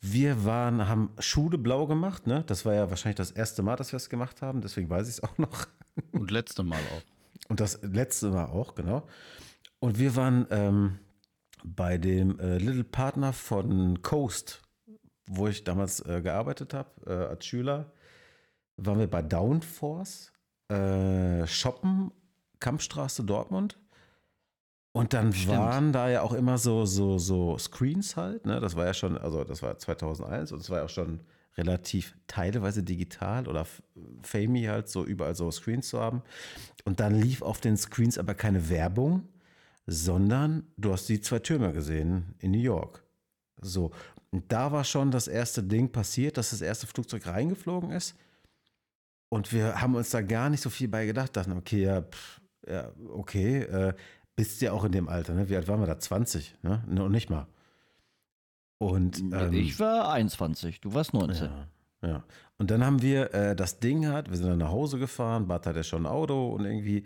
wir 0.00 0.44
waren, 0.44 0.88
haben 0.88 1.10
Schule 1.18 1.58
blau 1.58 1.86
gemacht, 1.86 2.26
ne? 2.26 2.44
Das 2.46 2.64
war 2.64 2.74
ja 2.74 2.90
wahrscheinlich 2.90 3.16
das 3.16 3.32
erste 3.32 3.62
Mal, 3.62 3.74
dass 3.76 3.92
wir 3.92 3.96
es 3.96 4.08
gemacht 4.08 4.40
haben, 4.42 4.60
deswegen 4.60 4.88
weiß 4.88 5.08
ich 5.08 5.14
es 5.14 5.22
auch 5.22 5.36
noch. 5.38 5.66
Und 6.12 6.30
letzte 6.30 6.62
Mal 6.62 6.78
auch. 6.78 7.48
Und 7.50 7.60
das 7.60 7.80
letzte 7.82 8.28
Mal 8.30 8.46
auch, 8.46 8.74
genau. 8.74 9.06
Und 9.80 9.98
wir 9.98 10.14
waren 10.14 10.46
ähm, 10.50 10.98
bei 11.64 11.98
dem 11.98 12.38
äh, 12.38 12.58
Little 12.58 12.84
Partner 12.84 13.32
von 13.32 14.00
Coast, 14.02 14.62
wo 15.26 15.48
ich 15.48 15.64
damals 15.64 16.00
äh, 16.06 16.20
gearbeitet 16.22 16.72
habe, 16.74 16.90
äh, 17.06 17.12
als 17.30 17.46
Schüler, 17.46 17.90
waren 18.76 18.98
wir 18.98 19.10
bei 19.10 19.22
Downforce, 19.22 20.32
äh, 20.68 21.46
Shoppen, 21.46 22.10
Kampfstraße 22.60 23.24
Dortmund. 23.24 23.78
Und 24.92 25.12
dann 25.12 25.32
Stimmt. 25.32 25.58
waren 25.58 25.92
da 25.92 26.08
ja 26.08 26.22
auch 26.22 26.32
immer 26.32 26.56
so, 26.56 26.86
so, 26.86 27.18
so 27.18 27.58
Screens 27.58 28.16
halt, 28.16 28.46
ne? 28.46 28.60
Das 28.60 28.76
war 28.76 28.86
ja 28.86 28.94
schon, 28.94 29.18
also 29.18 29.44
das 29.44 29.62
war 29.62 29.76
2001 29.76 30.52
und 30.52 30.60
es 30.60 30.70
war 30.70 30.78
ja 30.78 30.84
auch 30.84 30.90
schon 30.90 31.20
relativ 31.56 32.16
teilweise 32.26 32.82
digital 32.82 33.46
oder 33.46 33.66
famey 34.22 34.64
halt 34.64 34.88
so 34.88 35.04
überall 35.04 35.34
so 35.34 35.50
Screens 35.50 35.88
zu 35.88 36.00
haben. 36.00 36.22
Und 36.84 37.00
dann 37.00 37.14
lief 37.14 37.42
auf 37.42 37.60
den 37.60 37.76
Screens 37.76 38.18
aber 38.18 38.34
keine 38.34 38.70
Werbung, 38.70 39.28
sondern 39.86 40.66
du 40.76 40.92
hast 40.92 41.08
die 41.08 41.20
zwei 41.20 41.40
Türme 41.40 41.72
gesehen 41.72 42.34
in 42.38 42.52
New 42.52 42.58
York. 42.58 43.04
So, 43.60 43.90
und 44.30 44.50
da 44.52 44.72
war 44.72 44.84
schon 44.84 45.10
das 45.10 45.28
erste 45.28 45.62
Ding 45.62 45.90
passiert, 45.90 46.36
dass 46.36 46.50
das 46.50 46.60
erste 46.60 46.86
Flugzeug 46.86 47.26
reingeflogen 47.26 47.90
ist. 47.90 48.14
Und 49.28 49.52
wir 49.52 49.80
haben 49.80 49.94
uns 49.94 50.10
da 50.10 50.22
gar 50.22 50.50
nicht 50.50 50.60
so 50.60 50.70
viel 50.70 50.88
bei 50.88 51.06
gedacht, 51.06 51.36
dachten, 51.36 51.52
okay, 51.52 51.82
ja, 51.82 52.02
pff, 52.02 52.40
ja 52.66 52.92
okay, 53.12 53.62
äh, 53.62 53.94
bist 54.36 54.60
ja 54.60 54.72
auch 54.72 54.84
in 54.84 54.92
dem 54.92 55.08
Alter, 55.08 55.34
ne? 55.34 55.48
Wie 55.48 55.56
alt 55.56 55.66
waren 55.66 55.80
wir 55.80 55.86
da? 55.86 55.98
20, 55.98 56.56
ne? 56.62 56.84
Noch 56.86 57.08
nicht 57.08 57.30
mal. 57.30 57.46
Und 58.78 59.18
ähm, 59.18 59.54
ich 59.54 59.80
war 59.80 60.12
21, 60.12 60.80
du 60.82 60.92
warst 60.92 61.14
19. 61.14 61.48
ja, 62.02 62.08
ja. 62.08 62.24
Und 62.58 62.70
dann 62.70 62.84
haben 62.84 63.00
wir 63.02 63.32
äh, 63.34 63.56
das 63.56 63.80
Ding 63.80 64.06
halt, 64.06 64.30
wir 64.30 64.36
sind 64.36 64.48
dann 64.48 64.58
nach 64.58 64.70
Hause 64.70 64.98
gefahren, 64.98 65.48
Bart 65.48 65.66
hat 65.66 65.76
ja 65.76 65.82
schon 65.82 66.04
ein 66.04 66.12
Auto 66.12 66.50
und 66.50 66.66
irgendwie, 66.66 67.04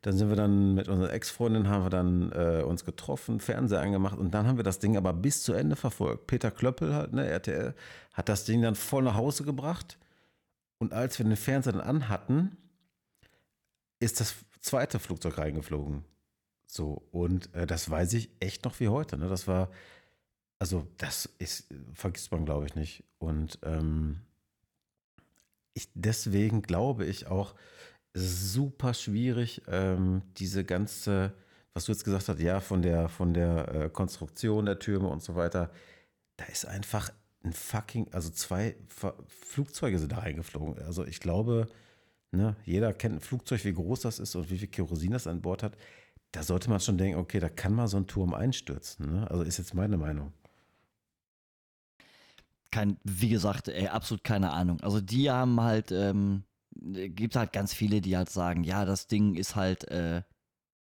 dann 0.00 0.16
sind 0.16 0.30
wir 0.30 0.36
dann 0.36 0.74
mit 0.74 0.88
unserer 0.88 1.12
Ex-Freundin, 1.12 1.68
haben 1.68 1.84
wir 1.84 1.90
dann 1.90 2.32
äh, 2.32 2.62
uns 2.62 2.86
getroffen, 2.86 3.38
Fernseher 3.38 3.82
angemacht 3.82 4.18
und 4.18 4.32
dann 4.32 4.46
haben 4.46 4.56
wir 4.56 4.64
das 4.64 4.78
Ding 4.78 4.96
aber 4.96 5.12
bis 5.12 5.42
zu 5.42 5.52
Ende 5.52 5.76
verfolgt. 5.76 6.26
Peter 6.26 6.50
Klöppel 6.50 6.94
halt, 6.94 7.12
ne, 7.12 7.26
RTL, 7.26 7.74
hat 8.14 8.30
das 8.30 8.44
Ding 8.44 8.62
dann 8.62 8.74
voll 8.74 9.02
nach 9.02 9.14
Hause 9.14 9.44
gebracht 9.44 9.98
und 10.80 10.94
als 10.94 11.18
wir 11.18 11.26
den 11.26 11.36
Fernseher 11.36 11.74
dann 11.74 11.82
anhatten, 11.82 12.56
ist 14.00 14.18
das 14.18 14.34
zweite 14.60 14.98
Flugzeug 14.98 15.36
reingeflogen. 15.36 16.04
So, 16.66 17.06
und 17.12 17.54
äh, 17.54 17.66
das 17.66 17.90
weiß 17.90 18.14
ich 18.14 18.30
echt 18.40 18.64
noch 18.64 18.80
wie 18.80 18.88
heute. 18.88 19.18
Ne? 19.18 19.28
Das 19.28 19.46
war, 19.46 19.70
also 20.58 20.86
das 20.96 21.28
ist, 21.38 21.66
vergisst 21.92 22.32
man, 22.32 22.46
glaube 22.46 22.64
ich, 22.64 22.74
nicht. 22.74 23.04
Und 23.18 23.58
ähm, 23.62 24.22
ich, 25.74 25.88
deswegen 25.94 26.62
glaube 26.62 27.04
ich 27.04 27.26
auch, 27.26 27.54
es 28.14 28.22
ist 28.22 28.52
super 28.54 28.94
schwierig, 28.94 29.62
ähm, 29.68 30.22
diese 30.38 30.64
ganze, 30.64 31.34
was 31.74 31.84
du 31.84 31.92
jetzt 31.92 32.04
gesagt 32.04 32.28
hast, 32.28 32.40
ja, 32.40 32.60
von 32.60 32.80
der, 32.80 33.10
von 33.10 33.34
der 33.34 33.68
äh, 33.68 33.90
Konstruktion 33.90 34.64
der 34.64 34.78
Türme 34.78 35.08
und 35.08 35.22
so 35.22 35.36
weiter, 35.36 35.70
da 36.38 36.46
ist 36.46 36.64
einfach 36.64 37.10
ein 37.42 37.52
fucking, 37.52 38.08
also 38.12 38.30
zwei 38.30 38.76
Flugzeuge 39.28 39.98
sind 39.98 40.12
da 40.12 40.18
reingeflogen. 40.18 40.82
Also 40.84 41.04
ich 41.06 41.20
glaube, 41.20 41.68
ne, 42.32 42.56
jeder 42.64 42.92
kennt 42.92 43.16
ein 43.16 43.20
Flugzeug, 43.20 43.64
wie 43.64 43.72
groß 43.72 44.00
das 44.00 44.18
ist 44.18 44.34
und 44.34 44.50
wie 44.50 44.58
viel 44.58 44.68
Kerosin 44.68 45.12
das 45.12 45.26
an 45.26 45.40
Bord 45.40 45.62
hat. 45.62 45.76
Da 46.32 46.42
sollte 46.42 46.70
man 46.70 46.80
schon 46.80 46.98
denken, 46.98 47.18
okay, 47.18 47.40
da 47.40 47.48
kann 47.48 47.74
mal 47.74 47.88
so 47.88 47.96
ein 47.96 48.06
Turm 48.06 48.34
einstürzen. 48.34 49.12
Ne? 49.12 49.30
Also 49.30 49.42
ist 49.42 49.58
jetzt 49.58 49.74
meine 49.74 49.96
Meinung. 49.96 50.32
Kein, 52.70 52.98
wie 53.02 53.30
gesagt, 53.30 53.68
ey, 53.68 53.88
absolut 53.88 54.22
keine 54.22 54.52
Ahnung. 54.52 54.80
Also 54.80 55.00
die 55.00 55.28
haben 55.30 55.60
halt, 55.60 55.90
ähm, 55.90 56.44
gibt 56.70 57.34
halt 57.34 57.52
ganz 57.52 57.74
viele, 57.74 58.00
die 58.00 58.16
halt 58.16 58.30
sagen, 58.30 58.62
ja, 58.62 58.84
das 58.84 59.08
Ding 59.08 59.34
ist 59.34 59.56
halt 59.56 59.88
äh, 59.88 60.22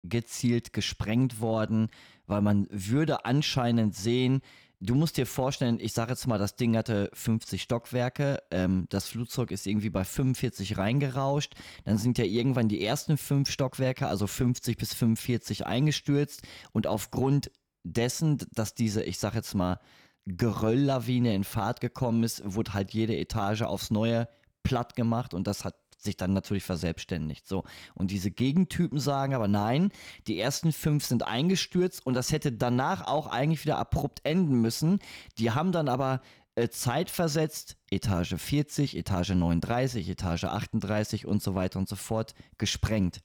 gezielt 0.03 0.71
gesprengt 0.71 1.41
worden, 1.41 1.89
weil 2.27 2.41
man 2.41 2.67
würde 2.69 3.25
anscheinend 3.25 3.95
sehen, 3.95 4.41
du 4.79 4.95
musst 4.95 5.17
dir 5.17 5.25
vorstellen, 5.25 5.79
ich 5.79 5.93
sage 5.93 6.11
jetzt 6.11 6.27
mal, 6.27 6.37
das 6.37 6.55
Ding 6.55 6.75
hatte 6.77 7.09
50 7.13 7.61
Stockwerke, 7.61 8.41
ähm, 8.51 8.85
das 8.89 9.07
Flugzeug 9.07 9.51
ist 9.51 9.67
irgendwie 9.67 9.89
bei 9.89 10.03
45 10.03 10.77
reingerauscht, 10.77 11.53
dann 11.85 11.97
sind 11.97 12.17
ja 12.17 12.25
irgendwann 12.25 12.69
die 12.69 12.83
ersten 12.83 13.17
fünf 13.17 13.49
Stockwerke, 13.49 14.07
also 14.07 14.27
50 14.27 14.77
bis 14.77 14.93
45 14.93 15.65
eingestürzt. 15.65 16.43
Und 16.71 16.87
aufgrund 16.87 17.51
dessen, 17.83 18.37
dass 18.53 18.73
diese, 18.73 19.03
ich 19.03 19.19
sage 19.19 19.37
jetzt 19.37 19.53
mal, 19.53 19.79
Gerölllawine 20.25 21.33
in 21.33 21.43
Fahrt 21.43 21.81
gekommen 21.81 22.23
ist, 22.23 22.41
wurde 22.45 22.73
halt 22.73 22.93
jede 22.93 23.17
Etage 23.17 23.63
aufs 23.63 23.89
Neue 23.89 24.27
platt 24.63 24.95
gemacht 24.95 25.33
und 25.33 25.47
das 25.47 25.65
hat 25.65 25.75
sich 26.01 26.17
dann 26.17 26.33
natürlich 26.33 26.63
verselbstständigt. 26.63 27.47
So. 27.47 27.63
Und 27.93 28.11
diese 28.11 28.31
Gegentypen 28.31 28.99
sagen 28.99 29.33
aber 29.33 29.47
nein, 29.47 29.91
die 30.27 30.39
ersten 30.39 30.71
fünf 30.71 31.05
sind 31.05 31.27
eingestürzt 31.27 32.05
und 32.05 32.13
das 32.13 32.31
hätte 32.31 32.51
danach 32.51 33.07
auch 33.07 33.27
eigentlich 33.27 33.63
wieder 33.63 33.77
abrupt 33.77 34.21
enden 34.23 34.61
müssen. 34.61 34.99
Die 35.37 35.51
haben 35.51 35.71
dann 35.71 35.89
aber 35.89 36.21
äh, 36.55 36.69
zeitversetzt 36.69 37.77
Etage 37.89 38.35
40, 38.35 38.97
Etage 38.97 39.29
39, 39.29 40.09
Etage 40.09 40.45
38 40.45 41.25
und 41.25 41.41
so 41.41 41.55
weiter 41.55 41.79
und 41.79 41.87
so 41.87 41.95
fort 41.95 42.33
gesprengt. 42.57 43.21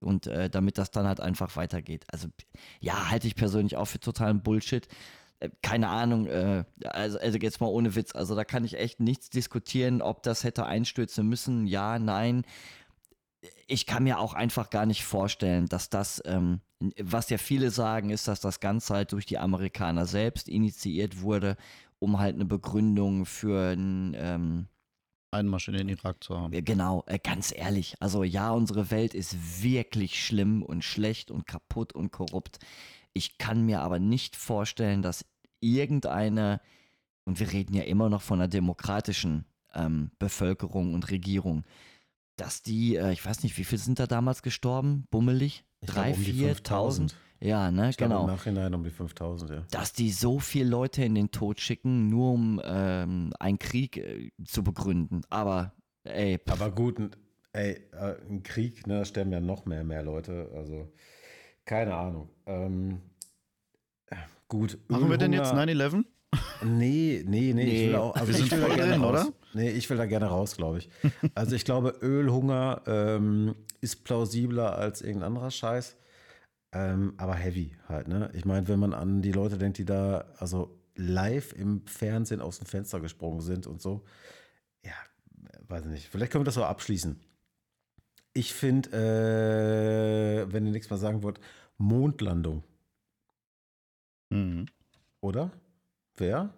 Und 0.00 0.28
äh, 0.28 0.48
damit 0.48 0.78
das 0.78 0.92
dann 0.92 1.06
halt 1.06 1.18
einfach 1.18 1.56
weitergeht. 1.56 2.04
Also, 2.12 2.28
ja, 2.78 3.10
halte 3.10 3.26
ich 3.26 3.34
persönlich 3.34 3.76
auch 3.76 3.86
für 3.86 3.98
totalen 3.98 4.44
Bullshit. 4.44 4.86
Keine 5.62 5.88
Ahnung, 5.88 6.26
äh, 6.26 6.64
also, 6.84 7.18
also 7.18 7.38
jetzt 7.38 7.60
mal 7.60 7.68
ohne 7.68 7.94
Witz, 7.94 8.14
also 8.14 8.34
da 8.34 8.44
kann 8.44 8.64
ich 8.64 8.76
echt 8.76 8.98
nichts 8.98 9.30
diskutieren, 9.30 10.02
ob 10.02 10.22
das 10.24 10.42
hätte 10.42 10.66
einstürzen 10.66 11.28
müssen, 11.28 11.66
ja, 11.66 11.98
nein. 11.98 12.44
Ich 13.68 13.86
kann 13.86 14.02
mir 14.02 14.18
auch 14.18 14.34
einfach 14.34 14.68
gar 14.70 14.84
nicht 14.84 15.04
vorstellen, 15.04 15.66
dass 15.66 15.90
das, 15.90 16.20
ähm, 16.24 16.60
was 17.00 17.30
ja 17.30 17.38
viele 17.38 17.70
sagen, 17.70 18.10
ist, 18.10 18.26
dass 18.26 18.40
das 18.40 18.58
Ganze 18.58 18.94
halt 18.94 19.12
durch 19.12 19.26
die 19.26 19.38
Amerikaner 19.38 20.06
selbst 20.06 20.48
initiiert 20.48 21.20
wurde, 21.20 21.56
um 22.00 22.18
halt 22.18 22.34
eine 22.34 22.44
Begründung 22.44 23.24
für 23.24 23.74
ein, 23.74 24.16
ähm, 24.18 24.66
Einmarsch 25.30 25.68
in 25.68 25.74
den 25.74 25.88
Irak 25.88 26.24
zu 26.24 26.38
haben. 26.38 26.64
Genau, 26.64 27.04
äh, 27.06 27.18
ganz 27.18 27.52
ehrlich. 27.54 27.94
Also 28.00 28.24
ja, 28.24 28.50
unsere 28.50 28.90
Welt 28.90 29.14
ist 29.14 29.62
wirklich 29.62 30.24
schlimm 30.24 30.62
und 30.62 30.82
schlecht 30.84 31.30
und 31.30 31.46
kaputt 31.46 31.92
und 31.92 32.10
korrupt. 32.10 32.58
Ich 33.18 33.36
kann 33.36 33.66
mir 33.66 33.80
aber 33.80 33.98
nicht 33.98 34.36
vorstellen, 34.36 35.02
dass 35.02 35.24
irgendeine, 35.58 36.60
und 37.24 37.40
wir 37.40 37.52
reden 37.52 37.74
ja 37.74 37.82
immer 37.82 38.08
noch 38.08 38.22
von 38.22 38.38
einer 38.38 38.46
demokratischen 38.46 39.44
ähm, 39.74 40.12
Bevölkerung 40.20 40.94
und 40.94 41.10
Regierung, 41.10 41.64
dass 42.36 42.62
die, 42.62 42.94
äh, 42.94 43.10
ich 43.12 43.26
weiß 43.26 43.42
nicht, 43.42 43.58
wie 43.58 43.64
viel 43.64 43.78
sind 43.78 43.98
da 43.98 44.06
damals 44.06 44.42
gestorben? 44.42 45.08
Bummelig? 45.10 45.64
Ich 45.80 45.90
Drei, 45.90 46.10
um 46.10 46.14
vier, 46.14 46.54
5000. 46.54 46.66
tausend? 46.66 47.16
Ja, 47.40 47.72
ne, 47.72 47.90
Ich 47.90 47.96
genau 47.96 48.20
im 48.22 48.26
Nachhinein 48.28 48.72
um 48.72 48.84
die 48.84 48.90
5000, 48.90 49.50
ja. 49.50 49.64
dass 49.72 49.92
die 49.92 50.12
so 50.12 50.38
viele 50.38 50.68
Leute 50.68 51.02
in 51.04 51.16
den 51.16 51.32
Tod 51.32 51.60
schicken, 51.60 52.08
nur 52.08 52.32
um 52.32 52.60
ähm, 52.64 53.32
einen 53.40 53.58
Krieg 53.58 53.96
äh, 53.96 54.30
zu 54.44 54.62
begründen. 54.62 55.22
Aber 55.28 55.72
ey, 56.04 56.38
pff, 56.38 56.52
Aber 56.52 56.70
gut, 56.70 56.96
ey, 57.52 57.80
äh, 57.92 58.14
ein 58.28 58.44
Krieg, 58.44 58.86
ne, 58.86 58.98
da 59.00 59.04
sterben 59.04 59.32
ja 59.32 59.40
noch 59.40 59.66
mehr, 59.66 59.82
mehr 59.82 60.04
Leute. 60.04 60.50
Also, 60.54 60.92
keine 61.64 61.94
Ahnung. 61.94 62.30
Ähm, 62.46 62.92
äh, 62.92 63.07
gut. 64.48 64.78
Machen 64.88 65.10
wir 65.10 65.18
denn 65.18 65.32
jetzt 65.32 65.52
Ölhunger- 65.52 65.66
9-11? 65.72 66.04
Nee, 66.64 67.24
nee, 67.26 67.52
nee. 67.54 67.62
Ich 67.64 67.72
Nee. 67.72 67.88
will 67.88 67.96
auch, 67.96 68.14
also 68.14 68.28
Wir 68.28 68.34
ich 68.44 68.50
sind 68.50 68.60
voll 68.60 68.74
gerne 68.76 68.92
drin, 68.92 69.02
raus. 69.02 69.26
oder? 69.26 69.32
Nee, 69.54 69.70
ich 69.70 69.88
will 69.88 69.96
da 69.96 70.06
gerne 70.06 70.26
raus, 70.26 70.56
glaube 70.56 70.78
ich. 70.78 70.90
Also 71.34 71.54
ich 71.56 71.64
glaube, 71.64 71.94
Ölhunger 72.02 72.82
ähm, 72.86 73.54
ist 73.80 74.04
plausibler 74.04 74.76
als 74.76 75.00
irgendein 75.00 75.28
anderer 75.28 75.50
Scheiß. 75.50 75.96
Ähm, 76.72 77.14
aber 77.16 77.34
heavy 77.34 77.74
halt, 77.88 78.08
ne? 78.08 78.30
Ich 78.34 78.44
meine, 78.44 78.68
wenn 78.68 78.78
man 78.78 78.92
an 78.92 79.22
die 79.22 79.32
Leute 79.32 79.56
denkt, 79.56 79.78
die 79.78 79.86
da 79.86 80.26
also 80.36 80.78
live 80.96 81.54
im 81.54 81.86
Fernsehen 81.86 82.42
aus 82.42 82.58
dem 82.58 82.66
Fenster 82.66 83.00
gesprungen 83.00 83.40
sind 83.40 83.66
und 83.66 83.80
so, 83.80 84.04
ja, 84.84 84.92
weiß 85.68 85.86
ich 85.86 85.90
nicht. 85.90 86.08
Vielleicht 86.08 86.30
können 86.32 86.42
wir 86.42 86.46
das 86.46 86.54
so 86.56 86.64
abschließen. 86.64 87.18
Ich 88.34 88.52
finde, 88.52 88.90
äh, 88.90 90.52
wenn 90.52 90.66
ihr 90.66 90.72
nichts 90.72 90.90
mehr 90.90 90.98
sagen 90.98 91.22
wollt, 91.22 91.40
Mondlandung, 91.78 92.64
Mhm. 94.30 94.66
oder? 95.20 95.50
Wer? 96.16 96.54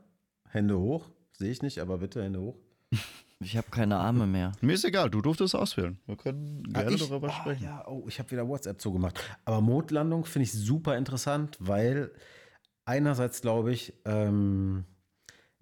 Hände 0.48 0.78
hoch? 0.78 1.10
Sehe 1.32 1.50
ich 1.50 1.62
nicht, 1.62 1.78
aber 1.78 1.98
bitte 1.98 2.22
Hände 2.22 2.40
hoch. 2.40 2.56
Ich 3.42 3.56
habe 3.56 3.70
keine 3.70 3.96
Arme 3.96 4.26
mehr. 4.26 4.52
Mir 4.60 4.74
ist 4.74 4.84
egal, 4.84 5.08
du 5.08 5.22
durftest 5.22 5.54
auswählen. 5.54 5.98
Wir 6.04 6.14
können 6.14 6.62
gerne 6.74 6.90
ich? 6.90 7.08
darüber 7.08 7.28
Ah, 7.28 7.32
sprechen. 7.32 7.64
Ja, 7.64 7.88
oh, 7.88 8.04
ich 8.06 8.18
habe 8.18 8.30
wieder 8.32 8.46
WhatsApp 8.46 8.78
zugemacht. 8.82 9.18
Aber 9.46 9.62
Mondlandung 9.62 10.26
finde 10.26 10.44
ich 10.44 10.52
super 10.52 10.98
interessant, 10.98 11.56
weil 11.58 12.12
einerseits 12.84 13.40
glaube 13.40 13.72
ich, 13.72 13.94
ähm, 14.04 14.84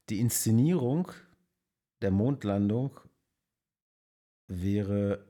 die 0.08 0.18
Inszenierung 0.18 1.12
der 2.02 2.10
Mondlandung 2.10 2.98
wäre 4.48 5.24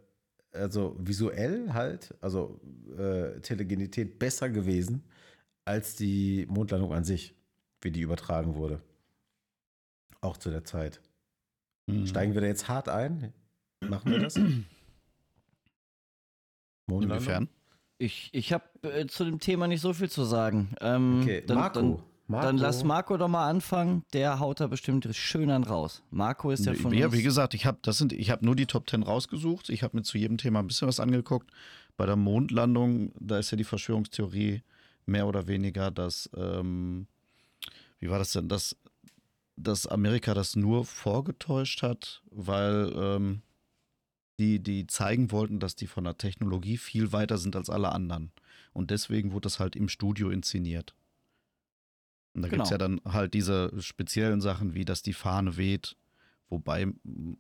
also 0.53 0.97
visuell 0.99 1.75
halt, 1.75 2.15
also 2.23 2.63
äh, 2.97 3.41
Telegenität 3.41 4.19
besser 4.19 4.49
gewesen 4.49 5.05
als 5.69 5.95
die 5.95 6.47
Mondlandung 6.49 6.93
an 6.95 7.05
sich, 7.05 7.35
wie 7.83 7.91
die 7.91 8.01
übertragen 8.01 8.55
wurde. 8.55 8.81
Auch 10.21 10.39
zu 10.39 10.51
der 10.51 10.65
Zeit. 10.65 11.01
Mhm. 11.87 12.07
Steigen 12.07 12.35
wir 12.35 12.41
da 12.41 12.47
jetzt 12.47 12.69
hart 12.69 12.89
ein? 12.89 13.33
Machen 13.87 14.11
wir 14.11 14.19
das? 14.19 14.35
Mondlandung? 16.87 17.19
Inwiefern? 17.19 17.49
Ich, 17.99 18.31
ich 18.33 18.53
habe 18.53 18.65
äh, 18.83 19.07
zu 19.07 19.25
dem 19.25 19.41
Thema 19.41 19.69
nicht 19.69 19.83
so 19.83 19.93
viel 19.93 20.09
zu 20.09 20.25
sagen. 20.25 20.75
Ähm, 20.81 21.21
Okay, 21.23 21.45
dann, 21.47 21.59
Marco. 21.59 21.81
Dann, 21.81 22.03
Marco. 22.29 22.47
dann 22.47 22.57
lass 22.57 22.83
Marco 22.83 23.17
doch 23.19 23.29
mal 23.29 23.49
anfangen. 23.49 24.05
Der 24.15 24.41
haut 24.41 24.61
da 24.61 24.69
bestimmt 24.69 25.07
schön 25.15 25.51
an 25.51 25.65
raus. 25.65 26.03
Marco 26.11 26.51
ist 26.51 26.65
ja 26.65 26.75
von 26.75 26.95
ja, 26.95 27.07
uns. 27.07 27.15
wie 27.15 27.23
gesagt, 27.23 27.53
ich 27.55 27.67
habe 27.67 27.79
hab 27.85 28.43
nur 28.43 28.57
die 28.57 28.67
Top 28.67 28.89
10 28.89 29.03
rausgesucht. 29.03 29.69
Ich 29.69 29.83
habe 29.83 29.97
mir 29.99 30.03
zu 30.03 30.17
jedem 30.17 30.39
Thema 30.39 30.61
ein 30.61 30.67
bisschen 30.67 30.89
was 30.89 30.99
angeguckt. 30.99 31.51
Bei 31.97 32.07
der 32.07 32.17
Mondlandung, 32.17 33.13
da 33.21 33.39
ist 33.39 33.51
ja 33.51 33.57
die 33.57 33.65
Verschwörungstheorie 33.65 34.63
mehr 35.09 35.27
oder 35.27 35.47
weniger, 35.47 35.91
dass, 35.91 36.31
ähm, 36.37 37.07
wie 37.99 38.11
war 38.11 38.19
das 38.19 38.33
denn, 38.33 38.49
dass, 38.49 38.77
dass 39.57 39.87
Amerika 39.87 40.35
das 40.35 40.55
nur 40.57 40.85
vorgetäuscht 40.85 41.83
hat, 41.83 42.23
weil 42.31 42.93
ähm, 42.97 43.43
die, 44.39 44.61
die 44.61 44.87
zeigen 44.87 45.33
wollten, 45.33 45.59
dass 45.59 45.75
die 45.75 45.89
von 45.89 46.05
der 46.05 46.17
Technologie 46.17 46.77
viel 46.77 47.13
weiter 47.13 47.39
sind 47.39 47.57
als 47.57 47.71
alle 47.71 47.91
anderen. 47.91 48.31
Und 48.73 48.91
deswegen 48.93 49.33
wurde 49.33 49.47
das 49.47 49.59
halt 49.59 49.75
im 49.75 49.89
Studio 49.89 50.31
inszeniert. 50.31 50.95
Und 52.35 52.43
da 52.43 52.49
gibt 52.49 52.63
es 52.63 52.69
Genau. 52.69 52.75
ja 52.75 52.79
dann 52.79 53.01
halt 53.13 53.35
diese 53.35 53.73
speziellen 53.83 54.41
Sachen, 54.41 54.75
wie 54.75 54.85
dass 54.85 55.03
die 55.03 55.13
Fahne 55.15 55.57
weht. 55.57 55.97
Wobei 56.51 56.87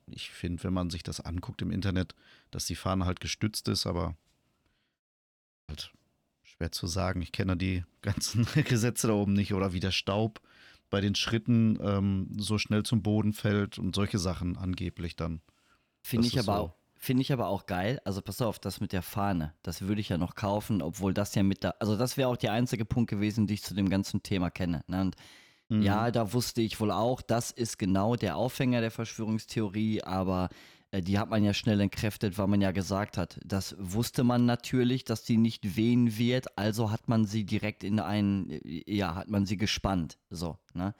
ich 0.06 0.30
finde, 0.30 0.64
wenn 0.64 0.72
man 0.74 0.90
sich 0.90 1.02
das 1.04 1.20
anguckt 1.20 1.62
im 1.62 1.70
Internet, 1.70 2.14
dass 2.50 2.66
die 2.66 2.74
Fahne 2.74 3.06
halt 3.06 3.20
gestützt 3.20 3.68
ist, 3.68 3.86
aber 3.86 4.16
halt 5.68 5.92
schwer 6.59 6.72
zu 6.72 6.86
sagen. 6.86 7.22
Ich 7.22 7.32
kenne 7.32 7.56
die 7.56 7.84
ganzen 8.02 8.46
Gesetze 8.64 9.06
da 9.09 9.14
oben 9.14 9.32
nicht 9.32 9.54
oder 9.54 9.72
wie 9.72 9.80
der 9.80 9.90
Staub 9.92 10.40
bei 10.90 11.00
den 11.00 11.14
Schritten 11.14 11.78
ähm, 11.82 12.28
so 12.38 12.59
schnell 12.59 12.82
zum 12.82 13.02
Boden 13.02 13.32
fällt 13.32 13.78
und 13.78 13.94
solche 13.94 14.18
Sachen 14.18 14.56
angeblich 14.56 15.16
dann. 15.16 15.40
Finde 16.02 16.26
ich, 16.26 16.38
aber 16.38 16.44
so. 16.56 16.62
auch- 16.64 16.74
finde 16.96 17.20
ich 17.22 17.32
aber 17.32 17.46
auch 17.48 17.66
geil. 17.66 18.00
Also 18.04 18.22
pass 18.22 18.40
auf, 18.42 18.59
das 18.59 18.80
mit 18.80 18.92
der 18.92 19.02
Fahne, 19.02 19.54
das 19.62 19.82
würde 19.82 20.00
ich 20.00 20.09
ja 20.09 20.18
noch 20.18 20.34
kaufen, 20.34 20.82
obwohl 20.82 21.14
das 21.14 21.34
ja 21.34 21.42
mit 21.42 21.62
da. 21.62 21.74
Also 21.78 21.96
das 21.96 22.16
wäre 22.16 22.28
auch 22.28 22.36
der 22.36 22.52
einzige 22.52 22.84
Punkt 22.84 23.11
gewesen, 23.11 23.46
den 23.46 23.54
ich 23.54 23.62
zu 23.62 23.74
dem 23.74 23.88
ganzen 23.88 24.22
Thema 24.22 24.50
kenne. 24.50 24.82
Ne? 24.88 25.00
Und 25.02 25.16
Mhm. 25.70 25.82
ja, 25.82 26.11
da 26.11 26.32
wusste 26.32 26.62
ich 26.62 26.80
wohl 26.80 26.90
auch, 26.90 27.20
das 27.20 27.50
ist 27.50 27.78
genau 27.78 28.16
der 28.16 28.36
Aufhänger 28.38 28.80
der 28.80 28.90
Verschwörungstheorie, 28.90 30.02
aber 30.02 30.48
die 30.93 31.18
hat 31.18 31.28
man 31.28 31.45
ja 31.45 31.53
schnell 31.53 31.80
entkräftet, 31.80 32.39
weil 32.39 32.47
man 32.47 32.61
ja 32.61 32.70
gesagt 32.70 33.18
hat, 33.18 33.39
das 33.45 33.76
wusste 33.78 34.24
man 34.24 34.47
natürlich, 34.47 35.05
dass 35.05 35.22
die 35.22 35.36
nicht 35.36 35.76
wehen 35.76 36.16
wird, 36.16 36.59
also 36.59 36.91
hat 36.91 37.09
man 37.09 37.26
sie 37.26 37.45
direkt 37.45 37.84
in 37.84 38.01
einen, 38.01 38.51
äh, 38.51 38.82
ja, 38.86 39.14
hat 39.14 39.28
man 39.28 39.47
sie 39.47 39.57
gespannt. 39.57 40.18
So, 40.30 40.57
ne? 40.74 40.95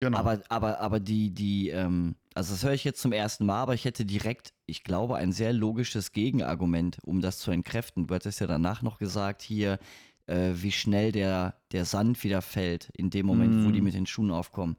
Genau. 0.00 0.18
Aber, 0.18 0.42
aber, 0.48 0.80
aber 0.80 1.00
die, 1.00 1.32
die, 1.32 1.70
ähm, 1.70 2.16
also 2.34 2.52
das 2.52 2.62
höre 2.62 2.74
ich 2.74 2.84
jetzt 2.84 3.00
zum 3.00 3.12
ersten 3.12 3.46
Mal, 3.46 3.62
aber 3.62 3.74
ich 3.74 3.84
hätte 3.86 4.04
direkt, 4.04 4.52
ich 4.66 4.84
glaube, 4.84 5.16
ein 5.16 5.32
sehr 5.32 5.52
logisches 5.54 6.12
Gegenargument, 6.12 6.98
um 7.02 7.20
das 7.22 7.38
zu 7.38 7.50
entkräften. 7.50 8.06
Du 8.06 8.14
hattest 8.14 8.40
ja 8.40 8.46
danach 8.46 8.82
noch 8.82 8.98
gesagt, 8.98 9.40
hier, 9.42 9.78
äh, 10.26 10.52
wie 10.54 10.72
schnell 10.72 11.12
der, 11.12 11.56
der 11.72 11.84
Sand 11.86 12.22
wieder 12.24 12.42
fällt, 12.42 12.90
in 12.94 13.10
dem 13.10 13.26
Moment, 13.26 13.64
wo 13.64 13.70
die 13.70 13.80
Mm. 13.80 13.84
mit 13.84 13.94
den 13.94 14.06
Schuhen 14.06 14.30
aufkommen. 14.30 14.76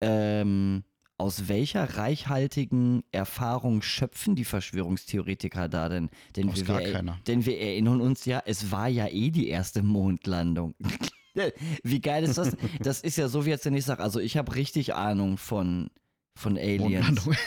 Ähm, 0.00 0.84
aus 1.18 1.48
welcher 1.48 1.96
reichhaltigen 1.96 3.02
Erfahrung 3.10 3.80
schöpfen 3.82 4.34
die 4.34 4.44
Verschwörungstheoretiker 4.44 5.68
da 5.68 5.88
denn? 5.88 6.10
Denn 6.36 6.50
Aus 6.50 6.56
wir, 6.58 6.64
gar 6.64 6.80
keiner. 6.82 7.18
denn 7.26 7.46
wir 7.46 7.58
erinnern 7.58 8.00
uns 8.00 8.24
ja, 8.26 8.42
es 8.44 8.70
war 8.70 8.88
ja 8.88 9.08
eh 9.08 9.30
die 9.30 9.48
erste 9.48 9.82
Mondlandung. 9.82 10.74
Wie 11.82 12.00
geil 12.00 12.24
ist 12.24 12.38
das? 12.38 12.56
Das 12.80 13.00
ist 13.02 13.16
ja 13.18 13.28
so, 13.28 13.44
wie 13.44 13.50
jetzt, 13.50 13.66
wenn 13.66 13.74
ich 13.74 13.84
sage, 13.84 14.02
also 14.02 14.20
ich 14.20 14.36
habe 14.38 14.54
richtig 14.54 14.94
Ahnung 14.94 15.36
von, 15.36 15.90
von 16.34 16.56
Aliens. 16.56 16.80
Mondlandung. 16.80 17.34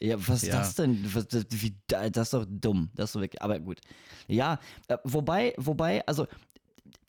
Ja, 0.00 0.16
was 0.28 0.44
ist 0.44 0.48
Ja. 0.50 0.58
das 0.60 0.76
denn? 0.76 1.04
Was, 1.12 1.26
das, 1.26 1.46
wie, 1.50 1.74
das 1.88 2.16
ist 2.28 2.32
doch 2.34 2.46
dumm. 2.48 2.88
Das 2.94 3.10
ist 3.10 3.16
doch 3.16 3.20
wirklich, 3.20 3.42
aber 3.42 3.58
gut. 3.58 3.80
Ja, 4.28 4.60
äh, 4.86 4.96
wobei, 5.02 5.54
wobei, 5.56 6.06
also 6.06 6.28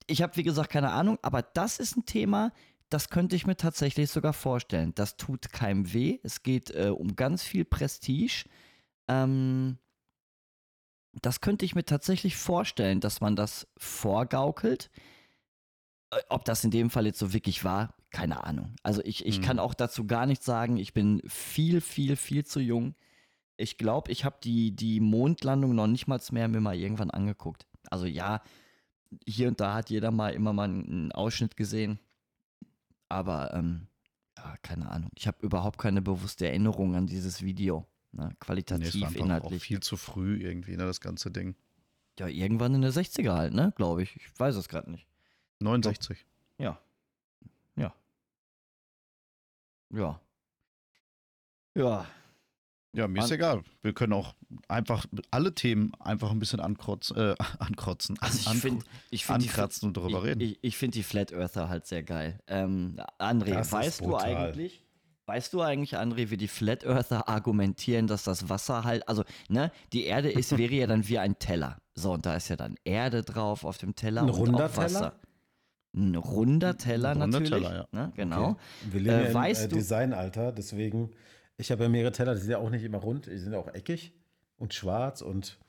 ich 0.08 0.24
habe 0.24 0.36
wie 0.38 0.43
gesagt 0.43 0.72
keine 0.72 0.89
Ahnung, 0.89 1.20
aber 1.22 1.43
das 1.43 1.78
ist 1.78 1.95
ein 1.97 2.06
Thema, 2.06 2.52
das 2.90 3.10
könnte 3.10 3.36
ich 3.36 3.46
mir 3.46 3.56
tatsächlich 3.58 4.10
sogar 4.10 4.34
vorstellen. 4.34 4.94
Das 4.96 5.18
tut 5.18 5.52
keinem 5.52 5.94
weh. 5.94 6.20
Es 6.24 6.44
geht 6.44 6.72
äh, 6.72 6.90
um 6.90 7.16
ganz 7.16 7.44
viel 7.44 7.66
Prestige. 7.66 8.46
Ähm, 9.08 9.78
das 11.22 11.42
könnte 11.42 11.66
ich 11.66 11.76
mir 11.76 11.86
tatsächlich 11.86 12.36
vorstellen, 12.38 13.00
dass 13.00 13.22
man 13.22 13.36
das 13.36 13.68
vorgaukelt. 13.78 14.90
Äh, 16.12 16.22
Ob 16.30 16.46
das 16.46 16.64
in 16.64 16.72
dem 16.72 16.90
Fall 16.90 17.06
jetzt 17.06 17.20
so 17.20 17.34
wirklich 17.34 17.64
war, 17.64 17.96
keine 18.12 18.44
Ahnung. 18.44 18.76
Also 18.84 19.02
ich, 19.04 19.26
ich 19.26 19.40
Mhm. 19.40 19.44
kann 19.44 19.60
auch 19.60 19.74
dazu 19.74 20.06
gar 20.08 20.26
nichts 20.26 20.46
sagen. 20.46 20.78
Ich 20.78 20.94
bin 20.94 21.22
viel, 21.28 21.82
viel, 21.82 22.16
viel 22.16 22.46
zu 22.46 22.60
jung. 22.60 22.96
Ich 23.58 23.78
glaube, 23.78 24.12
ich 24.12 24.26
habe 24.26 24.38
die, 24.44 24.76
die 24.76 25.00
Mondlandung 25.00 25.76
noch 25.76 25.88
nicht 25.88 26.08
mal 26.08 26.20
mehr 26.32 26.48
mir 26.48 26.62
mal 26.62 26.76
irgendwann 26.76 27.12
angeguckt. 27.12 27.68
Also 27.92 28.06
ja, 28.06 28.42
hier 29.28 29.48
und 29.50 29.60
da 29.60 29.76
hat 29.76 29.90
jeder 29.90 30.12
mal 30.12 30.34
immer 30.34 30.54
mal 30.54 30.70
einen 30.70 31.12
Ausschnitt 31.12 31.58
gesehen. 31.58 32.00
Aber 33.10 33.53
ähm, 33.53 33.88
ja, 34.38 34.55
keine 34.62 34.89
Ahnung. 34.89 35.10
Ich 35.16 35.28
habe 35.28 35.38
überhaupt 35.41 35.80
keine 35.80 36.01
bewusste 36.01 36.47
Erinnerung 36.47 36.95
an 36.95 37.07
dieses 37.07 37.41
Video. 37.41 37.86
Ne? 38.12 38.26
Nee, 38.26 38.32
es 38.32 38.39
Qualitativ, 38.39 39.01
war 39.01 39.07
einfach 39.07 39.20
auch 39.22 39.26
inhaltlich. 39.26 39.64
viel 39.64 39.80
zu 39.82 39.97
früh 39.97 40.41
irgendwie, 40.41 40.78
ne, 40.78 40.86
das 40.86 41.01
ganze 41.01 41.32
Ding. 41.32 41.55
Ja, 42.18 42.28
irgendwann 42.28 42.74
in 42.76 42.82
der 42.82 42.91
60er 42.91 43.34
halt, 43.34 43.53
ne? 43.53 43.74
Glaube 43.76 44.03
ich. 44.03 44.16
Ich 44.16 44.39
weiß 44.39 44.55
es 44.55 44.68
gerade 44.68 44.91
nicht. 44.91 45.07
69. 45.60 46.26
Ja. 46.57 46.80
Ja. 47.76 47.93
Ja. 49.89 50.20
Ja. 51.76 52.05
Ja, 52.94 53.08
mir 53.08 53.24
ist 53.24 53.30
egal. 53.32 53.62
Wir 53.84 53.94
können 53.94 54.14
auch 54.14 54.34
einfach 54.68 55.06
alle 55.30 55.54
Themen 55.54 55.92
einfach 56.00 56.32
ein 56.32 56.40
bisschen 56.40 56.60
ankrotzen, 56.60 57.16
äh, 57.18 57.36
ankrotzen. 57.60 58.18
Also 58.20 58.40
ich 58.40 58.48
an- 58.48 58.58
finde, 58.58 58.86
ich 59.12 59.26
finde 59.26 59.42
die, 59.44 59.50
ankratzen 59.50 59.88
und 59.90 59.98
darüber 59.98 60.20
ich, 60.20 60.24
reden. 60.26 60.42
Ich, 60.42 60.60
ich 60.62 60.78
finde 60.78 60.96
die 60.98 61.04
Flat 61.04 61.32
Earther 61.32 61.70
halt 61.70 61.86
sehr 61.86 62.02
geil. 62.04 62.40
Ähm, 62.48 62.96
André, 63.20 63.54
Das 63.54 63.72
weißt 63.72 64.02
du 64.02 64.16
eigentlich, 64.18 64.84
weißt 65.28 65.54
du 65.54 65.62
eigentlich, 65.62 65.98
André, 66.00 66.32
wie 66.32 66.38
die 66.38 66.48
Flat 66.48 66.84
Earther 66.84 67.30
argumentieren, 67.30 68.08
dass 68.08 68.24
das 68.24 68.50
Wasser 68.50 68.84
halt, 68.84 69.08
also, 69.08 69.24
ne, 69.50 69.72
die 69.94 70.06
Erde 70.06 70.32
ist, 70.32 70.58
wäre 70.58 70.74
ja 70.74 70.88
dann 70.88 71.08
wie 71.08 71.20
ein 71.20 71.38
Teller. 71.38 71.78
So, 71.94 72.14
und 72.14 72.26
da 72.26 72.36
ist 72.36 72.50
ja 72.50 72.56
dann 72.56 72.76
Erde 72.86 73.22
drauf 73.22 73.66
auf 73.66 73.78
dem 73.78 73.94
Teller 73.96 74.24
Ein 74.24 74.30
und 74.30 74.36
runder 74.36 74.66
auch 74.66 74.78
Wasser. 74.78 74.98
Teller? 75.00 75.14
Ein 75.96 76.16
runder 76.16 76.78
Teller 76.78 77.10
Ein 77.12 77.22
runder 77.22 77.40
natürlich. 77.40 77.68
Teller, 77.68 77.88
ne, 77.92 78.12
genau. 78.16 78.50
Okay. 78.52 78.60
Wir 78.92 79.00
leben 79.02 79.16
Äh, 79.16 79.22
ja 79.24 79.28
im 79.28 79.34
weißt 79.36 79.66
äh, 79.66 79.68
du- 79.68 79.76
Designalter, 79.76 80.52
deswegen, 80.52 81.12
ich 81.60 81.72
habe 81.72 81.84
ja 81.84 81.89
mehrere 81.89 82.14
Teller, 82.14 82.36
die 82.36 82.41
sind 82.41 82.51
ja 82.51 82.57
auch 82.57 82.70
nicht 82.70 82.84
immer 82.84 82.99
rund, 82.99 83.26
die 83.26 83.38
sind 83.38 83.53
auch 83.53 83.68
eckig 83.68 84.14
und 84.57 84.74
schwarz 84.74 85.22
und 85.22 85.60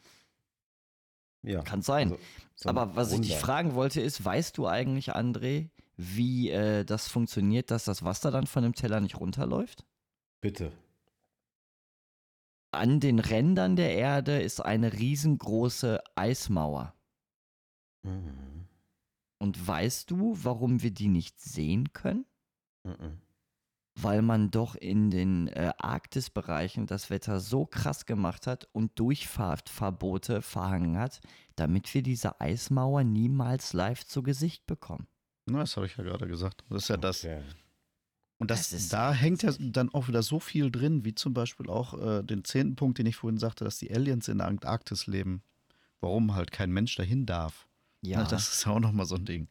ja. 1.43 1.63
Kann 1.63 1.83
sein. 1.83 2.13
also 2.13 2.23
so 2.55 2.69
Aber 2.69 2.95
was 2.97 3.13
ich 3.13 3.23
dich 3.23 3.37
fragen 3.37 3.75
wollte, 3.75 4.01
ist, 4.01 4.25
weißt 4.25 4.57
du 4.59 4.67
eigentlich, 4.67 5.17
André, 5.17 5.71
wie 5.97 6.51
äh, 6.51 6.85
das 6.85 7.09
funktioniert, 7.09 7.71
dass 7.71 7.85
das 7.85 8.05
Wasser 8.05 8.31
dann 8.31 8.47
von 8.47 8.63
dem 8.63 8.75
Teller 8.75 9.01
nicht 9.01 9.19
runterläuft? 9.19 9.85
Bitte. 10.41 10.71
An 12.73 13.01
den 13.01 13.19
Rändern 13.19 13.75
der 13.75 13.95
Erde 13.95 14.41
ist 14.41 14.61
eine 14.61 14.93
riesengroße 14.93 16.01
Eismauer. 16.15 16.95
Mhm. 18.03 18.67
Und 19.39 19.67
weißt 19.67 20.11
du, 20.11 20.37
warum 20.43 20.83
wir 20.83 20.91
die 20.91 21.09
nicht 21.09 21.41
sehen 21.41 21.93
können? 21.95 22.27
Mhm. 22.85 23.23
Weil 23.97 24.23
man 24.23 24.51
doch 24.51 24.75
in 24.77 25.11
den 25.11 25.49
äh, 25.49 25.73
Arktisbereichen 25.79 26.87
das 26.87 27.11
Wetter 27.11 27.41
so 27.41 27.67
krass 27.67 28.07
gemacht 28.07 28.47
hat 28.47 28.69
und 28.73 28.99
Durchfahrtverbote 28.99 30.43
verhangen 30.43 30.99
hat, 30.99 31.21
damit 31.57 31.93
wir 31.93 32.03
diese 32.03 32.41
Eismauer 32.41 33.05
niemals 33.05 33.73
live 33.73 34.05
zu 34.07 34.23
Gesicht 34.23 34.67
bekommen. 34.67 35.07
Na, 35.47 35.61
das 35.61 35.77
habe 35.77 35.87
ich 35.87 35.97
ja 35.97 36.05
gerade 36.05 36.27
gesagt. 36.29 36.65
Das 36.71 36.85
ist 36.85 36.89
ja 36.89 36.97
das. 36.97 37.25
Okay. 37.25 37.43
Und 38.39 38.51
das, 38.51 38.71
Das 38.71 38.81
ist- 38.81 38.93
da 38.93 39.13
hängt 39.13 39.43
ja 39.43 39.53
dann 39.59 39.93
auch 39.93 40.09
wieder 40.09 40.23
so 40.23 40.41
viel 40.41 40.71
drin, 40.71 41.05
wie 41.05 41.15
zum 41.15 41.35
Beispiel 41.35 41.69
auch 41.69 41.93
äh, 42.01 42.23
den 42.23 42.45
zehnten 42.45 42.75
Punkt, 42.77 42.99
den 42.99 43.07
ich 43.07 43.17
vorhin 43.17 43.39
sagte, 43.39 43.65
dass 43.65 43.79
die 43.79 43.93
Aliens 43.95 44.29
in 44.29 44.39
der 44.39 44.47
Antarktis 44.47 45.07
leben. 45.07 45.43
Warum 46.01 46.35
halt 46.35 46.51
kein 46.51 46.71
Mensch 46.71 46.95
dahin 46.97 47.27
darf. 47.27 47.67
Ja, 48.01 48.23
Na, 48.23 48.25
das 48.29 48.51
ist 48.51 48.65
ja 48.65 48.73
auch 48.73 48.81
nochmal 48.81 49.05
so 49.05 49.17
ein 49.17 49.27
Ding. 49.27 49.49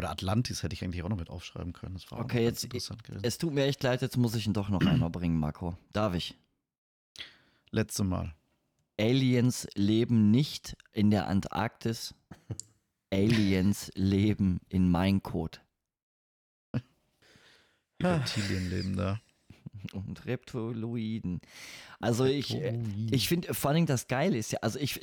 Oder 0.00 0.10
Atlantis 0.12 0.62
hätte 0.62 0.72
ich 0.72 0.82
eigentlich 0.82 1.02
auch 1.02 1.10
noch 1.10 1.18
mit 1.18 1.28
aufschreiben 1.28 1.74
können. 1.74 1.92
Das 1.92 2.10
war 2.10 2.20
Okay, 2.20 2.42
jetzt- 2.42 2.64
interessant 2.64 3.04
gewesen. 3.04 3.22
es 3.22 3.36
tut 3.36 3.52
mir 3.52 3.64
echt 3.66 3.82
leid, 3.82 4.00
jetzt 4.00 4.16
muss 4.16 4.34
ich 4.34 4.46
ihn 4.46 4.54
doch 4.54 4.70
noch 4.70 4.80
einmal 4.80 5.10
bringen, 5.18 5.38
Marco. 5.38 5.76
Darf 5.92 6.14
ich? 6.14 6.38
Letzte 7.70 8.02
Mal. 8.04 8.34
Aliens 8.98 9.68
leben 9.74 10.30
nicht 10.30 10.74
in 10.92 11.10
der 11.10 11.26
Antarktis. 11.26 12.14
Aliens 13.12 13.90
leben 13.94 14.60
in 14.70 14.90
Mein 14.90 15.22
Code. 15.22 15.58
Die 18.00 18.06
Reptilien 18.06 18.70
leben 18.70 18.96
da. 18.96 19.20
Und 19.92 20.24
Reptiloiden. 20.24 21.42
Also 22.00 22.24
ich, 22.24 22.54
äh, 22.54 22.82
ich 23.10 23.28
finde 23.28 23.52
vor 23.52 23.74
Dingen 23.74 23.86
das 23.86 24.08
Geile 24.08 24.38
ist 24.38 24.50
ja, 24.52 24.60
also 24.62 24.78
ich 24.78 24.98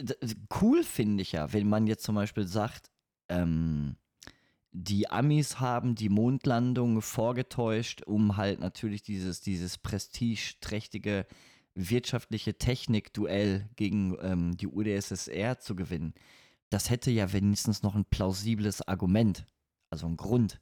cool 0.59 0.83
finde 0.83 1.21
ich 1.21 1.33
ja, 1.33 1.53
wenn 1.53 1.69
man 1.69 1.85
jetzt 1.85 2.03
zum 2.03 2.15
Beispiel 2.15 2.47
sagt, 2.47 2.89
ähm, 3.29 3.95
die 4.79 5.09
Amis 5.09 5.59
haben 5.59 5.95
die 5.95 6.09
Mondlandung 6.09 7.01
vorgetäuscht, 7.01 8.03
um 8.03 8.37
halt 8.37 8.59
natürlich 8.59 9.01
dieses, 9.01 9.41
dieses 9.41 9.79
prestigeträchtige 9.79 11.25
wirtschaftliche 11.73 12.59
Technikduell 12.59 13.69
gegen 13.75 14.15
ähm, 14.21 14.55
die 14.55 14.67
UdSSR 14.67 15.57
zu 15.57 15.75
gewinnen. 15.75 16.13
Das 16.69 16.91
hätte 16.91 17.09
ja 17.09 17.33
wenigstens 17.33 17.81
noch 17.81 17.95
ein 17.95 18.05
plausibles 18.05 18.87
Argument, 18.87 19.47
also 19.89 20.05
ein 20.05 20.17
Grund. 20.17 20.61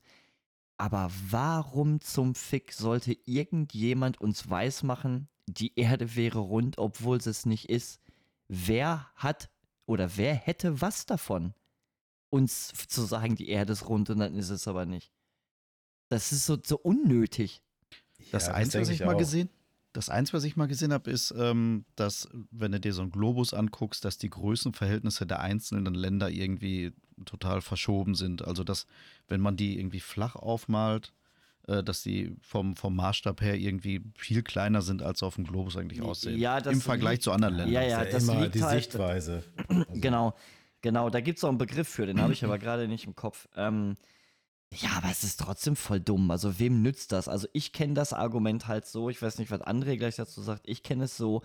Aber 0.77 1.11
warum 1.29 1.99
zum 1.99 2.35
Fick 2.35 2.71
sollte 2.71 3.17
irgendjemand 3.25 4.21
uns 4.21 4.49
weismachen, 4.49 5.27
die 5.45 5.77
Erde 5.77 6.15
wäre 6.15 6.39
rund, 6.39 6.77
obwohl 6.77 7.19
sie 7.19 7.31
es 7.31 7.45
nicht 7.45 7.69
ist? 7.69 7.99
Wer 8.47 9.09
hat 9.15 9.49
oder 9.85 10.15
wer 10.15 10.35
hätte 10.35 10.79
was 10.79 11.05
davon, 11.05 11.53
uns 12.29 12.69
zu 12.87 13.01
sagen, 13.03 13.35
die 13.35 13.49
Erde 13.49 13.73
ist 13.73 13.87
rund 13.87 14.09
und 14.09 14.19
dann 14.19 14.35
ist 14.35 14.49
es 14.49 14.67
aber 14.67 14.85
nicht? 14.85 15.11
Das 16.09 16.31
ist 16.31 16.45
so, 16.45 16.57
so 16.63 16.77
unnötig. 16.77 17.61
Das 18.31 18.47
Ja, 18.47 18.53
eins, 18.53 18.71
denke 18.71 18.87
was 18.87 18.93
ich 18.93 18.99
mal 19.05 19.15
auch. 19.15 19.17
gesehen, 19.19 19.49
das 19.93 20.09
eins, 20.09 20.33
was 20.33 20.43
ich 20.43 20.55
mal 20.57 20.67
gesehen 20.67 20.91
habe, 20.93 21.09
ist, 21.09 21.33
ähm, 21.37 21.85
dass, 21.95 22.27
wenn 22.51 22.71
du 22.73 22.79
dir 22.79 22.93
so 22.93 23.01
einen 23.01 23.11
Globus 23.11 23.53
anguckst, 23.53 24.03
dass 24.03 24.17
die 24.17 24.29
Größenverhältnisse 24.29 25.25
der 25.25 25.39
einzelnen 25.39 25.93
Länder 25.93 26.29
irgendwie 26.29 26.91
total 27.25 27.61
verschoben 27.61 28.13
sind. 28.15 28.43
Also 28.43 28.63
dass, 28.63 28.87
wenn 29.27 29.39
man 29.41 29.55
die 29.55 29.79
irgendwie 29.79 30.01
flach 30.01 30.35
aufmalt, 30.35 31.13
äh, 31.67 31.81
dass 31.81 32.03
die 32.03 32.35
vom, 32.41 32.75
vom 32.75 32.95
Maßstab 32.95 33.39
her 33.41 33.55
irgendwie 33.57 34.01
viel 34.17 34.43
kleiner 34.43 34.81
sind, 34.81 35.01
als 35.01 35.23
auf 35.23 35.35
dem 35.35 35.45
Globus 35.45 35.77
eigentlich 35.77 36.01
aussehen. 36.01 36.37
Ja, 36.39 36.59
das 36.59 36.73
Im 36.73 36.81
Vergleich 36.81 37.13
liegt- 37.13 37.23
zu 37.23 37.31
anderen 37.31 37.55
Ländern. 37.55 37.73
Ja, 37.73 37.81
ja, 37.83 38.01
ist 38.01 38.13
das 38.13 38.23
immer 38.23 38.41
liegt 38.41 38.55
die 38.55 38.63
halt- 38.63 38.83
Sichtweise. 38.83 39.43
Genau, 39.93 40.35
genau, 40.85 41.09
da 41.09 41.19
gibt 41.19 41.39
es 41.39 41.43
auch 41.43 41.49
einen 41.49 41.57
Begriff 41.57 41.87
für, 41.89 42.05
den 42.05 42.21
habe 42.21 42.31
ich 42.31 42.43
aber 42.45 42.59
gerade 42.59 42.87
nicht 42.87 43.05
im 43.05 43.15
Kopf. 43.15 43.47
Ähm, 43.55 43.95
ja, 44.71 44.89
aber 44.97 45.09
es 45.09 45.23
ist 45.23 45.39
trotzdem 45.39 45.75
voll 45.75 45.99
dumm. 45.99 46.29
Also 46.29 46.59
wem 46.59 46.81
nützt 46.83 47.11
das? 47.11 47.27
Also 47.27 47.47
ich 47.53 47.73
kenne 47.73 47.95
das 47.95 48.13
Argument 48.13 48.67
halt 48.67 48.85
so, 48.85 49.09
ich 49.09 49.19
weiß 49.21 49.39
nicht, 49.39 49.49
was 49.49 49.61
André 49.61 49.97
gleich 49.97 50.15
dazu 50.15 50.41
sagt, 50.43 50.67
ich 50.67 50.83
kenne 50.83 51.05
es 51.05 51.17
so, 51.17 51.41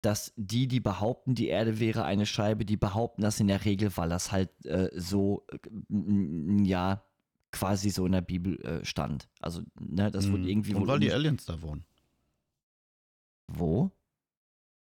dass 0.00 0.32
die, 0.36 0.66
die 0.66 0.80
behaupten, 0.80 1.34
die 1.34 1.48
Erde 1.48 1.78
wäre 1.78 2.04
eine 2.04 2.24
Scheibe, 2.24 2.64
die 2.64 2.78
behaupten 2.78 3.20
das 3.20 3.38
in 3.38 3.48
der 3.48 3.66
Regel, 3.66 3.94
weil 3.98 4.08
das 4.08 4.32
halt 4.32 4.48
äh, 4.64 4.88
so, 4.98 5.44
äh, 5.52 6.64
ja, 6.64 7.04
quasi 7.52 7.90
so 7.90 8.06
in 8.06 8.12
der 8.12 8.22
Bibel 8.22 8.58
äh, 8.62 8.82
stand. 8.84 9.28
Also, 9.40 9.60
ne, 9.78 10.10
das 10.10 10.30
wurde 10.30 10.44
Mhm. 10.44 10.48
irgendwie 10.48 10.74
Und 10.74 10.86
weil 10.86 11.00
die 11.00 11.12
Aliens 11.12 11.44
da 11.44 11.60
wohnen. 11.60 11.84
Wo? 13.48 13.90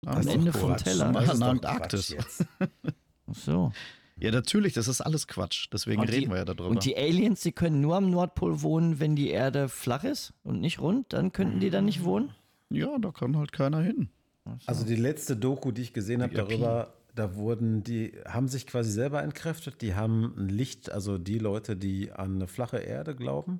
Am 0.06 0.26
Ende 0.28 0.54
vom 0.54 0.78
Teller. 0.78 1.12
Das 1.12 1.34
ist 1.34 1.42
Antarktis. 1.42 2.16
Ach 3.32 3.36
so. 3.36 3.72
Ja, 4.18 4.30
natürlich, 4.32 4.74
das 4.74 4.88
ist 4.88 5.02
alles 5.02 5.28
Quatsch. 5.28 5.68
Deswegen 5.74 6.02
Und 6.02 6.10
die- 6.10 6.16
reden 6.16 6.30
wir 6.30 6.38
ja 6.38 6.46
darüber. 6.46 6.68
Und 6.68 6.86
die 6.86 6.96
Aliens, 6.96 7.42
die 7.42 7.52
können 7.52 7.82
nur 7.82 7.96
am 7.96 8.12
Nordpol 8.12 8.62
wohnen, 8.62 9.00
wenn 9.00 9.16
die 9.16 9.30
Erde 9.30 9.68
flach 9.68 10.04
ist 10.04 10.34
und 10.44 10.60
nicht 10.62 10.80
rund, 10.80 11.12
dann 11.14 11.32
könnten 11.32 11.60
die 11.60 11.70
da 11.72 11.82
nicht 11.82 12.04
wohnen? 12.04 12.32
ja, 12.70 12.98
da 13.00 13.12
kann 13.12 13.36
halt 13.38 13.52
keiner 13.52 13.82
hin. 13.82 14.10
So. 14.46 14.52
Also 14.66 14.86
die 14.86 14.96
letzte 14.96 15.36
Doku, 15.36 15.72
die 15.72 15.82
ich 15.82 15.94
gesehen 15.94 16.22
habe 16.22 16.32
Die 16.32 16.38
darüber, 16.38 16.94
da 17.16 17.36
wurden 17.36 17.84
die, 17.84 18.14
haben 18.28 18.48
sich 18.48 18.66
quasi 18.68 18.92
selber 18.92 19.22
entkräftet. 19.24 19.82
Die 19.82 19.94
haben 19.96 20.34
ein 20.38 20.50
Licht, 20.50 20.92
also 20.92 21.18
die 21.18 21.38
Leute, 21.40 21.76
die 21.76 22.12
an 22.12 22.36
eine 22.36 22.48
flache 22.48 22.78
Erde 22.78 23.16
glauben, 23.16 23.60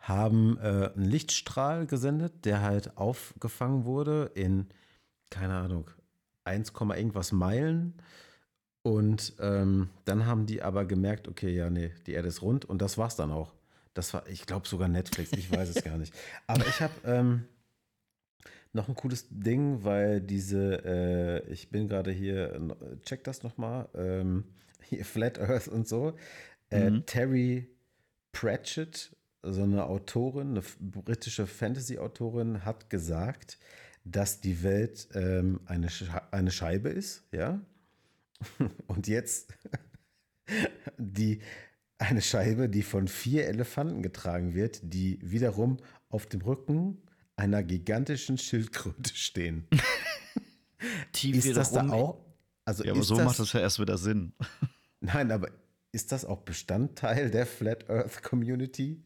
haben 0.00 0.56
äh, 0.58 0.90
einen 0.96 1.04
Lichtstrahl 1.04 1.86
gesendet, 1.86 2.44
der 2.44 2.62
halt 2.62 2.96
aufgefangen 2.96 3.84
wurde 3.84 4.30
in, 4.34 4.66
keine 5.30 5.54
Ahnung, 5.54 5.90
1, 6.44 6.72
irgendwas 6.96 7.32
Meilen. 7.32 7.94
Und 8.82 9.34
ähm, 9.40 9.90
dann 10.06 10.26
haben 10.26 10.46
die 10.46 10.62
aber 10.62 10.86
gemerkt, 10.86 11.28
okay, 11.28 11.50
ja, 11.54 11.68
nee, 11.68 11.90
die 12.06 12.12
Erde 12.12 12.28
ist 12.28 12.42
rund 12.42 12.64
und 12.64 12.80
das 12.80 12.96
war's 12.96 13.16
dann 13.16 13.30
auch. 13.30 13.52
Das 13.94 14.14
war, 14.14 14.26
ich 14.28 14.46
glaube 14.46 14.66
sogar 14.68 14.88
Netflix, 14.88 15.32
ich 15.32 15.50
weiß 15.50 15.68
es 15.68 15.82
gar 15.82 15.98
nicht. 15.98 16.14
Aber 16.46 16.66
ich 16.66 16.80
habe 16.80 16.92
ähm, 17.04 17.44
noch 18.72 18.88
ein 18.88 18.94
cooles 18.94 19.26
Ding, 19.30 19.84
weil 19.84 20.20
diese, 20.20 20.84
äh, 20.84 21.52
ich 21.52 21.70
bin 21.70 21.88
gerade 21.88 22.10
hier, 22.12 22.58
check 23.02 23.24
das 23.24 23.42
nochmal, 23.42 23.88
ähm, 23.94 24.44
hier 24.88 25.04
Flat 25.04 25.38
Earth 25.40 25.68
und 25.68 25.88
so. 25.88 26.14
Äh, 26.70 26.90
Mhm. 26.90 27.06
Terry 27.06 27.68
Pratchett, 28.32 29.14
so 29.42 29.62
eine 29.64 29.84
Autorin, 29.86 30.50
eine 30.50 30.62
britische 30.78 31.46
Fantasy-Autorin, 31.46 32.64
hat 32.64 32.90
gesagt, 32.90 33.58
dass 34.04 34.40
die 34.40 34.62
Welt 34.62 35.08
ähm, 35.14 35.60
eine, 35.66 35.90
Sche 35.90 36.06
eine 36.32 36.50
Scheibe 36.50 36.90
ist, 36.90 37.24
ja. 37.32 37.60
Und 38.86 39.06
jetzt 39.08 39.52
die 40.98 41.40
eine 41.98 42.22
Scheibe, 42.22 42.68
die 42.68 42.82
von 42.82 43.08
vier 43.08 43.46
Elefanten 43.46 44.02
getragen 44.02 44.54
wird, 44.54 44.80
die 44.82 45.18
wiederum 45.22 45.76
auf 46.08 46.26
dem 46.26 46.40
Rücken 46.40 47.02
einer 47.36 47.62
gigantischen 47.62 48.38
Schildkröte 48.38 49.14
stehen. 49.14 49.66
Die 51.16 51.32
Ist 51.32 51.56
das 51.56 51.72
da 51.72 51.86
auch? 51.90 52.24
Also 52.64 52.84
Ja, 52.84 52.92
aber 52.92 53.00
ist 53.00 53.08
so 53.08 53.16
das, 53.16 53.24
macht 53.24 53.38
das 53.38 53.52
ja 53.52 53.60
erst 53.60 53.78
wieder 53.80 53.98
Sinn. 53.98 54.32
Nein, 55.00 55.30
aber 55.30 55.50
ist 55.92 56.10
das 56.12 56.24
auch 56.24 56.40
Bestandteil 56.40 57.30
der 57.30 57.44
Flat 57.46 57.88
Earth 57.90 58.22
Community? 58.22 59.02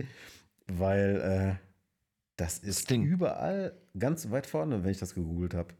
Weil 0.68 1.58
äh, 1.60 1.66
das 2.36 2.58
ist 2.60 2.86
klingt- 2.86 3.06
überall 3.06 3.76
ganz 3.98 4.30
weit 4.30 4.46
vorne, 4.46 4.84
wenn 4.84 4.90
ich 4.92 4.98
das 4.98 5.14
gegoogelt 5.14 5.54
habe. 5.54 5.74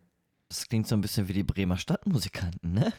Das 0.48 0.66
klingt 0.68 0.86
so 0.88 0.94
ein 0.96 1.00
bisschen 1.00 1.28
wie 1.28 1.32
die 1.32 1.44
Bremer 1.44 1.78
Stadtmusikanten, 1.78 2.72
ne? 2.72 2.92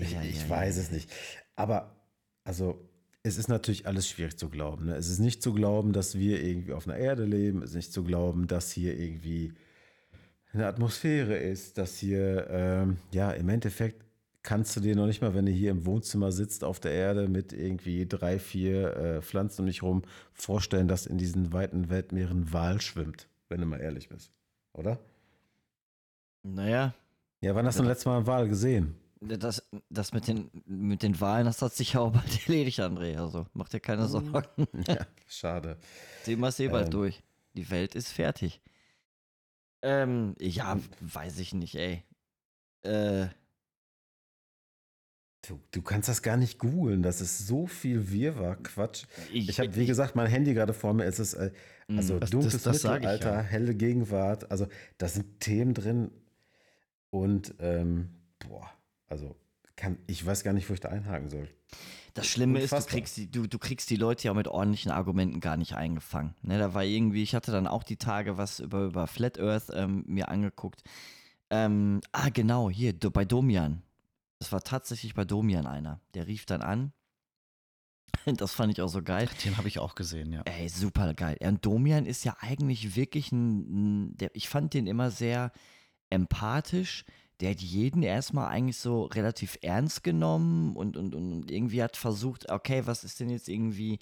Ich, 0.00 0.12
ich 0.12 0.44
ei, 0.44 0.48
weiß 0.48 0.76
ei. 0.76 0.80
es 0.80 0.90
nicht. 0.90 1.10
Aber, 1.56 1.96
also, 2.44 2.88
es 3.22 3.38
ist 3.38 3.48
natürlich 3.48 3.86
alles 3.86 4.08
schwierig 4.08 4.36
zu 4.36 4.48
glauben. 4.48 4.86
Ne? 4.86 4.96
Es 4.96 5.08
ist 5.08 5.20
nicht 5.20 5.42
zu 5.42 5.52
glauben, 5.52 5.92
dass 5.92 6.18
wir 6.18 6.42
irgendwie 6.42 6.72
auf 6.72 6.88
einer 6.88 6.98
Erde 6.98 7.24
leben. 7.24 7.62
Es 7.62 7.70
ist 7.70 7.76
nicht 7.76 7.92
zu 7.92 8.04
glauben, 8.04 8.46
dass 8.46 8.72
hier 8.72 8.98
irgendwie 8.98 9.54
eine 10.52 10.66
Atmosphäre 10.66 11.36
ist, 11.36 11.78
dass 11.78 11.96
hier, 11.96 12.48
ähm, 12.50 12.98
ja, 13.12 13.30
im 13.30 13.48
Endeffekt 13.48 14.04
kannst 14.42 14.76
du 14.76 14.80
dir 14.80 14.96
noch 14.96 15.06
nicht 15.06 15.22
mal, 15.22 15.34
wenn 15.34 15.46
du 15.46 15.52
hier 15.52 15.70
im 15.70 15.86
Wohnzimmer 15.86 16.32
sitzt 16.32 16.64
auf 16.64 16.80
der 16.80 16.92
Erde 16.92 17.28
mit 17.28 17.52
irgendwie 17.52 18.06
drei, 18.06 18.38
vier 18.38 18.96
äh, 18.96 19.22
Pflanzen 19.22 19.62
um 19.62 19.66
dich 19.66 19.82
rum, 19.82 20.02
vorstellen, 20.32 20.88
dass 20.88 21.06
in 21.06 21.16
diesen 21.16 21.52
weiten 21.52 21.90
Weltmeeren 21.90 22.52
Wal 22.52 22.80
schwimmt, 22.80 23.28
wenn 23.48 23.60
du 23.60 23.66
mal 23.66 23.80
ehrlich 23.80 24.08
bist. 24.08 24.32
Oder? 24.72 24.98
Naja, 26.42 26.92
Ja, 27.42 27.54
wann 27.54 27.66
hast 27.66 27.78
du 27.78 27.82
das 27.82 27.88
letzte 27.90 28.08
Mal 28.08 28.16
einen 28.18 28.26
Wal 28.26 28.48
gesehen? 28.48 28.94
das, 29.20 29.62
das 29.88 30.12
mit, 30.12 30.26
den, 30.26 30.50
mit 30.66 31.02
den 31.04 31.20
Wahlen, 31.20 31.44
das 31.44 31.62
hat 31.62 31.72
sich 31.74 31.92
ja 31.92 32.00
auch 32.00 32.12
bald 32.12 32.42
erledigt, 32.48 32.80
André. 32.80 33.18
Also 33.18 33.46
mach 33.52 33.68
dir 33.68 33.80
keine 33.80 34.08
Sorgen. 34.08 34.32
ja, 34.88 35.06
schade. 35.28 35.76
Thema 36.24 36.48
ist 36.48 36.58
eh 36.60 36.68
bald 36.68 36.86
Ähm. 36.86 36.90
durch. 36.92 37.22
Die 37.54 37.70
Welt 37.70 37.94
ist 37.94 38.08
fertig. 38.08 38.60
Ähm, 39.82 40.34
ja, 40.40 40.78
weiß 41.00 41.38
ich 41.40 41.52
nicht, 41.54 41.74
ey. 41.74 42.02
Äh, 42.82 43.26
Du, 45.44 45.58
du 45.72 45.82
kannst 45.82 46.08
das 46.08 46.22
gar 46.22 46.36
nicht 46.36 46.60
googeln. 46.60 47.02
Das 47.02 47.20
ist 47.20 47.48
so 47.48 47.66
viel 47.66 48.12
Wirrwarr, 48.12 48.54
Quatsch. 48.62 49.06
ich, 49.32 49.48
Ich 49.48 49.58
habe, 49.58 49.74
wie 49.74 49.86
gesagt, 49.86 50.14
mein 50.14 50.28
Handy 50.28 50.54
gerade 50.54 50.72
vor 50.72 50.94
mir. 50.94 51.04
Es 51.04 51.18
ist 51.18 51.34
äh, 51.34 51.50
also 51.88 52.14
Mm. 52.14 52.20
Das- 52.20 52.30
dunkles 52.30 52.52
das- 52.52 52.62
das 52.62 52.84
Mittelalter, 52.84 53.32
ja. 53.34 53.40
helle 53.40 53.74
Gegenwart. 53.74 54.48
Also 54.52 54.68
da 54.98 55.08
sind 55.08 55.40
Themen 55.40 55.74
drin. 55.74 56.12
Und 57.12 57.54
ähm, 57.58 58.08
boah, 58.38 58.70
also 59.06 59.36
kann, 59.76 59.98
ich 60.06 60.24
weiß 60.24 60.44
gar 60.44 60.54
nicht, 60.54 60.68
wo 60.70 60.74
ich 60.74 60.80
da 60.80 60.88
einhaken 60.88 61.28
soll. 61.28 61.48
Das 62.14 62.26
Schlimme 62.26 62.58
ist, 62.58 62.72
du 62.72 62.76
Unfassbar. 62.76 62.98
kriegst, 62.98 63.16
die, 63.18 63.30
du, 63.30 63.46
du 63.46 63.58
kriegst 63.58 63.90
die 63.90 63.96
Leute 63.96 64.24
ja 64.28 64.34
mit 64.34 64.48
ordentlichen 64.48 64.90
Argumenten 64.90 65.40
gar 65.40 65.56
nicht 65.58 65.74
eingefangen. 65.74 66.34
Ne, 66.42 66.58
da 66.58 66.72
war 66.72 66.84
irgendwie, 66.84 67.22
ich 67.22 67.34
hatte 67.34 67.52
dann 67.52 67.66
auch 67.66 67.82
die 67.82 67.96
Tage 67.96 68.38
was 68.38 68.60
über, 68.60 68.84
über 68.84 69.06
Flat 69.06 69.38
Earth 69.38 69.70
ähm, 69.74 70.04
mir 70.06 70.28
angeguckt. 70.28 70.82
Ähm, 71.50 72.00
ah, 72.12 72.30
genau, 72.30 72.70
hier, 72.70 72.94
do, 72.94 73.10
bei 73.10 73.26
Domian. 73.26 73.82
Das 74.38 74.50
war 74.50 74.62
tatsächlich 74.62 75.14
bei 75.14 75.26
Domian 75.26 75.66
einer. 75.66 76.00
Der 76.14 76.26
rief 76.26 76.46
dann 76.46 76.62
an. 76.62 76.92
Das 78.36 78.52
fand 78.52 78.72
ich 78.72 78.80
auch 78.80 78.88
so 78.88 79.02
geil. 79.02 79.28
Den 79.44 79.56
habe 79.56 79.68
ich 79.68 79.78
auch 79.78 79.94
gesehen, 79.94 80.32
ja. 80.32 80.42
Ey, 80.44 80.68
super 80.68 81.12
geil. 81.14 81.36
Und 81.40 81.64
Domian 81.64 82.06
ist 82.06 82.24
ja 82.24 82.36
eigentlich 82.40 82.94
wirklich 82.94 83.32
ein, 83.32 84.04
ein 84.06 84.16
der, 84.16 84.30
ich 84.34 84.48
fand 84.48 84.74
den 84.74 84.86
immer 84.86 85.10
sehr 85.10 85.50
empathisch. 86.12 87.04
Der 87.40 87.50
hat 87.50 87.60
jeden 87.60 88.02
erstmal 88.04 88.48
eigentlich 88.48 88.76
so 88.76 89.04
relativ 89.06 89.58
ernst 89.62 90.04
genommen 90.04 90.76
und, 90.76 90.96
und, 90.96 91.14
und 91.14 91.50
irgendwie 91.50 91.82
hat 91.82 91.96
versucht, 91.96 92.50
okay, 92.50 92.82
was 92.84 93.02
ist 93.02 93.18
denn 93.18 93.30
jetzt 93.30 93.48
irgendwie 93.48 93.98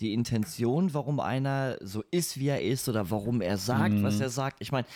die 0.00 0.12
Intention, 0.14 0.94
warum 0.94 1.18
einer 1.18 1.76
so 1.80 2.04
ist, 2.12 2.38
wie 2.38 2.46
er 2.46 2.62
ist 2.62 2.88
oder 2.88 3.10
warum 3.10 3.40
er 3.40 3.58
sagt, 3.58 4.00
was 4.04 4.14
Mhm. 4.16 4.22
er 4.22 4.30
sagt. 4.30 4.58
Ich 4.62 4.70
meine, 4.70 4.86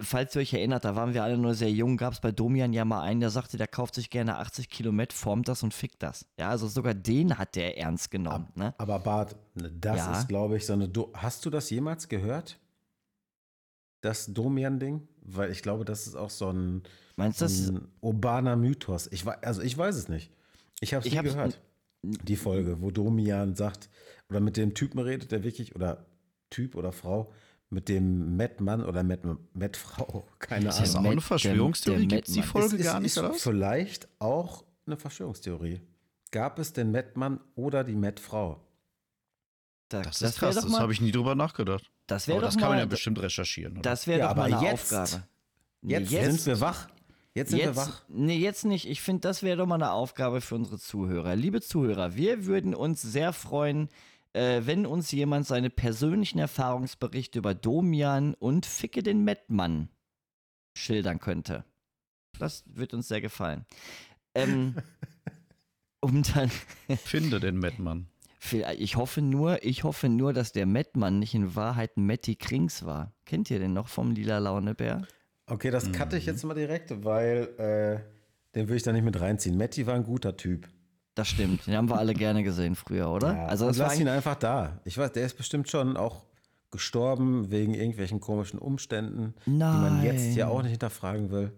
falls 0.00 0.36
ihr 0.36 0.42
euch 0.42 0.52
erinnert, 0.52 0.84
da 0.84 0.94
waren 0.94 1.14
wir 1.14 1.24
alle 1.24 1.38
nur 1.38 1.54
sehr 1.54 1.70
jung, 1.72 1.96
gab 1.96 2.12
es 2.12 2.20
bei 2.20 2.30
Domian 2.30 2.74
ja 2.74 2.84
mal 2.84 3.00
einen, 3.00 3.20
der 3.20 3.30
sagte, 3.30 3.56
der 3.56 3.66
kauft 3.68 3.94
sich 3.94 4.10
gerne 4.10 4.36
80 4.36 4.68
Kilometer, 4.68 5.16
formt 5.16 5.48
das 5.48 5.62
und 5.62 5.72
fickt 5.72 6.02
das. 6.02 6.26
Ja, 6.38 6.50
also 6.50 6.68
sogar 6.68 6.92
den 6.92 7.38
hat 7.38 7.56
der 7.56 7.78
ernst 7.78 8.10
genommen. 8.10 8.48
Ne? 8.54 8.74
Aber 8.76 8.98
Bart, 8.98 9.34
das 9.54 9.96
Ja. 9.96 10.12
ist, 10.12 10.28
glaube 10.28 10.58
ich, 10.58 10.66
so 10.66 10.74
eine. 10.74 10.88
Do 10.90 11.10
Hast 11.14 11.46
du 11.46 11.50
das 11.50 11.70
jemals 11.70 12.06
gehört? 12.10 12.60
Das 14.02 14.26
Domian-Ding? 14.32 15.08
Weil 15.36 15.50
ich 15.50 15.62
glaube, 15.62 15.84
das 15.84 16.06
ist 16.06 16.14
auch 16.16 16.30
so 16.30 16.50
ein, 16.50 16.82
Meinst 17.16 17.40
du, 17.40 17.44
das 17.44 17.68
ein 17.68 17.88
urbaner 18.00 18.56
Mythos. 18.56 19.08
Ich, 19.12 19.26
also 19.26 19.62
ich 19.62 19.76
weiß 19.76 19.94
es 19.96 20.08
nicht. 20.08 20.30
Ich 20.80 20.94
habe 20.94 21.06
es 21.06 21.12
nie 21.12 21.18
hab's- 21.18 21.32
gehört. 21.32 21.60
Die 22.02 22.36
Folge, 22.36 22.80
wo 22.80 22.90
Domian 22.90 23.54
sagt, 23.54 23.90
oder 24.30 24.40
mit 24.40 24.56
dem 24.56 24.74
Typen 24.74 24.98
redet, 25.00 25.32
der 25.32 25.44
wirklich, 25.44 25.74
oder 25.74 26.06
Typ 26.48 26.74
oder 26.74 26.92
Frau, 26.92 27.30
mit 27.68 27.88
dem 27.90 28.36
Matt-Mann 28.38 28.82
oder 28.82 29.02
Matt-Frau, 29.04 30.26
keine 30.38 30.70
Ist 30.70 30.80
das 30.80 30.94
Ahnung. 30.96 31.06
auch 31.08 31.12
eine 31.12 31.20
Verschwörungstheorie? 31.20 32.06
Gibt 32.08 32.26
es 32.28 32.34
die 32.34 32.42
Folge 32.42 32.76
ist, 32.76 32.84
gar 32.84 33.00
nicht, 33.00 33.12
ist 33.12 33.18
oder 33.18 33.30
was? 33.30 33.42
vielleicht 33.42 34.08
auch 34.18 34.64
eine 34.86 34.96
Verschwörungstheorie. 34.96 35.80
Gab 36.30 36.58
es 36.58 36.72
den 36.72 36.90
Matt-Mann 36.90 37.38
oder 37.54 37.84
die 37.84 37.94
Matt-Frau? 37.96 38.60
da, 39.90 40.02
Das, 40.02 40.20
das 40.20 40.30
ist 40.30 40.38
krass, 40.38 40.54
das 40.54 40.78
habe 40.78 40.92
ich 40.92 41.00
nie 41.00 41.12
drüber 41.12 41.34
nachgedacht. 41.34 41.90
Das 42.10 42.28
wäre 42.28 42.40
doch 42.40 42.46
das 42.48 42.54
kann 42.56 42.68
man 42.68 42.72
mal, 42.72 42.78
ja 42.80 42.86
bestimmt 42.86 43.20
recherchieren. 43.20 43.74
Oder? 43.74 43.82
das 43.82 44.06
wäre 44.06 44.20
Ja, 44.20 44.28
doch 44.28 44.36
mal 44.36 44.52
aber 44.52 44.56
eine 44.58 44.66
jetzt- 44.70 44.92
Aufgabe. 44.94 45.24
Nee, 45.82 45.92
Jetzt, 45.94 46.10
jetzt, 46.12 46.42
sind 46.44 46.46
wir 46.46 46.60
wach. 46.60 46.88
Jetzt 47.34 47.50
sind 47.50 47.60
wir 47.60 47.76
wach. 47.76 47.86
Jetzt, 47.86 48.10
nee, 48.10 48.36
jetzt 48.36 48.64
nicht. 48.66 48.86
Ich 48.88 49.00
finde, 49.00 49.20
das 49.22 49.42
wäre 49.42 49.56
doch 49.56 49.66
mal 49.66 49.76
eine 49.76 49.92
Aufgabe 49.92 50.40
für 50.40 50.56
unsere 50.56 50.78
Zuhörer. 50.78 51.36
Liebe 51.36 51.60
Zuhörer, 51.62 52.16
wir 52.16 52.44
würden 52.44 52.74
uns 52.74 53.00
sehr 53.00 53.32
freuen, 53.32 53.88
äh, 54.34 54.60
wenn 54.64 54.84
uns 54.84 55.10
jemand 55.12 55.46
seine 55.46 55.70
persönlichen 55.70 56.38
Erfahrungsberichte 56.38 57.38
über 57.38 57.54
Domian 57.54 58.34
und 58.34 58.66
Ficke 58.66 59.02
den 59.02 59.24
Mettmann 59.24 59.88
schildern 60.76 61.18
könnte. 61.18 61.64
Das 62.38 62.64
wird 62.66 62.92
uns 62.92 63.08
sehr 63.08 63.20
gefallen. 63.22 63.64
Ähm, 64.34 64.74
um 66.00 66.22
dann, 66.22 66.50
Finde 67.04 67.40
den 67.40 67.58
Madman. 67.58 68.06
Ich 68.78 68.96
hoffe 68.96 69.20
nur, 69.22 69.62
ich 69.64 69.84
hoffe 69.84 70.08
nur, 70.08 70.32
dass 70.32 70.52
der 70.52 70.66
Mettmann 70.66 71.18
nicht 71.18 71.34
in 71.34 71.54
Wahrheit 71.54 71.96
Matti 71.96 72.36
Krings 72.36 72.84
war. 72.84 73.12
Kennt 73.26 73.50
ihr 73.50 73.58
den 73.58 73.72
noch 73.72 73.88
vom 73.88 74.12
Lila 74.12 74.38
Launebär? 74.38 75.02
Okay, 75.46 75.70
das 75.70 75.92
cutte 75.92 76.16
ich 76.16 76.26
jetzt 76.26 76.44
mal 76.44 76.54
direkt, 76.54 77.04
weil 77.04 77.48
äh, 77.58 78.00
den 78.54 78.68
würde 78.68 78.76
ich 78.76 78.82
da 78.82 78.92
nicht 78.92 79.04
mit 79.04 79.20
reinziehen. 79.20 79.58
Matti 79.58 79.86
war 79.86 79.94
ein 79.94 80.04
guter 80.04 80.36
Typ. 80.36 80.68
Das 81.14 81.28
stimmt. 81.28 81.66
Den 81.66 81.76
haben 81.76 81.88
wir 81.88 81.98
alle 81.98 82.14
gerne 82.14 82.42
gesehen 82.42 82.76
früher, 82.76 83.10
oder? 83.10 83.34
Ja, 83.34 83.46
also 83.46 83.66
und 83.66 83.70
das 83.70 83.78
war 83.78 83.88
lass 83.88 84.00
ihn 84.00 84.08
einfach 84.08 84.36
da. 84.36 84.80
Ich 84.84 84.96
weiß, 84.96 85.12
der 85.12 85.26
ist 85.26 85.36
bestimmt 85.36 85.68
schon 85.68 85.96
auch 85.96 86.24
gestorben 86.70 87.50
wegen 87.50 87.74
irgendwelchen 87.74 88.20
komischen 88.20 88.58
Umständen, 88.58 89.34
die 89.44 89.50
man 89.50 90.04
jetzt 90.04 90.36
ja 90.36 90.46
Nein. 90.46 90.54
auch 90.54 90.62
nicht 90.62 90.70
hinterfragen 90.70 91.30
will. 91.30 91.52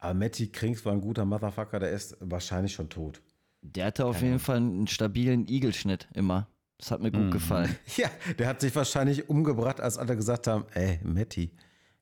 Aber 0.00 0.14
Matti 0.14 0.48
Krings 0.48 0.84
war 0.84 0.92
ein 0.92 1.00
guter 1.00 1.24
Motherfucker, 1.24 1.78
der 1.78 1.90
ist 1.90 2.16
wahrscheinlich 2.18 2.72
schon 2.72 2.88
tot. 2.88 3.22
Der 3.62 3.86
hatte 3.86 4.04
auf 4.06 4.20
jeden 4.22 4.38
Fall 4.40 4.56
einen 4.58 4.86
stabilen 4.88 5.46
Igelschnitt 5.48 6.08
immer. 6.14 6.48
Das 6.78 6.90
hat 6.90 7.00
mir 7.00 7.12
gut 7.12 7.26
Mhm. 7.26 7.30
gefallen. 7.30 7.76
Ja, 7.96 8.10
der 8.38 8.48
hat 8.48 8.60
sich 8.60 8.74
wahrscheinlich 8.74 9.28
umgebracht, 9.28 9.80
als 9.80 9.98
alle 9.98 10.16
gesagt 10.16 10.46
haben, 10.48 10.64
ey, 10.74 10.98
Matti, 11.04 11.52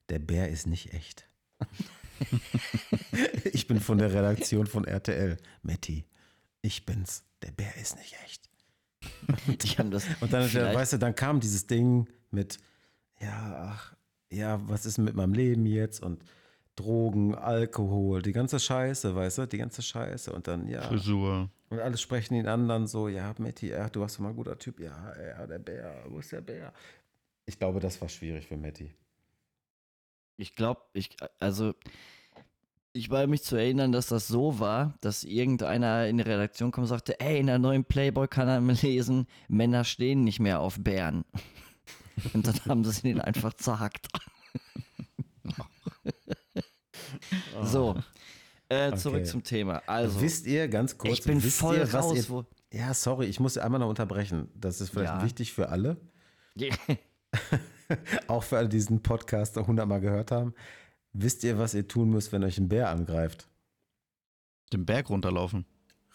der 0.09 0.19
Bär 0.19 0.49
ist 0.49 0.67
nicht 0.67 0.93
echt. 0.95 1.27
ich 3.53 3.67
bin 3.67 3.81
von 3.81 3.99
der 3.99 4.13
Redaktion 4.13 4.67
von 4.67 4.85
RTL. 4.85 5.37
Matti, 5.63 6.05
ich 6.63 6.87
bin's. 6.87 7.25
Der 7.43 7.51
Bär 7.53 7.75
ist 7.77 7.97
nicht 7.97 8.17
echt. 8.25 8.49
Die 9.63 9.69
haben 9.79 9.91
das. 9.91 10.05
Und 10.21 10.33
dann, 10.33 10.51
der, 10.51 10.75
weißt 10.75 10.95
du, 10.95 10.99
dann 10.99 11.15
kam 11.15 11.41
dieses 11.41 11.67
Ding 11.67 12.09
mit, 12.31 12.59
ja, 13.21 13.71
ach, 13.73 13.95
ja, 14.31 14.61
was 14.69 14.87
ist 14.87 14.99
mit 14.99 15.15
meinem 15.15 15.33
Leben 15.33 15.67
jetzt? 15.67 16.03
Und 16.03 16.23
Drogen, 16.77 17.35
Alkohol, 17.35 18.23
die 18.23 18.33
ganze 18.33 18.59
Scheiße, 18.59 19.15
weißt 19.15 19.39
du, 19.39 19.47
die 19.47 19.59
ganze 19.59 19.83
Scheiße. 19.83 20.33
Und 20.33 20.49
dann, 20.49 20.69
ja. 20.69 20.83
Frisur. 20.83 21.51
Und 21.69 21.79
alle 21.79 21.97
sprechen 21.97 22.35
ihn 22.35 22.49
an, 22.49 22.69
dann 22.69 22.87
so, 22.87 23.09
ja, 23.09 23.35
Matti, 23.39 23.69
ja, 23.69 23.89
du 23.89 24.01
warst 24.01 24.17
doch 24.17 24.21
mal 24.21 24.31
ein 24.31 24.37
guter 24.37 24.59
Typ. 24.59 24.81
Ja, 24.81 25.15
ja, 25.21 25.47
der 25.47 25.59
Bär, 25.59 26.05
wo 26.09 26.19
ist 26.19 26.33
der 26.33 26.41
Bär? 26.41 26.73
Ich 27.47 27.59
glaube, 27.59 27.81
das 27.81 28.01
war 28.01 28.09
schwierig 28.09 28.47
für 28.47 28.57
Matti. 28.57 28.93
Ich 30.37 30.55
glaube, 30.55 30.81
ich, 30.95 31.17
also, 31.39 31.75
ich 32.93 33.11
war 33.11 33.27
mich 33.27 33.43
zu 33.43 33.57
erinnern, 33.57 33.93
dass 33.93 34.07
das 34.07 34.27
so 34.27 34.59
war, 34.59 34.95
dass 35.01 35.23
irgendeiner 35.23 36.07
in 36.09 36.17
die 36.17 36.25
Redaktion 36.25 36.73
kam 36.73 36.83
und 36.83 36.89
sagte, 36.89 37.21
ey, 37.21 37.39
in 37.39 37.47
der 37.47 37.59
neuen 37.59 37.85
Playboy 37.85 38.27
kann 38.27 38.49
er 38.49 38.61
mal 38.61 38.77
lesen, 38.83 39.27
Männer 39.49 39.85
stehen 39.85 40.25
nicht 40.25 40.41
mehr 40.41 40.61
auf 40.61 40.79
Bären. 40.81 41.25
Und 42.35 42.47
dann 42.47 42.61
haben 42.67 42.85
sie 42.85 43.11
ihn 43.11 43.21
einfach 43.21 43.55
zerhackt. 43.55 44.09
so, 47.65 47.97
äh, 48.69 48.95
zurück 48.97 49.21
Okay. 49.21 49.25
zum 49.25 49.43
Thema. 49.43 49.83
Also, 49.87 50.21
wisst 50.21 50.47
ihr, 50.47 50.69
ganz 50.69 50.97
kurz, 50.99 51.15
ich 51.19 51.25
bin 51.25 51.43
wisst 51.43 51.59
voll 51.59 51.77
ihr, 51.77 51.93
was 51.93 52.05
raus. 52.05 52.17
ihr, 52.17 52.29
Wo, 52.29 52.45
Ja, 52.73 52.95
sorry, 52.95 53.27
ich 53.27 53.41
muss 53.41 53.59
einmal 53.59 53.81
noch 53.81 53.89
unterbrechen. 53.89 54.49
Das 54.55 54.81
ist 54.81 54.91
vielleicht 54.91 55.13
Ja. 55.15 55.23
wichtig 55.25 55.53
für 55.53 55.69
alle. 55.71 55.97
Auch 58.29 58.45
für 58.45 58.59
alle, 58.59 58.69
die 58.69 58.77
diesen 58.77 59.03
Podcast 59.03 59.57
hundertmal 59.57 60.01
gehört 60.01 60.31
haben. 60.31 60.55
Wisst 61.13 61.43
ihr, 61.43 61.59
was 61.59 61.75
ihr 61.75 61.89
tun 61.89 62.11
müsst, 62.11 62.31
wenn 62.33 62.45
euch 62.45 62.59
ein 62.59 62.69
Bär 62.69 62.89
angreift? 62.91 63.49
Den 64.73 64.87
Berg 64.87 65.11
runterlaufen. 65.11 65.65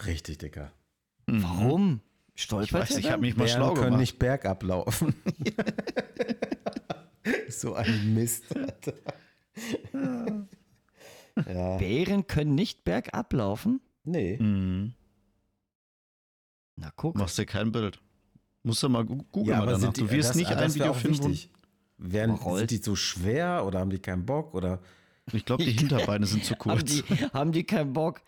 Richtig, 0.06 0.38
Dicker. 0.38 0.72
Mhm. 1.28 1.44
Warum? 1.44 2.02
Ich 2.34 2.44
Stolpert 2.44 2.74
weiß, 2.84 2.92
er 2.92 3.00
ich 3.00 3.12
habe 3.12 3.22
mich 3.22 3.36
mal 3.36 3.46
Bären 3.46 3.58
schlau 3.58 3.74
können 3.74 3.86
gemacht. 3.86 4.00
nicht 4.02 4.20
bergab 4.20 4.64
laufen. 4.64 5.14
so 7.50 7.74
ein 7.74 8.14
Mist. 8.14 8.46
Ja. 11.48 11.78
Bären 11.78 12.28
können 12.28 12.56
nicht 12.56 12.84
bergab 12.84 13.34
laufen? 13.34 13.82
Nee. 14.04 14.38
Mhm. 14.38 14.94
Na 16.78 16.92
guck. 16.96 17.16
Machst 17.16 17.38
dir 17.38 17.46
kein 17.46 17.72
Bild. 17.72 18.00
Musst 18.64 18.82
du 18.84 18.90
mal 18.90 19.06
googeln 19.06 19.46
Ja, 19.46 19.60
mal 19.60 19.66
danach. 19.68 19.80
sind 19.80 19.98
die, 19.98 20.02
Du 20.02 20.12
wirst 20.12 20.30
das, 20.30 20.36
nicht 20.36 20.50
das 20.52 20.58
ein 20.58 20.76
Video 20.76 20.92
auch 20.92 20.96
finden. 20.96 21.38
Werden, 21.98 22.36
Rollt. 22.36 22.70
sind 22.70 22.72
die 22.72 22.84
so 22.84 22.96
schwer 22.96 23.64
oder 23.66 23.80
haben 23.80 23.90
die 23.90 24.00
keinen 24.00 24.26
Bock? 24.26 24.54
Oder 24.54 24.80
ich 25.32 25.46
glaube, 25.46 25.64
die 25.64 25.72
Hinterbeine 25.72 26.26
sind 26.26 26.44
zu 26.44 26.54
Haben 26.56 26.60
kurz. 26.60 26.84
die, 26.92 27.02
haben 27.34 27.52
die 27.52 27.64
keinen 27.64 27.94
Bock? 27.94 28.22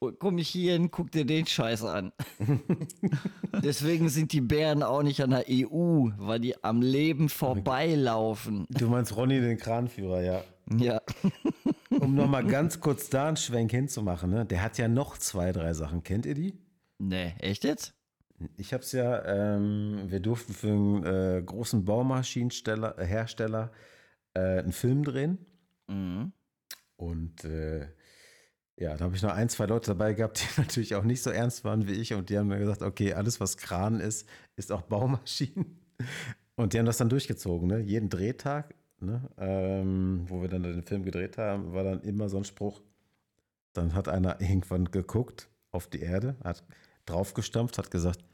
Oh, 0.00 0.12
Komm 0.18 0.38
ich 0.38 0.48
hier 0.48 0.74
hin, 0.74 0.90
guck 0.90 1.10
dir 1.10 1.24
den 1.24 1.46
Scheiß 1.46 1.84
an. 1.84 2.12
Deswegen 3.62 4.08
sind 4.08 4.32
die 4.32 4.40
Bären 4.40 4.82
auch 4.82 5.02
nicht 5.02 5.20
an 5.22 5.30
der 5.30 5.44
EU, 5.48 6.10
weil 6.18 6.40
die 6.40 6.62
am 6.62 6.82
Leben 6.82 7.28
vorbeilaufen. 7.28 8.66
du 8.70 8.88
meinst 8.88 9.16
Ronny 9.16 9.40
den 9.40 9.58
Kranführer, 9.58 10.22
ja. 10.22 10.44
Ja. 10.70 11.00
Um 12.00 12.16
nochmal 12.16 12.44
ganz 12.44 12.80
kurz 12.80 13.08
da 13.08 13.28
einen 13.28 13.36
Schwenk 13.36 13.70
hinzumachen, 13.70 14.28
ne? 14.28 14.44
der 14.44 14.62
hat 14.62 14.78
ja 14.78 14.88
noch 14.88 15.16
zwei, 15.16 15.52
drei 15.52 15.74
Sachen. 15.74 16.02
Kennt 16.02 16.26
ihr 16.26 16.34
die? 16.34 16.58
Nee, 16.98 17.34
echt 17.38 17.62
jetzt? 17.62 17.94
Ich 18.56 18.72
habe 18.72 18.82
es 18.82 18.90
ja, 18.90 19.24
ähm, 19.24 20.02
wir 20.06 20.18
durften 20.18 20.52
für 20.52 20.72
einen 20.72 21.04
äh, 21.04 21.42
großen 21.42 21.84
Baumaschinensteller, 21.84 22.98
äh, 22.98 23.06
Hersteller 23.06 23.70
äh, 24.34 24.58
einen 24.58 24.72
Film 24.72 25.04
drehen. 25.04 25.38
Mhm. 25.86 26.32
Und 26.96 27.44
äh, 27.44 27.86
ja, 28.76 28.96
da 28.96 29.04
habe 29.04 29.14
ich 29.14 29.22
noch 29.22 29.32
ein, 29.32 29.48
zwei 29.48 29.66
Leute 29.66 29.92
dabei 29.92 30.14
gehabt, 30.14 30.42
die 30.42 30.60
natürlich 30.60 30.94
auch 30.96 31.04
nicht 31.04 31.22
so 31.22 31.30
ernst 31.30 31.64
waren 31.64 31.86
wie 31.86 31.92
ich. 31.92 32.12
Und 32.14 32.28
die 32.28 32.38
haben 32.38 32.48
mir 32.48 32.58
gesagt, 32.58 32.82
okay, 32.82 33.14
alles, 33.14 33.40
was 33.40 33.56
Kran 33.56 34.00
ist, 34.00 34.28
ist 34.56 34.72
auch 34.72 34.82
Baumaschinen. 34.82 35.80
Und 36.56 36.72
die 36.72 36.78
haben 36.78 36.86
das 36.86 36.98
dann 36.98 37.08
durchgezogen, 37.08 37.68
ne? 37.68 37.78
Jeden 37.80 38.08
Drehtag, 38.08 38.74
ne? 39.04 39.22
ähm, 39.38 40.24
wo 40.26 40.40
wir 40.42 40.48
dann 40.48 40.62
den 40.62 40.82
Film 40.82 41.04
gedreht 41.04 41.38
haben, 41.38 41.72
war 41.72 41.84
dann 41.84 42.00
immer 42.02 42.28
so 42.28 42.36
ein 42.36 42.44
Spruch. 42.44 42.80
Dann 43.72 43.94
hat 43.94 44.08
einer 44.08 44.40
irgendwann 44.40 44.90
geguckt 44.90 45.48
auf 45.70 45.88
die 45.88 46.00
Erde, 46.00 46.36
hat 46.44 46.64
draufgestampft, 47.06 47.78
hat 47.78 47.90
gesagt, 47.90 48.24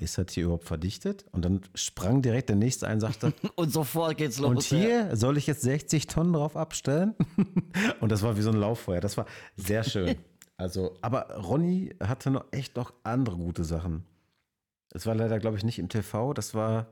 ist 0.00 0.18
das 0.18 0.32
hier 0.32 0.44
überhaupt 0.44 0.64
verdichtet? 0.64 1.26
Und 1.32 1.44
dann 1.44 1.60
sprang 1.74 2.22
direkt 2.22 2.48
der 2.48 2.56
nächste 2.56 2.86
ein 2.86 2.94
und 2.94 3.00
sagte, 3.00 3.32
Und 3.56 3.70
sofort 3.70 4.16
geht's 4.16 4.38
los. 4.38 4.50
und 4.50 4.62
hier 4.62 5.14
soll 5.16 5.36
ich 5.36 5.46
jetzt 5.46 5.62
60 5.62 6.06
Tonnen 6.06 6.32
drauf 6.32 6.56
abstellen? 6.56 7.14
und 8.00 8.10
das 8.10 8.22
war 8.22 8.36
wie 8.36 8.42
so 8.42 8.50
ein 8.50 8.56
Lauffeuer. 8.56 9.00
Das 9.00 9.16
war 9.16 9.26
sehr 9.56 9.84
schön. 9.84 10.16
Also, 10.56 10.96
aber 11.02 11.36
Ronny 11.36 11.94
hatte 12.00 12.30
noch 12.30 12.46
echt 12.50 12.76
noch 12.76 12.92
andere 13.04 13.36
gute 13.36 13.64
Sachen. 13.64 14.04
Es 14.90 15.06
war 15.06 15.14
leider, 15.14 15.38
glaube 15.38 15.56
ich, 15.56 15.64
nicht 15.64 15.78
im 15.78 15.88
TV, 15.88 16.32
das 16.32 16.54
war 16.54 16.86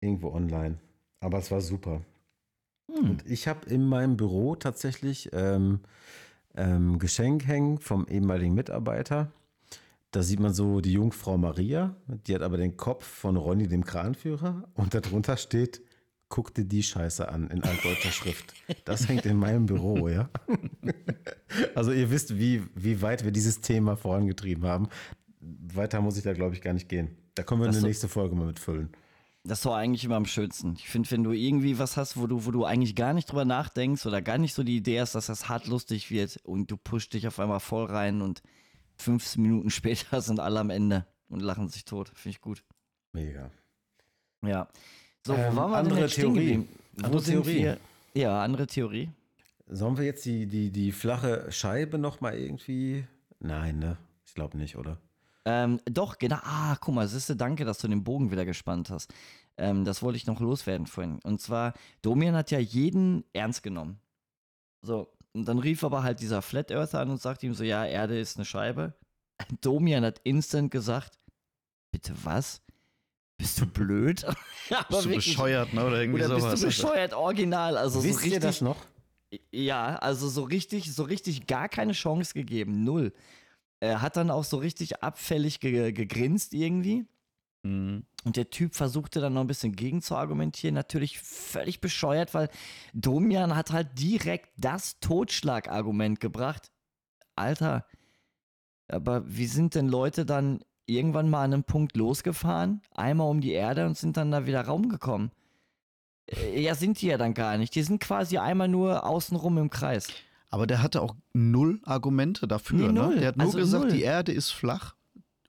irgendwo 0.00 0.32
online. 0.32 0.78
Aber 1.20 1.38
es 1.38 1.50
war 1.50 1.60
super. 1.60 2.02
Hm. 2.92 3.10
Und 3.10 3.26
ich 3.30 3.48
habe 3.48 3.68
in 3.68 3.86
meinem 3.86 4.16
Büro 4.16 4.54
tatsächlich 4.56 5.30
ähm, 5.32 5.80
ähm, 6.54 6.98
Geschenk 6.98 7.46
hängen 7.46 7.78
vom 7.78 8.06
ehemaligen 8.08 8.54
Mitarbeiter. 8.54 9.32
Da 10.12 10.22
sieht 10.22 10.40
man 10.40 10.54
so 10.54 10.80
die 10.80 10.92
Jungfrau 10.92 11.36
Maria, 11.36 11.94
die 12.26 12.34
hat 12.34 12.42
aber 12.42 12.56
den 12.56 12.76
Kopf 12.76 13.04
von 13.04 13.36
Ronny, 13.36 13.66
dem 13.68 13.84
Kranführer, 13.84 14.66
und 14.74 14.94
darunter 14.94 15.36
steht, 15.36 15.82
guck 16.28 16.54
dir 16.54 16.64
die 16.64 16.82
Scheiße 16.82 17.28
an 17.28 17.50
in 17.50 17.62
altdeutscher 17.62 18.12
Schrift. 18.12 18.54
Das 18.84 19.08
hängt 19.08 19.26
in 19.26 19.36
meinem 19.36 19.66
Büro, 19.66 20.08
ja. 20.08 20.30
Also 21.74 21.92
ihr 21.92 22.10
wisst, 22.10 22.38
wie, 22.38 22.62
wie 22.74 23.00
weit 23.02 23.24
wir 23.24 23.30
dieses 23.30 23.60
Thema 23.60 23.96
vorangetrieben 23.96 24.64
haben. 24.64 24.88
Weiter 25.40 26.00
muss 26.00 26.16
ich 26.16 26.22
da, 26.24 26.32
glaube 26.32 26.54
ich, 26.54 26.60
gar 26.60 26.72
nicht 26.74 26.88
gehen. 26.88 27.16
Da 27.34 27.42
können 27.42 27.60
wir 27.60 27.66
Das 27.66 27.76
eine 27.76 27.80
so- 27.82 27.86
nächste 27.86 28.08
Folge 28.08 28.34
mal 28.34 28.46
mitfüllen. 28.46 28.90
Das 29.46 29.58
ist 29.60 29.66
doch 29.66 29.74
eigentlich 29.74 30.04
immer 30.04 30.16
am 30.16 30.26
schönsten. 30.26 30.74
Ich 30.76 30.88
finde, 30.88 31.10
wenn 31.12 31.22
du 31.22 31.30
irgendwie 31.32 31.78
was 31.78 31.96
hast, 31.96 32.16
wo 32.16 32.26
du, 32.26 32.46
wo 32.46 32.50
du 32.50 32.64
eigentlich 32.64 32.96
gar 32.96 33.12
nicht 33.12 33.30
drüber 33.30 33.44
nachdenkst 33.44 34.04
oder 34.06 34.20
gar 34.20 34.38
nicht 34.38 34.54
so 34.54 34.64
die 34.64 34.76
Idee 34.76 35.00
hast, 35.00 35.14
dass 35.14 35.26
das 35.26 35.48
hart 35.48 35.68
lustig 35.68 36.10
wird 36.10 36.38
und 36.44 36.70
du 36.70 36.76
pusht 36.76 37.12
dich 37.12 37.28
auf 37.28 37.38
einmal 37.38 37.60
voll 37.60 37.84
rein 37.86 38.22
und 38.22 38.42
fünf 38.96 39.36
Minuten 39.36 39.70
später 39.70 40.20
sind 40.20 40.40
alle 40.40 40.58
am 40.60 40.70
Ende 40.70 41.06
und 41.28 41.40
lachen 41.42 41.68
sich 41.68 41.84
tot. 41.84 42.08
Finde 42.14 42.30
ich 42.36 42.40
gut. 42.40 42.64
Mega. 43.12 43.50
Ja. 44.42 44.68
So, 45.24 45.32
wo 45.34 45.38
Ähm, 45.38 45.56
waren 45.56 45.70
wir 45.70 45.76
andere 45.76 46.00
denn 46.00 46.08
Theorie. 46.08 46.68
Wo 46.96 47.04
Andere 47.04 47.20
sind 47.22 47.42
Theorie. 47.44 47.58
wir? 47.62 47.78
Ja, 48.14 48.42
andere 48.42 48.66
Theorie. 48.66 49.10
Sollen 49.68 49.96
wir 49.96 50.04
jetzt 50.04 50.24
die, 50.24 50.46
die, 50.46 50.70
die 50.70 50.92
flache 50.92 51.50
Scheibe 51.52 51.98
noch 51.98 52.20
mal 52.20 52.36
irgendwie? 52.36 53.04
Nein, 53.40 53.78
ne? 53.78 53.96
Ich 54.26 54.34
glaube 54.34 54.56
nicht, 54.58 54.76
oder? 54.76 54.98
Ähm, 55.46 55.80
doch, 55.84 56.18
genau. 56.18 56.38
Ah, 56.42 56.76
guck 56.80 56.94
mal, 56.94 57.06
siehste, 57.06 57.36
danke, 57.36 57.64
dass 57.64 57.78
du 57.78 57.86
den 57.86 58.02
Bogen 58.02 58.32
wieder 58.32 58.44
gespannt 58.44 58.90
hast. 58.90 59.14
Ähm, 59.56 59.84
das 59.84 60.02
wollte 60.02 60.16
ich 60.16 60.26
noch 60.26 60.40
loswerden 60.40 60.88
vorhin. 60.88 61.20
Und 61.22 61.40
zwar, 61.40 61.72
Domian 62.02 62.34
hat 62.34 62.50
ja 62.50 62.58
jeden 62.58 63.24
ernst 63.32 63.62
genommen. 63.62 64.00
So, 64.82 65.08
und 65.32 65.46
dann 65.46 65.60
rief 65.60 65.84
aber 65.84 66.02
halt 66.02 66.20
dieser 66.20 66.42
Flat 66.42 66.72
Earther 66.72 66.98
an 66.98 67.10
und 67.10 67.22
sagte 67.22 67.46
ihm 67.46 67.54
so, 67.54 67.62
ja, 67.62 67.84
Erde 67.84 68.18
ist 68.18 68.36
eine 68.36 68.44
Scheibe. 68.44 68.94
Domian 69.60 70.04
hat 70.04 70.20
instant 70.24 70.72
gesagt, 70.72 71.16
bitte 71.92 72.12
was? 72.24 72.60
Bist 73.38 73.60
du 73.60 73.66
blöd? 73.66 74.26
Bist 74.68 75.04
du 75.04 75.10
wirklich. 75.10 75.26
bescheuert, 75.26 75.72
ne? 75.74 75.86
Oder 75.86 76.00
irgendwie 76.00 76.24
Oder 76.24 76.40
sowas. 76.40 76.60
bist 76.60 76.62
du 76.62 76.66
bescheuert, 76.68 77.14
original. 77.14 77.76
Also 77.76 78.02
Wisst 78.02 78.14
so 78.14 78.18
richtig, 78.20 78.32
ihr 78.32 78.40
das 78.40 78.60
noch? 78.62 78.76
ja, 79.52 79.94
also 79.96 80.28
so 80.28 80.42
richtig, 80.42 80.92
so 80.92 81.04
richtig 81.04 81.46
gar 81.46 81.68
keine 81.68 81.92
Chance 81.92 82.32
gegeben, 82.34 82.82
null. 82.82 83.12
Er 83.80 84.02
hat 84.02 84.16
dann 84.16 84.30
auch 84.30 84.44
so 84.44 84.56
richtig 84.56 85.02
abfällig 85.02 85.60
ge 85.60 85.92
gegrinst 85.92 86.54
irgendwie. 86.54 87.06
Mhm. 87.62 88.04
Und 88.24 88.36
der 88.36 88.50
Typ 88.50 88.74
versuchte 88.74 89.20
dann 89.20 89.34
noch 89.34 89.42
ein 89.42 89.46
bisschen 89.46 89.76
gegen 89.76 90.02
zu 90.02 90.16
argumentieren. 90.16 90.74
Natürlich 90.74 91.20
völlig 91.20 91.80
bescheuert, 91.80 92.34
weil 92.34 92.48
Domian 92.94 93.54
hat 93.54 93.70
halt 93.70 93.98
direkt 93.98 94.50
das 94.56 94.98
Totschlagargument 95.00 96.20
gebracht. 96.20 96.72
Alter, 97.36 97.86
aber 98.88 99.22
wie 99.26 99.46
sind 99.46 99.74
denn 99.74 99.88
Leute 99.88 100.24
dann 100.24 100.60
irgendwann 100.86 101.28
mal 101.28 101.44
an 101.44 101.52
einem 101.52 101.64
Punkt 101.64 101.96
losgefahren, 101.96 102.82
einmal 102.94 103.28
um 103.28 103.40
die 103.40 103.52
Erde 103.52 103.86
und 103.86 103.96
sind 103.96 104.16
dann 104.16 104.30
da 104.30 104.46
wieder 104.46 104.62
raumgekommen? 104.62 105.32
Äh, 106.26 106.60
Ja, 106.62 106.74
sind 106.74 107.00
die 107.00 107.08
ja 107.08 107.18
dann 107.18 107.34
gar 107.34 107.58
nicht. 107.58 107.74
Die 107.74 107.82
sind 107.82 108.00
quasi 108.00 108.38
einmal 108.38 108.68
nur 108.68 109.04
außenrum 109.04 109.58
im 109.58 109.70
Kreis. 109.70 110.08
Aber 110.56 110.66
der 110.66 110.82
hatte 110.82 111.02
auch 111.02 111.14
null 111.34 111.80
Argumente 111.84 112.48
dafür. 112.48 112.90
Nee. 112.90 112.98
Ne? 112.98 113.16
Der 113.18 113.28
hat 113.28 113.36
nur 113.36 113.44
Also 113.44 113.58
gesagt, 113.58 113.84
null. 113.84 113.92
die 113.92 114.00
Erde 114.00 114.32
ist 114.32 114.52
flach. 114.52 114.94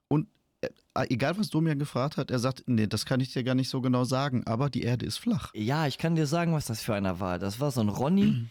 Und 0.06 0.28
äh, 0.60 0.68
egal, 1.08 1.38
was 1.38 1.48
Domian 1.48 1.78
gefragt 1.78 2.18
hat, 2.18 2.30
er 2.30 2.38
sagt, 2.38 2.64
nee, 2.66 2.86
das 2.86 3.06
kann 3.06 3.20
ich 3.20 3.32
dir 3.32 3.42
gar 3.42 3.54
nicht 3.54 3.70
so 3.70 3.80
genau 3.80 4.04
sagen, 4.04 4.46
aber 4.46 4.68
die 4.68 4.82
Erde 4.82 5.06
ist 5.06 5.16
flach. 5.16 5.50
Ja, 5.54 5.86
ich 5.86 5.96
kann 5.96 6.14
dir 6.14 6.26
sagen, 6.26 6.52
was 6.52 6.66
das 6.66 6.82
für 6.82 6.94
einer 6.94 7.20
war. 7.20 7.38
Das 7.38 7.58
war 7.58 7.70
so 7.70 7.80
ein 7.80 7.88
Ronny, 7.88 8.48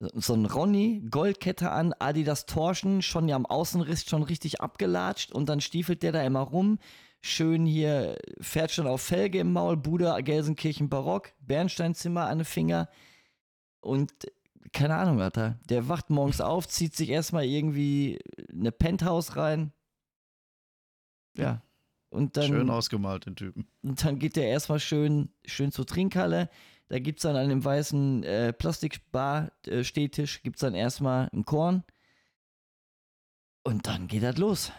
so 0.14 0.32
ein 0.32 0.46
Ronny, 0.46 1.02
Goldkette 1.10 1.70
an, 1.70 1.92
Adidas 1.98 2.46
Torschen, 2.46 3.02
schon 3.02 3.28
ja 3.28 3.36
am 3.36 3.44
Außenriss 3.44 4.06
schon 4.08 4.22
richtig 4.22 4.62
abgelatscht 4.62 5.30
und 5.30 5.50
dann 5.50 5.60
stiefelt 5.60 6.02
der 6.02 6.12
da 6.12 6.22
immer 6.22 6.40
rum. 6.40 6.78
Schön 7.20 7.66
hier, 7.66 8.16
fährt 8.40 8.70
schon 8.70 8.86
auf 8.86 9.02
Felge 9.02 9.40
im 9.40 9.52
Maul, 9.52 9.76
Bude, 9.76 10.16
Gelsenkirchen 10.22 10.88
Barock, 10.88 11.32
Bernsteinzimmer 11.40 12.28
an 12.28 12.38
den 12.38 12.44
Finger 12.46 12.88
und 13.80 14.10
keine 14.72 14.96
Ahnung, 14.96 15.20
Alter. 15.20 15.58
Der 15.68 15.88
wacht 15.88 16.10
morgens 16.10 16.40
auf, 16.40 16.68
zieht 16.68 16.94
sich 16.94 17.10
erstmal 17.10 17.44
irgendwie 17.44 18.18
eine 18.52 18.72
Penthouse 18.72 19.36
rein. 19.36 19.72
Ja. 21.36 21.62
Und 22.08 22.36
dann. 22.36 22.46
Schön 22.46 22.70
ausgemalt, 22.70 23.26
den 23.26 23.36
Typen. 23.36 23.66
Und 23.82 24.04
dann 24.04 24.18
geht 24.18 24.36
der 24.36 24.48
erstmal 24.48 24.80
schön, 24.80 25.30
schön 25.44 25.72
zur 25.72 25.86
Trinkhalle. 25.86 26.48
Da 26.88 26.98
gibt 26.98 27.18
es 27.18 27.22
dann 27.24 27.36
an 27.36 27.48
dem 27.48 27.64
weißen 27.64 28.22
äh, 28.22 28.52
Plastikbar-Stehtisch, 28.52 30.42
gibt 30.42 30.56
es 30.56 30.60
dann 30.60 30.74
erstmal 30.74 31.28
ein 31.32 31.44
Korn. 31.44 31.82
Und 33.64 33.88
dann 33.88 34.06
geht 34.06 34.22
das 34.22 34.38
los. 34.38 34.72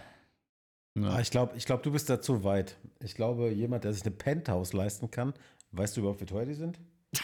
Ja. 0.95 1.09
Ah, 1.09 1.19
ich 1.19 1.29
glaube, 1.29 1.55
ich 1.57 1.65
glaub, 1.65 1.83
du 1.83 1.91
bist 1.91 2.09
da 2.09 2.21
zu 2.21 2.43
weit. 2.43 2.77
Ich 3.01 3.13
glaube, 3.13 3.51
jemand, 3.51 3.83
der 3.83 3.93
sich 3.93 4.03
eine 4.03 4.15
Penthouse 4.15 4.73
leisten 4.73 5.11
kann, 5.11 5.33
weißt 5.71 5.95
du 5.95 6.01
überhaupt, 6.01 6.21
wie 6.21 6.25
teuer 6.25 6.45
die 6.45 6.53
sind? 6.53 6.79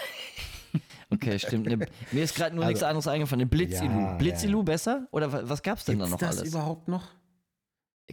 Okay, 1.13 1.39
stimmt. 1.39 1.67
Ne, 1.67 1.77
mir 2.11 2.23
ist 2.23 2.35
gerade 2.35 2.55
nur 2.55 2.63
Also- 2.63 2.71
nichts 2.71 2.83
anderes 2.83 3.07
eingefallen. 3.07 3.41
Eine 3.41 3.49
Blitzilu. 3.49 3.99
Ja, 3.99 4.13
Blitzilu 4.17 4.57
ja. 4.59 4.63
besser? 4.63 5.07
Oder 5.11 5.31
wa- 5.31 5.41
was 5.45 5.61
gab's 5.63 5.85
denn 5.85 5.99
da 5.99 6.05
Gibt's 6.05 6.21
noch 6.21 6.27
das 6.29 6.37
alles? 6.39 6.49
überhaupt 6.49 6.87
noch? 6.87 7.07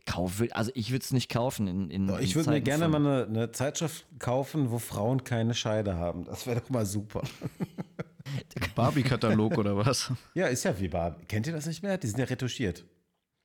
Kauf, 0.07 0.39
will- 0.39 0.53
also 0.53 0.71
ich 0.75 0.91
würde 0.93 1.03
es 1.03 1.13
nicht 1.13 1.29
kaufen. 1.31 1.67
In, 1.67 1.91
in, 1.91 2.09
Ich 2.21 2.37
würde 2.37 2.51
mir 2.51 2.61
gerne 2.61 2.89
von- 2.91 3.03
mal 3.03 3.25
eine, 3.25 3.27
eine 3.27 3.53
Zeitschrift 3.53 4.07
kaufen, 4.19 4.71
wo 4.71 4.79
Frauen 4.79 5.25
keine 5.25 5.53
Scheide 5.55 5.97
haben. 5.97 6.25
Das 6.25 6.47
wäre 6.47 6.61
doch 6.61 6.71
mal 6.71 6.87
super. 6.87 7.23
Barbie-Katalog 8.77 9.59
oder 9.59 9.77
was? 9.77 10.13
Ja, 10.35 10.47
ist 10.47 10.65
ja 10.65 10.79
wie 10.79 10.89
Barbie. 10.89 11.25
Kennt 11.27 11.47
ihr 11.47 11.53
das 11.53 11.67
nicht 11.67 11.83
mehr? 11.83 11.99
Die 11.99 12.07
sind 12.07 12.19
ja 12.19 12.25
retuschiert. 12.27 12.85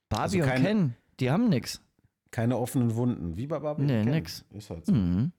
Barbie 0.10 0.24
also 0.24 0.40
und 0.42 0.46
keine- 0.46 0.64
Ken, 0.66 0.96
die 1.20 1.32
haben 1.32 1.50
nix. 1.50 1.82
Keine 2.32 2.58
offenen 2.58 2.96
Wunden. 2.96 3.38
Wie 3.38 3.48
bei 3.48 3.58
Barbie? 3.60 3.84
Nee, 3.84 4.00
und 4.00 4.04
Ken. 4.06 4.14
nix. 4.14 4.46
Ist 4.52 4.70
halt 4.70 4.86
so. 4.86 4.94
Mhm. 4.94 5.32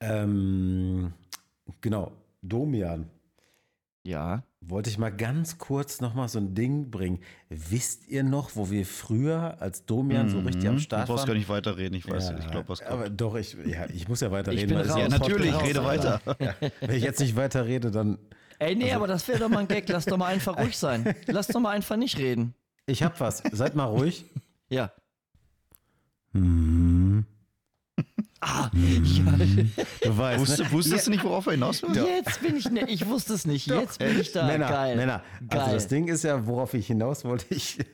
Ähm, 0.00 1.12
genau. 1.80 2.12
Domian. 2.42 3.08
Ja. 4.04 4.42
Wollte 4.60 4.90
ich 4.90 4.98
mal 4.98 5.10
ganz 5.10 5.58
kurz 5.58 6.00
nochmal 6.00 6.28
so 6.28 6.38
ein 6.38 6.54
Ding 6.54 6.90
bringen. 6.90 7.20
Wisst 7.48 8.08
ihr 8.08 8.22
noch, 8.24 8.56
wo 8.56 8.68
wir 8.70 8.84
früher 8.84 9.56
als 9.60 9.86
Domian 9.86 10.28
so 10.28 10.40
richtig 10.40 10.66
am 10.68 10.74
Mhm. 10.74 10.78
Start 10.80 11.08
Du 11.08 11.12
brauchst 11.12 11.24
gar 11.24 11.28
waren? 11.34 11.38
nicht 11.38 11.48
weiterreden, 11.48 11.94
ich 11.96 12.08
weiß, 12.08 12.30
Ja, 12.30 12.38
ich 12.38 12.50
glaube, 12.50 12.68
was 12.68 12.82
Aber 12.82 13.04
kommt. 13.04 13.20
doch, 13.20 13.36
ich, 13.36 13.56
ja, 13.64 13.86
ich 13.90 14.08
muss 14.08 14.20
ja 14.20 14.28
Ich 14.28 14.32
weiterreden. 14.32 14.68
bin 14.68 14.76
weil 14.78 14.84
es 14.84 14.90
raus. 14.90 14.98
ja 14.98 15.02
Ja, 15.04 15.08
natürlich, 15.08 15.52
Podcast. 15.52 15.68
rede 15.68 15.84
weiter. 15.84 16.20
Wenn 16.80 16.96
ich 16.96 17.02
jetzt 17.04 17.20
nicht 17.20 17.36
weiter 17.36 17.64
rede, 17.66 17.90
dann. 17.92 18.18
Ey, 18.58 18.74
nee, 18.76 18.84
Also 18.84 18.96
aber 18.96 19.06
das 19.06 19.26
wäre 19.28 19.38
doch 19.40 19.48
mal 19.48 19.58
ein 19.60 19.68
Gag. 19.68 19.88
Lass 19.88 20.04
doch 20.04 20.16
mal 20.16 20.26
einfach 20.26 20.56
ruhig 20.58 20.76
sein. 20.76 21.14
Lass 21.26 21.46
doch 21.48 21.60
mal 21.60 21.70
einfach 21.70 21.96
nicht 21.96 22.18
reden. 22.18 22.54
Ich 22.86 23.02
hab 23.04 23.20
was. 23.20 23.42
Seid 23.52 23.74
mal 23.76 23.84
ruhig. 23.86 24.24
Ja. 24.68 24.92
Hm. 26.32 26.81
Ah, 28.44 28.68
ja. 28.74 29.22
Du 30.02 30.18
weißt. 30.18 30.40
Wusste, 30.40 30.62
ne? 30.64 30.72
wusstest 30.72 31.06
du 31.06 31.10
nicht, 31.12 31.22
worauf 31.22 31.46
er 31.46 31.52
hinaus 31.52 31.80
will? 31.82 31.94
Jetzt 31.94 32.42
bin 32.42 32.56
ich, 32.56 32.68
ne, 32.68 32.88
ich 32.88 33.06
wusste 33.06 33.34
es 33.34 33.46
nicht. 33.46 33.68
Jetzt 33.68 34.00
bin 34.00 34.20
ich 34.20 34.32
da. 34.32 34.46
Männer, 34.46 34.68
Geil. 34.68 34.96
Männer. 34.96 35.22
Also 35.48 35.64
Geil. 35.64 35.74
das 35.74 35.86
Ding 35.86 36.08
ist 36.08 36.24
ja, 36.24 36.44
worauf 36.44 36.74
ich 36.74 36.88
hinaus 36.88 37.24
wollte, 37.24 37.46
ich. 37.54 37.78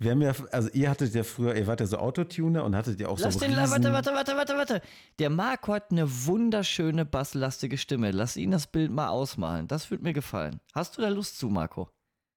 Wir 0.00 0.12
haben 0.12 0.22
ja, 0.22 0.32
also 0.50 0.70
ihr 0.70 0.88
hattet 0.88 1.14
ja 1.14 1.22
früher, 1.22 1.54
ihr 1.54 1.66
wart 1.66 1.80
ja 1.80 1.86
so 1.86 1.98
Autotuner 1.98 2.64
und 2.64 2.74
hattet 2.74 2.98
ja 2.98 3.08
auch 3.08 3.18
Lass 3.18 3.34
so 3.34 3.40
den, 3.40 3.52
riesen, 3.52 3.70
warte, 3.70 3.92
warte, 3.92 4.12
warte, 4.12 4.34
warte, 4.34 4.56
warte. 4.56 4.82
Der 5.18 5.28
Marco 5.28 5.74
hat 5.74 5.92
eine 5.92 6.26
wunderschöne 6.26 7.04
basslastige 7.04 7.76
Stimme. 7.76 8.10
Lass 8.10 8.36
ihn 8.38 8.50
das 8.50 8.66
Bild 8.66 8.90
mal 8.90 9.08
ausmalen. 9.08 9.68
Das 9.68 9.90
würde 9.90 10.02
mir 10.02 10.14
gefallen. 10.14 10.58
Hast 10.74 10.96
du 10.96 11.02
da 11.02 11.10
Lust 11.10 11.38
zu, 11.38 11.48
Marco? 11.48 11.90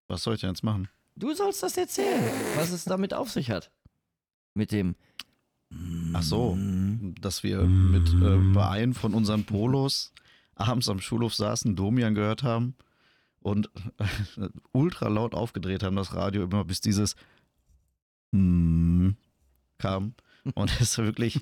Was 0.10 0.24
soll 0.24 0.36
ich 0.36 0.42
denn 0.42 0.50
jetzt 0.50 0.64
machen? 0.64 0.90
Du 1.16 1.34
sollst 1.34 1.64
das 1.64 1.78
erzählen, 1.78 2.22
was 2.58 2.72
es 2.72 2.84
damit 2.84 3.14
auf 3.14 3.32
sich 3.32 3.50
hat. 3.50 3.72
Mit 4.56 4.72
dem. 4.72 4.96
Ach 6.14 6.24
so, 6.24 6.58
dass 7.22 7.44
wir 7.44 7.64
mit 7.64 8.10
äh, 8.14 8.38
bei 8.54 8.68
einem 8.70 8.94
von 8.94 9.14
unseren 9.14 9.46
Polos 9.46 10.14
abends 10.56 10.90
am 10.90 11.00
Schulhof 11.00 11.34
saßen, 11.34 11.76
Domian 11.76 12.14
gehört 12.14 12.44
haben 12.44 12.76
und 13.40 13.70
äh, 14.38 14.48
ultra 14.72 15.08
laut 15.08 15.34
aufgedreht 15.34 15.84
haben, 15.84 15.96
das 15.96 16.14
Radio 16.14 16.44
immer, 16.44 16.64
bis 16.64 16.82
dieses 16.82 17.16
mm 18.32 19.12
kam. 19.78 20.14
Und 20.56 20.72
es 20.72 20.82
ist 20.82 20.98
wirklich, 20.98 21.40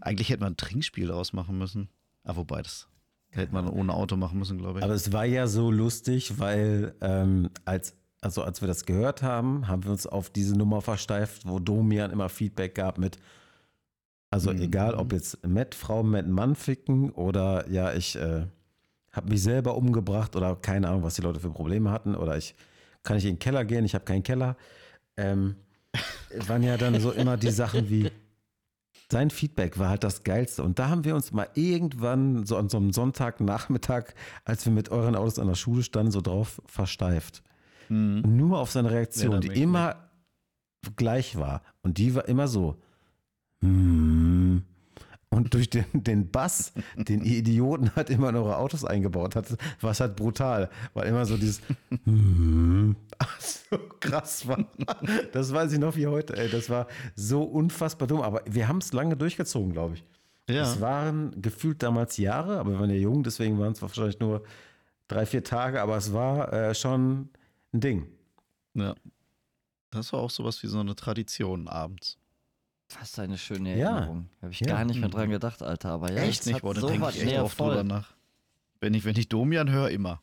eigentlich 0.00 0.30
hätte 0.30 0.42
man 0.42 0.52
ein 0.52 0.56
Trinkspiel 0.56 1.08
daraus 1.08 1.32
machen 1.32 1.58
müssen. 1.58 1.88
Aber 2.24 2.38
wobei, 2.38 2.62
das 2.62 2.88
hätte 3.30 3.52
man 3.52 3.68
ohne 3.68 3.94
Auto 3.94 4.16
machen 4.16 4.38
müssen, 4.38 4.58
glaube 4.58 4.78
ich. 4.78 4.84
Aber 4.84 4.94
es 4.94 5.12
war 5.12 5.24
ja 5.24 5.46
so 5.46 5.70
lustig, 5.70 6.38
weil 6.38 6.94
ähm, 7.00 7.50
als, 7.64 7.96
also 8.20 8.42
als 8.42 8.60
wir 8.60 8.68
das 8.68 8.86
gehört 8.86 9.22
haben, 9.22 9.68
haben 9.68 9.84
wir 9.84 9.90
uns 9.90 10.06
auf 10.06 10.30
diese 10.30 10.56
Nummer 10.56 10.80
versteift, 10.80 11.46
wo 11.46 11.58
Domian 11.58 12.10
immer 12.10 12.28
Feedback 12.28 12.74
gab 12.74 12.98
mit, 12.98 13.18
also 14.30 14.52
Mhm. 14.52 14.62
egal 14.62 14.94
ob 14.94 15.12
jetzt 15.12 15.46
Matt 15.46 15.74
Frau 15.74 16.02
mit 16.02 16.26
Mann 16.28 16.54
ficken 16.54 17.10
oder 17.10 17.68
ja, 17.68 17.92
ich 17.92 18.16
äh, 18.16 18.46
habe 19.12 19.28
mich 19.28 19.42
selber 19.42 19.76
umgebracht 19.76 20.36
oder 20.36 20.54
keine 20.56 20.88
Ahnung, 20.88 21.02
was 21.02 21.14
die 21.14 21.22
Leute 21.22 21.40
für 21.40 21.50
Probleme 21.50 21.90
hatten 21.90 22.14
oder 22.14 22.36
ich 22.36 22.54
kann 23.02 23.16
ich 23.16 23.24
in 23.24 23.34
den 23.34 23.38
Keller 23.38 23.64
gehen, 23.64 23.84
ich 23.84 23.94
habe 23.94 24.04
keinen 24.04 24.22
Keller. 24.22 24.56
Ähm, 25.16 25.56
waren 26.46 26.62
ja 26.62 26.76
dann 26.76 27.00
so 27.00 27.10
immer 27.10 27.36
die 27.36 27.50
Sachen 27.50 27.90
wie, 27.90 28.10
sein 29.10 29.30
Feedback 29.30 29.78
war 29.78 29.88
halt 29.88 30.04
das 30.04 30.22
Geilste. 30.22 30.62
Und 30.62 30.78
da 30.78 30.88
haben 30.88 31.04
wir 31.04 31.16
uns 31.16 31.32
mal 31.32 31.48
irgendwann 31.54 32.46
so 32.46 32.56
an 32.56 32.68
so 32.68 32.76
einem 32.76 32.92
Sonntagnachmittag, 32.92 34.14
als 34.44 34.64
wir 34.66 34.72
mit 34.72 34.90
euren 34.90 35.16
Autos 35.16 35.40
an 35.40 35.48
der 35.48 35.56
Schule 35.56 35.82
standen, 35.82 36.12
so 36.12 36.20
drauf 36.20 36.62
versteift. 36.66 37.42
Nur 37.88 38.60
auf 38.60 38.70
seine 38.70 38.92
Reaktion, 38.92 39.32
Erinnere 39.32 39.52
die 39.54 39.62
immer 39.62 39.96
gleich 40.94 41.36
war. 41.36 41.62
Und 41.82 41.98
die 41.98 42.14
war 42.14 42.28
immer 42.28 42.46
so. 42.46 42.80
"Hm." 43.62 44.62
Und 45.32 45.54
durch 45.54 45.70
den, 45.70 45.84
den 45.92 46.30
Bass, 46.30 46.72
den 46.96 47.24
ihr 47.24 47.38
Idioten 47.38 47.94
halt 47.94 48.10
immer 48.10 48.30
in 48.30 48.36
eure 48.36 48.56
Autos 48.56 48.84
eingebaut 48.84 49.36
hat, 49.36 49.56
war 49.80 49.92
es 49.92 50.00
halt 50.00 50.16
brutal. 50.16 50.70
Weil 50.92 51.06
immer 51.06 51.24
so 51.24 51.36
dieses 51.36 51.60
"Hm." 52.04 52.96
so 53.38 53.78
krass 54.00 54.46
war. 54.48 54.64
Das 55.32 55.52
weiß 55.52 55.72
ich 55.72 55.78
noch 55.78 55.94
wie 55.96 56.06
heute, 56.08 56.36
ey. 56.36 56.50
Das 56.50 56.68
war 56.68 56.88
so 57.14 57.42
unfassbar 57.42 58.08
dumm. 58.08 58.22
Aber 58.22 58.42
wir 58.46 58.66
haben 58.66 58.78
es 58.78 58.92
lange 58.92 59.16
durchgezogen, 59.16 59.72
glaube 59.72 59.94
ich. 59.94 60.04
Ja. 60.48 60.62
Es 60.62 60.80
waren 60.80 61.40
gefühlt 61.40 61.82
damals 61.82 62.16
Jahre, 62.16 62.58
aber 62.58 62.72
wir 62.72 62.80
waren 62.80 62.90
ja 62.90 62.96
jung, 62.96 63.22
deswegen 63.22 63.58
waren 63.60 63.72
es 63.72 63.82
wahrscheinlich 63.82 64.18
nur 64.18 64.42
drei, 65.06 65.24
vier 65.24 65.44
Tage, 65.44 65.80
aber 65.80 65.96
es 65.96 66.12
war 66.12 66.52
äh, 66.52 66.74
schon 66.74 67.28
ein 67.72 67.80
Ding. 67.80 68.06
ja. 68.74 68.94
Das 69.92 70.12
war 70.12 70.20
auch 70.20 70.30
sowas 70.30 70.62
wie 70.62 70.68
so 70.68 70.78
eine 70.78 70.94
Tradition 70.94 71.66
abends. 71.66 72.19
Was 72.98 73.18
eine 73.18 73.38
schöne 73.38 73.76
Ja. 73.78 73.90
Erinnerung. 73.98 74.28
Habe 74.42 74.52
ich 74.52 74.60
Ja. 74.60 74.66
gar 74.68 74.84
nicht 74.84 74.98
mehr 75.00 75.08
dran 75.08 75.30
gedacht, 75.30 75.62
Alter. 75.62 75.90
Aber 75.90 76.10
ja, 76.12 76.22
echt 76.22 76.46
nicht, 76.46 76.62
boah, 76.62 76.74
da 76.74 76.80
so 76.80 76.88
denke 76.88 77.08
ich 77.10 77.22
echt 77.22 77.38
oft 77.38 77.56
voll. 77.56 77.68
drüber 77.76 77.84
nach. 77.84 78.14
Wenn 78.80 78.94
ich, 78.94 79.04
wenn 79.04 79.16
ich 79.16 79.28
Domian 79.28 79.70
höre, 79.70 79.90
immer. 79.90 80.20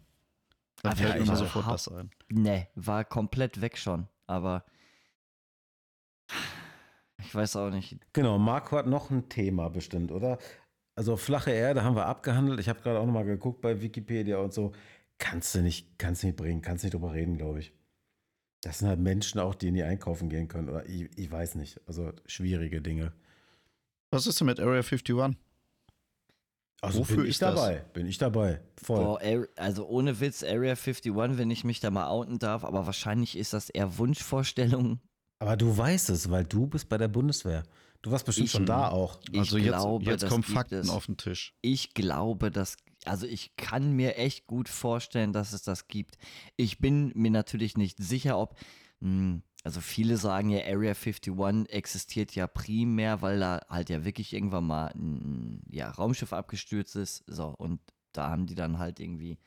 Dann 0.82 0.91
Aber 0.91 0.97
fällt 1.01 1.09
ja, 1.09 1.15
mir 1.15 1.22
immer 1.24 1.34
ich 1.34 1.39
sofort 1.39 1.68
das 1.68 1.88
ein. 1.88 2.09
Nee, 2.30 2.68
war 2.76 3.03
komplett 3.05 3.61
weg 3.61 3.78
schon. 3.78 4.07
Aber 4.26 4.65
ich 7.20 7.34
weiß 7.34 7.55
auch 7.55 7.70
nicht. 7.70 7.97
Genau, 8.13 8.38
Marco 8.38 8.78
hat 8.78 8.88
noch 8.88 9.09
ein 9.09 9.30
Thema 9.30 9.70
bestimmt, 9.70 10.11
oder? 10.11 10.38
Also 10.95 11.15
flache 11.18 11.51
Erde 11.51 11.84
haben 11.84 11.95
wir 11.95 12.05
abgehandelt. 12.05 12.59
Ich 12.59 12.70
habe 12.70 12.82
gerade 12.82 12.99
auch 12.99 13.05
nochmal 13.05 13.26
geguckt 13.26 13.61
bei 13.61 13.82
Wikipedia 13.82 14.38
und 14.39 14.53
so. 14.53 14.74
Kannst 15.20 15.55
du 15.55 15.61
nicht, 15.61 15.97
kannst 15.97 16.24
nicht 16.24 16.36
bringen, 16.36 16.61
kannst 16.61 16.84
nicht 16.84 16.93
drüber 16.93 17.13
reden, 17.13 17.38
glaube 17.38 17.59
ich. 17.59 17.74
Das 18.62 18.80
sind 18.80 18.88
halt 18.88 18.99
Menschen 18.99 19.39
auch, 19.39 19.55
die 19.55 19.72
nie 19.72 19.84
einkaufen 19.84 20.30
gehen 20.30 20.47
können. 20.47 20.70
Oder 20.70 20.86
ich, 20.88 21.10
ich 21.18 21.32
weiß 21.32 21.55
nicht. 21.55 21.80
Also 21.88 22.12
schwierige 22.26 22.82
Dinge. 22.82 23.14
Was 24.12 24.26
ist 24.28 24.39
denn 24.39 24.47
mit 24.47 24.60
Area 24.60 24.82
51? 24.82 25.36
Also 26.82 26.99
Wofür 26.99 27.18
bin 27.18 27.26
ich 27.26 27.32
ist 27.32 27.41
das? 27.41 27.55
dabei. 27.55 27.78
Bin 27.93 28.05
ich 28.08 28.18
dabei. 28.18 28.62
Voll. 28.82 29.03
Boah, 29.03 29.47
also 29.55 29.88
ohne 29.88 30.20
Witz, 30.20 30.43
Area 30.43 30.74
51, 30.76 31.14
wenn 31.38 31.49
ich 31.49 31.64
mich 31.64 31.80
da 31.80 31.89
mal 31.89 32.08
outen 32.08 32.38
darf, 32.39 32.64
aber 32.64 32.86
wahrscheinlich 32.86 33.36
ist 33.38 33.53
das 33.53 33.70
eher 33.70 33.97
Wunschvorstellung. 33.97 34.99
Aber 35.39 35.58
du 35.58 35.76
weißt 35.76 36.10
es, 36.12 36.30
weil 36.30 36.43
du 36.45 36.68
bist 36.68 36.88
bei 36.89 36.97
der 36.97 37.08
Bundeswehr. 37.08 37.64
Du 38.03 38.12
warst 38.12 38.26
bestimmt 38.26 38.45
Ich- 38.47 38.51
schon 38.51 38.66
da 38.68 38.89
auch. 38.89 39.20
Ich 39.32 39.39
Also 39.39 39.58
jetzt, 39.58 39.68
glaube, 39.68 40.05
jetzt 40.05 40.24
das 40.24 40.30
kommen 40.30 40.43
Fakten 40.43 40.76
es. 40.76 40.89
auf 40.89 41.08
den 41.08 41.18
Tisch. 41.18 41.55
Ich 41.62 41.93
glaube, 41.95 42.51
dass, 42.51 42.78
also 43.08 43.26
ich 43.26 43.55
kann 43.55 43.93
mir 43.93 44.18
echt 44.18 44.47
gut 44.47 44.70
vorstellen, 44.70 45.34
dass 45.34 45.53
es 45.53 45.64
das 45.64 45.88
gibt. 45.88 46.18
Ich 46.55 46.80
bin 46.80 47.12
mir 47.16 47.32
natürlich 47.32 47.78
nicht 47.78 47.97
sicher, 47.97 48.38
ob, 48.38 48.58
mh, 48.99 49.41
also 49.64 49.82
viele 49.82 50.18
sagen 50.18 50.49
ja, 50.49 50.60
Area 50.60 50.93
51 50.93 51.70
existiert 51.70 52.36
ja 52.36 52.47
primär, 52.47 53.22
weil 53.22 53.39
da 53.39 53.62
halt 53.70 53.89
ja 53.89 54.05
wirklich 54.05 54.34
irgendwann 54.34 54.66
mal 54.66 54.88
ein 54.95 55.62
ja, 55.70 55.89
Raumschiff 55.89 56.34
abgestürzt 56.34 56.95
ist. 56.95 57.24
So, 57.28 57.47
und 57.47 57.82
da 58.14 58.30
haben 58.30 58.45
die 58.45 58.55
dann 58.55 58.80
halt 58.80 58.99
irgendwie 58.99 59.38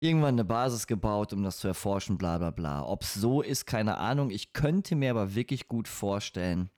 irgendwann 0.00 0.34
eine 0.34 0.44
Basis 0.44 0.86
gebaut, 0.86 1.32
um 1.32 1.42
das 1.42 1.58
zu 1.58 1.68
erforschen, 1.68 2.16
bla 2.16 2.38
bla 2.38 2.50
bla. 2.50 2.86
Ob 2.86 3.02
es 3.02 3.14
so 3.14 3.42
ist, 3.42 3.66
keine 3.66 3.98
Ahnung. 3.98 4.30
Ich 4.30 4.52
könnte 4.52 4.96
mir 4.96 5.10
aber 5.10 5.34
wirklich 5.34 5.68
gut 5.68 5.88
vorstellen, 5.88 6.70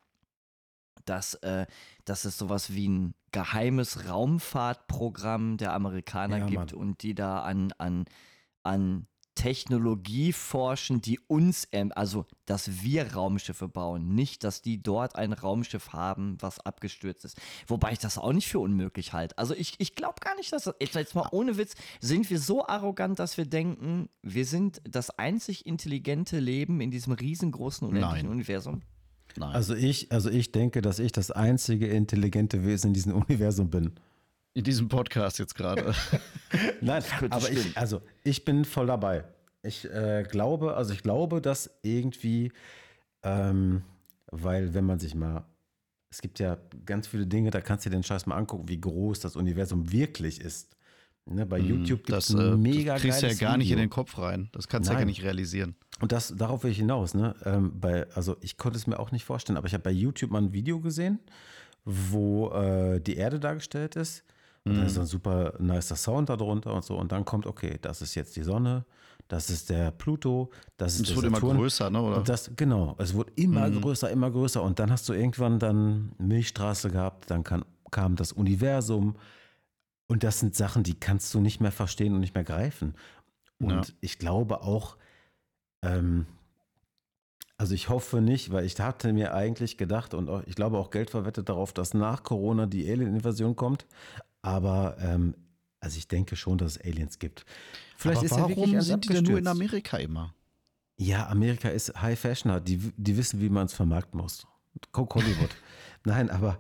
dass, 1.05 1.35
äh, 1.35 1.67
dass 2.05 2.25
es 2.25 2.39
sowas 2.39 2.73
wie 2.75 2.89
ein 2.89 3.15
geheimes 3.33 4.09
Raumfahrtprogramm 4.09 5.57
der 5.57 5.73
Amerikaner 5.73 6.39
Ja, 6.39 6.47
gibt 6.47 6.73
Mann. 6.73 6.81
und 6.81 7.03
die 7.03 7.15
da 7.15 7.41
an, 7.41 7.73
an, 7.79 8.05
an 8.63 9.07
Technologie 9.35 10.33
forschen, 10.33 11.01
die 11.01 11.19
uns, 11.27 11.67
ähm, 11.73 11.91
also 11.95 12.27
dass 12.45 12.83
wir 12.83 13.15
Raumschiffe 13.15 13.67
bauen, 13.69 14.15
nicht, 14.15 14.45
dass 14.45 14.61
die 14.61 14.83
dort 14.83 15.17
ein 15.17 15.33
Raumschiff 15.33 15.93
haben, 15.93 16.37
was 16.41 16.61
abgestürzt 16.61 17.25
ist. 17.25 17.41
Wobei 17.67 17.93
ich 17.93 17.99
das 17.99 18.19
auch 18.19 18.33
nicht 18.33 18.49
für 18.49 18.59
unmöglich 18.59 19.13
halte. 19.13 19.37
Also 19.39 19.55
ich, 19.55 19.75
ich 19.79 19.95
glaube 19.95 20.21
gar 20.21 20.37
nicht, 20.37 20.53
dass 20.53 20.65
das, 20.65 20.75
jetzt, 20.81 20.95
jetzt 20.95 21.15
mal 21.15 21.29
ohne 21.33 21.57
Witz, 21.57 21.75
sind 22.01 22.29
wir 22.29 22.39
so 22.39 22.67
arrogant, 22.67 23.19
dass 23.19 23.39
wir 23.39 23.47
denken, 23.47 24.11
wir 24.23 24.45
sind 24.45 24.83
das 24.85 25.11
einzig 25.11 25.65
intelligente 25.65 26.39
Leben 26.39 26.81
in 26.81 26.91
diesem 26.91 27.15
riesengroßen 27.15 27.89
unendlichen 27.89 28.27
Nein. 28.27 28.33
Universum. 28.33 28.83
Nein. 29.37 29.55
Also 29.55 29.75
ich, 29.75 30.11
also 30.13 30.31
ich 30.31 30.53
denke, 30.53 30.83
dass 30.83 30.99
ich 30.99 31.13
das 31.13 31.31
einzige 31.31 31.87
intelligente 31.89 32.65
Wesen 32.65 32.89
in 32.89 32.95
diesem 32.95 33.15
Universum 33.23 33.71
bin. 33.71 33.93
In 34.55 34.65
diesem 34.65 34.89
Podcast 34.89 35.39
jetzt 35.39 35.55
gerade. 35.55 35.95
Nein, 36.81 37.03
aber 37.31 37.41
stimmen. 37.41 37.67
ich, 37.71 37.77
also 37.77 38.03
ich 38.23 38.45
bin 38.45 38.65
voll 38.65 38.87
dabei. 38.87 39.25
Ich 39.63 39.89
äh, 39.91 40.25
glaube, 40.29 40.75
also 40.75 40.93
ich 40.93 41.03
glaube, 41.03 41.41
dass 41.41 41.71
irgendwie, 41.83 42.53
ähm, 43.23 43.83
weil 44.31 44.75
wenn 44.75 44.85
man 44.85 44.99
sich 44.99 45.15
mal, 45.15 45.45
es 46.11 46.21
gibt 46.21 46.39
ja 46.39 46.59
ganz 46.85 47.07
viele 47.07 47.27
Dinge, 47.27 47.51
da 47.51 47.61
kannst 47.61 47.87
du 47.87 47.91
dir 47.91 47.97
den 47.97 48.03
Scheiß 48.03 48.27
mal 48.27 48.37
angucken, 48.37 48.69
wie 48.69 48.81
groß 48.81 49.21
das 49.21 49.37
Universum 49.37 49.91
wirklich 49.91 50.41
ist. 50.41 50.77
Ne, 51.25 51.47
bei 51.47 51.59
YouTube 51.59 52.05
gibt 52.05 52.19
es 52.19 52.27
das, 52.29 52.37
äh, 52.37 52.57
mega 52.57 52.95
das 52.95 53.03
kriegst 53.03 53.23
du 53.23 53.29
ja 53.29 53.35
gar 53.35 53.57
nicht 53.57 53.69
in 53.69 53.77
Video. 53.77 53.85
den 53.85 53.91
Kopf 53.91 54.19
rein. 54.19 54.49
Das 54.53 54.67
kannst 54.67 54.91
du 54.91 54.93
ja 54.93 54.99
gar 54.99 55.07
nicht 55.07 55.23
realisieren. 55.23 55.77
Und 56.03 56.13
das, 56.13 56.35
darauf 56.37 56.65
will 56.65 56.71
ich 56.73 56.79
hinaus, 56.79 57.15
ne? 57.15 57.35
Ähm, 57.45 57.73
bei, 57.81 58.07
also 58.15 58.37
ich 58.41 58.57
konnte 58.59 58.77
es 58.77 58.87
mir 58.87 58.99
auch 58.99 59.13
nicht 59.13 59.25
vorstellen, 59.25 59.57
aber 59.57 59.67
ich 59.69 59.73
habe 59.75 59.85
bei 59.85 59.91
YouTube 59.93 60.31
mal 60.33 60.43
ein 60.43 60.53
Video 60.53 60.81
gesehen, 60.81 61.21
wo 61.85 62.51
äh, 62.51 63.01
die 63.01 63.17
Erde 63.17 63.41
dargestellt 63.41 63.97
ist. 63.97 64.25
Und 64.65 64.77
da 64.77 64.83
ist 64.85 64.95
so 64.95 65.01
ein 65.01 65.07
super 65.07 65.55
nicer 65.59 65.97
Sound 65.97 66.29
darunter 66.29 66.73
und 66.73 66.85
so. 66.85 66.97
Und 66.97 67.11
dann 67.11 67.25
kommt, 67.25 67.47
okay, 67.47 67.79
das 67.83 68.01
ist 68.01 68.15
jetzt 68.15 68.37
die 68.37 68.43
Sonne, 68.45 68.85
das 69.27 69.51
ist 69.51 69.71
der 69.71 69.91
Pluto, 69.91 70.51
das 70.77 70.95
ist 70.95 71.01
Es 71.01 71.07
der 71.09 71.17
wurde 71.17 71.27
immer 71.29 71.37
Saturn. 71.39 71.57
größer, 71.57 71.91
ne? 71.91 72.01
Oder? 72.01 72.17
Und 72.19 72.29
das, 72.29 72.51
genau, 72.55 72.95
es 72.99 73.13
wurde 73.15 73.33
immer 73.37 73.69
größer, 73.71 74.09
immer 74.11 74.31
größer. 74.31 74.63
Und 74.63 74.79
dann 74.79 74.91
hast 74.93 75.09
du 75.09 75.15
irgendwann 75.15 75.59
dann 75.59 76.13
Milchstraße 76.19 76.91
gehabt, 76.91 77.31
dann 77.31 77.43
kann, 77.43 77.65
kam 77.91 78.15
das 78.15 78.31
Universum. 78.33 79.17
Und 80.07 80.23
das 80.23 80.39
sind 80.41 80.55
Sachen, 80.55 80.83
die 80.85 80.95
kannst 80.95 81.33
du 81.35 81.41
nicht 81.41 81.61
mehr 81.61 81.73
verstehen 81.73 82.15
und 82.15 82.21
nicht 82.21 82.35
mehr 82.35 82.45
greifen. 82.45 82.95
Und 83.59 83.71
Ja. 83.71 83.83
ich 84.01 84.19
glaube 84.19 84.63
auch, 84.63 84.97
ähm, 85.83 86.27
also 87.59 87.75
ich 87.75 87.89
hoffe 87.89 88.21
nicht, 88.21 88.51
weil 88.51 88.65
ich 88.65 88.79
hatte 88.81 89.13
mir 89.13 89.35
eigentlich 89.35 89.79
gedacht 89.79 90.15
und 90.15 90.29
auch, 90.29 90.43
ich 90.47 90.57
glaube 90.57 90.79
auch 90.79 90.91
Geld 90.91 91.11
verwettet 91.11 91.49
darauf, 91.49 91.73
dass 91.73 91.95
nach 91.95 92.25
Corona 92.25 92.67
die 92.67 92.91
Alien-Invasion 92.91 93.55
kommt. 93.55 93.87
Aber 94.43 94.97
ähm, 95.01 95.35
also 95.79 95.99
ich 95.99 96.09
denke 96.09 96.37
schon, 96.37 96.59
dass 96.59 96.77
es 96.77 96.85
Aliens 96.85 97.19
gibt. 97.19 97.45
Vielleicht 97.97 98.19
Aber 98.19 98.27
ist 98.27 98.33
ja 98.33 98.37
warum 98.39 98.51
wirklich 98.51 98.75
alles 98.75 98.87
sind 98.87 99.05
die 99.05 99.09
denn 99.13 99.25
nur 99.25 99.39
in. 99.39 99.47
Amerika 99.47 99.97
immer? 99.99 100.35
Ja, 100.97 101.29
Amerika 101.29 101.69
ist 101.69 102.01
High 102.01 102.19
Fashion, 102.19 102.65
die, 102.65 102.79
die 102.97 103.17
wissen, 103.17 103.41
wie 103.41 103.49
man 103.49 103.67
es 103.67 103.75
vermarkten 103.75 104.21
muss. 104.21 104.47
Guck 104.93 105.15
Hollywood. 105.15 105.51
Nein, 106.05 106.31
aber 106.31 106.59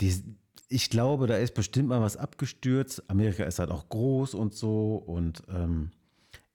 die, 0.00 0.22
ich 0.68 0.90
glaube, 0.90 1.26
da 1.26 1.36
ist 1.36 1.54
bestimmt 1.54 1.88
mal 1.88 2.00
was 2.00 2.16
abgestürzt. 2.16 3.08
Amerika 3.08 3.44
ist 3.44 3.58
halt 3.58 3.70
auch 3.70 3.88
groß 3.88 4.34
und 4.34 4.54
so. 4.54 4.96
Und 4.96 5.42
ähm, 5.48 5.90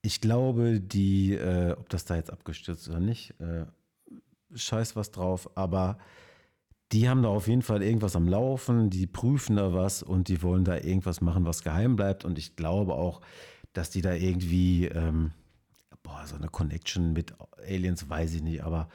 ich 0.02 0.22
glaube, 0.22 0.80
die, 0.80 1.34
äh, 1.34 1.74
ob 1.74 1.90
das 1.90 2.06
da 2.06 2.16
jetzt 2.16 2.32
abgestürzt 2.32 2.84
ist 2.84 2.90
oder 2.90 3.00
nicht, 3.00 3.34
äh, 3.40 3.66
scheiß 4.54 4.96
was 4.96 5.12
drauf. 5.12 5.50
Aber 5.56 5.98
die 6.92 7.10
haben 7.10 7.22
da 7.22 7.30
auf 7.30 7.48
jeden 7.48 7.62
Fall 7.62 7.84
irgendwas 7.84 8.16
am 8.16 8.28
Laufen, 8.28 8.90
die 8.90 9.08
prüfen 9.08 9.58
da 9.58 9.74
was 9.74 10.02
und 10.02 10.28
die 10.28 10.42
wollen 10.42 10.64
da 10.64 10.78
irgendwas 10.78 11.22
machen, 11.22 11.46
was 11.46 11.64
geheim 11.64 11.96
bleibt. 11.96 12.26
Und 12.26 12.38
ich 12.38 12.56
glaube 12.56 12.96
auch, 12.96 13.22
dass 13.74 13.90
die 13.90 14.02
da 14.02 14.14
irgendwie, 14.14 14.86
ähm, 14.86 15.32
boah, 16.02 16.26
so 16.26 16.36
eine 16.36 16.48
Connection 16.48 17.14
mit 17.14 17.34
Aliens, 17.68 18.10
weiß 18.10 18.34
ich 18.36 18.42
nicht, 18.42 18.64
aber 18.64 18.90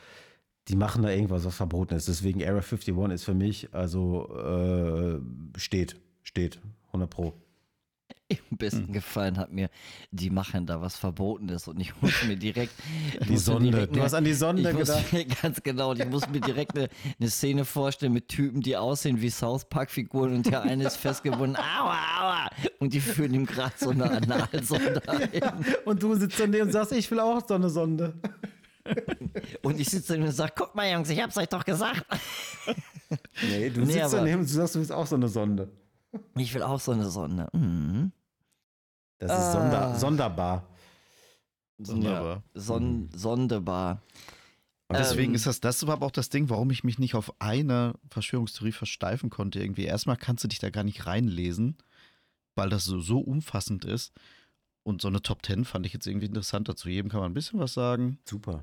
die 0.69 0.77
machen 0.77 1.03
da 1.03 1.11
irgendwas, 1.11 1.45
was 1.45 1.55
verboten 1.55 1.95
ist. 1.95 2.09
Deswegen 2.09 2.43
Area 2.43 2.63
51 2.63 3.13
ist 3.13 3.25
für 3.25 3.35
mich, 3.35 3.73
also 3.75 4.35
äh, 4.35 5.21
steht, 5.59 6.01
steht, 6.23 6.59
100 6.89 7.11
Pro. 7.11 7.35
Am 8.51 8.57
besten 8.57 8.93
gefallen 8.93 9.37
hat 9.39 9.53
mir, 9.53 9.69
die 10.11 10.31
machen 10.31 10.67
da 10.67 10.81
was 10.81 10.97
Verbotenes 10.97 11.69
und 11.69 11.79
ich 11.81 11.93
muss 12.01 12.25
mir 12.27 12.37
direkt. 12.37 12.73
Die 13.29 13.37
Sonde. 13.37 13.71
direkt 13.71 13.97
Du 13.97 14.03
hast 14.03 14.15
an 14.15 14.25
die 14.25 14.33
Sonde 14.33 14.71
ich 14.71 14.77
gedacht. 14.77 15.13
Mir, 15.13 15.25
ganz 15.43 15.63
genau. 15.63 15.91
und 15.91 16.01
Ich 16.01 16.07
muss 16.09 16.29
mir 16.29 16.41
direkt 16.41 16.77
eine, 16.77 16.89
eine 17.19 17.31
Szene 17.31 17.65
vorstellen 17.65 18.13
mit 18.13 18.29
Typen, 18.29 18.61
die 18.61 18.77
aussehen 18.77 19.21
wie 19.21 19.31
South 19.31 19.67
Park-Figuren 19.69 20.35
und 20.35 20.47
der 20.47 20.63
eine 20.63 20.85
ist 20.85 20.97
festgebunden. 20.97 21.57
Aua, 21.57 21.97
aua. 22.21 22.51
Und 22.79 22.95
die 22.95 23.01
führen 23.01 23.35
ihm 23.35 23.47
gerade 23.47 23.75
so 23.77 23.91
eine 23.91 24.11
Analsonde 24.11 25.03
ein. 25.07 25.65
Und 25.85 26.03
du 26.03 26.15
sitzt 26.15 26.41
daneben 26.41 26.67
und 26.67 26.73
sagst, 26.73 26.93
ich 26.93 27.11
will 27.11 27.21
auch 27.21 27.47
so 27.47 27.55
eine 27.55 27.69
Sonde. 27.69 28.15
Und 29.63 29.81
ich 29.81 29.89
sitze 29.89 30.15
daneben 30.15 30.29
und 30.29 30.35
sage: 30.35 30.53
Guck 30.57 30.75
mal, 30.75 30.91
Jungs, 30.91 31.09
ich 31.09 31.21
hab's 31.23 31.37
euch 31.37 31.49
doch 31.49 31.65
gesagt. 31.65 32.05
Nee, 33.49 33.71
du 33.71 33.81
Nee, 33.81 33.93
sitzt 33.93 34.13
daneben 34.13 34.41
und 34.41 34.49
du 34.49 34.53
sagst, 34.53 34.75
du 34.75 34.79
willst 34.79 34.93
auch 34.93 35.07
so 35.07 35.17
eine 35.17 35.29
Sonde. 35.29 35.71
Ich 36.37 36.55
will 36.55 36.63
auch 36.63 36.81
so 36.81 36.93
eine 36.93 37.09
Sonde. 37.11 37.49
Mhm. 37.53 38.13
Das 39.19 39.31
ist 39.31 39.37
Ah. 39.39 39.53
sonder, 39.53 39.99
sonderbar. 39.99 40.69
Wunderbar. 41.79 42.43
Ja, 42.55 42.61
son 42.61 43.09
sonderbar. 43.15 44.03
Und 44.89 44.99
deswegen 44.99 45.31
Ähm, 45.33 45.35
ist 45.37 45.47
das, 45.47 45.61
das 45.61 45.87
war 45.87 45.95
aber 45.95 46.07
auch 46.07 46.11
das 46.13 46.29
Ding, 46.29 46.51
warum 46.51 46.71
ich 46.71 46.85
mich 46.85 46.99
nicht 46.99 47.15
auf 47.15 47.33
eine 47.41 47.95
Verschwörungstheorie 48.11 48.73
versteifen 48.73 49.31
konnte. 49.31 49.61
Irgendwie 49.61 49.85
erstmal 49.85 50.17
kannst 50.17 50.45
du 50.45 50.49
dich 50.49 50.59
da 50.59 50.71
gar 50.71 50.85
nicht 50.85 51.07
reinlesen, 51.07 51.77
weil 52.55 52.69
das 52.69 52.85
so, 52.85 53.01
so 53.01 53.19
umfassend 53.21 53.85
ist. 53.85 54.13
Und 54.83 55.01
so 55.01 55.09
eine 55.09 55.23
Top 55.23 55.43
Ten 55.43 55.65
fand 55.65 55.87
ich 55.87 55.95
jetzt 55.95 56.07
irgendwie 56.07 56.27
interessanter. 56.27 56.77
Zu 56.77 56.91
jedem 56.91 57.11
kann 57.11 57.21
man 57.21 57.31
ein 57.31 57.35
bisschen 57.35 57.59
was 57.59 57.73
sagen. 57.73 58.19
Super. 58.29 58.63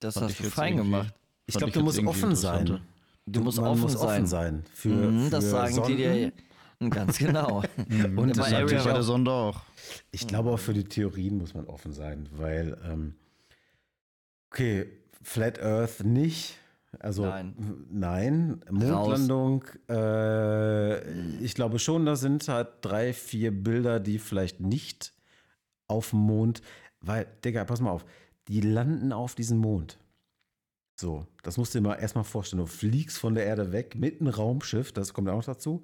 Das 0.00 0.14
Fand 0.14 0.26
hast 0.30 0.40
du 0.40 0.50
fein 0.50 0.76
gemacht. 0.76 1.14
Ich 1.46 1.54
glaube, 1.56 1.72
du 1.72 1.82
musst 1.82 2.00
offen 2.04 2.34
sein. 2.34 2.80
Du 3.26 3.40
musst 3.40 3.58
offen 3.58 3.80
muss 3.80 3.92
sein. 3.92 4.02
offen 4.02 4.26
sein. 4.26 4.64
Für, 4.74 4.88
Mhm, 4.88 5.30
das 5.30 5.44
für 5.44 5.50
sagen 5.50 5.74
Sonden. 5.74 5.90
die 5.90 5.96
dir 5.96 6.32
ganz 6.90 7.18
genau. 7.18 7.62
Mhm. 7.88 8.18
Und 8.18 8.36
das 8.36 8.50
natürlich 8.50 8.82
bei 8.84 8.90
der 8.92 9.00
auch- 9.00 9.02
Sonde 9.02 9.30
auch. 9.30 9.62
Ich 10.10 10.26
glaube 10.26 10.50
auch 10.50 10.58
für 10.58 10.72
die 10.74 10.84
Theorien 10.84 11.38
muss 11.38 11.54
man 11.54 11.66
offen 11.66 11.92
sein, 11.92 12.28
weil, 12.32 12.76
ähm, 12.84 13.14
okay, 14.50 14.86
Flat 15.22 15.60
Earth 15.62 16.04
nicht. 16.04 16.56
Also 17.00 17.24
Nein. 17.26 17.54
nein. 17.90 18.60
Mondlandung, 18.70 19.64
äh, 19.88 21.00
ich 21.40 21.54
glaube 21.54 21.78
schon, 21.80 22.06
da 22.06 22.14
sind 22.14 22.46
halt 22.48 22.68
drei, 22.82 23.12
vier 23.12 23.50
Bilder, 23.50 23.98
die 23.98 24.18
vielleicht 24.20 24.60
nicht 24.60 25.12
auf 25.88 26.10
dem 26.10 26.20
Mond, 26.20 26.62
weil, 27.00 27.26
Digga, 27.44 27.64
pass 27.64 27.80
mal 27.80 27.90
auf, 27.90 28.04
die 28.48 28.60
landen 28.60 29.12
auf 29.12 29.34
diesem 29.34 29.58
Mond. 29.58 29.98
So, 31.00 31.26
das 31.42 31.56
musst 31.56 31.74
du 31.74 31.80
dir 31.80 31.88
mal 31.88 31.94
erstmal 31.96 32.22
vorstellen. 32.24 32.60
Du 32.60 32.66
fliegst 32.66 33.18
von 33.18 33.34
der 33.34 33.44
Erde 33.46 33.72
weg 33.72 33.96
mit 33.96 34.20
einem 34.20 34.30
Raumschiff, 34.32 34.92
das 34.92 35.12
kommt 35.12 35.28
auch 35.28 35.36
noch 35.36 35.44
dazu, 35.44 35.82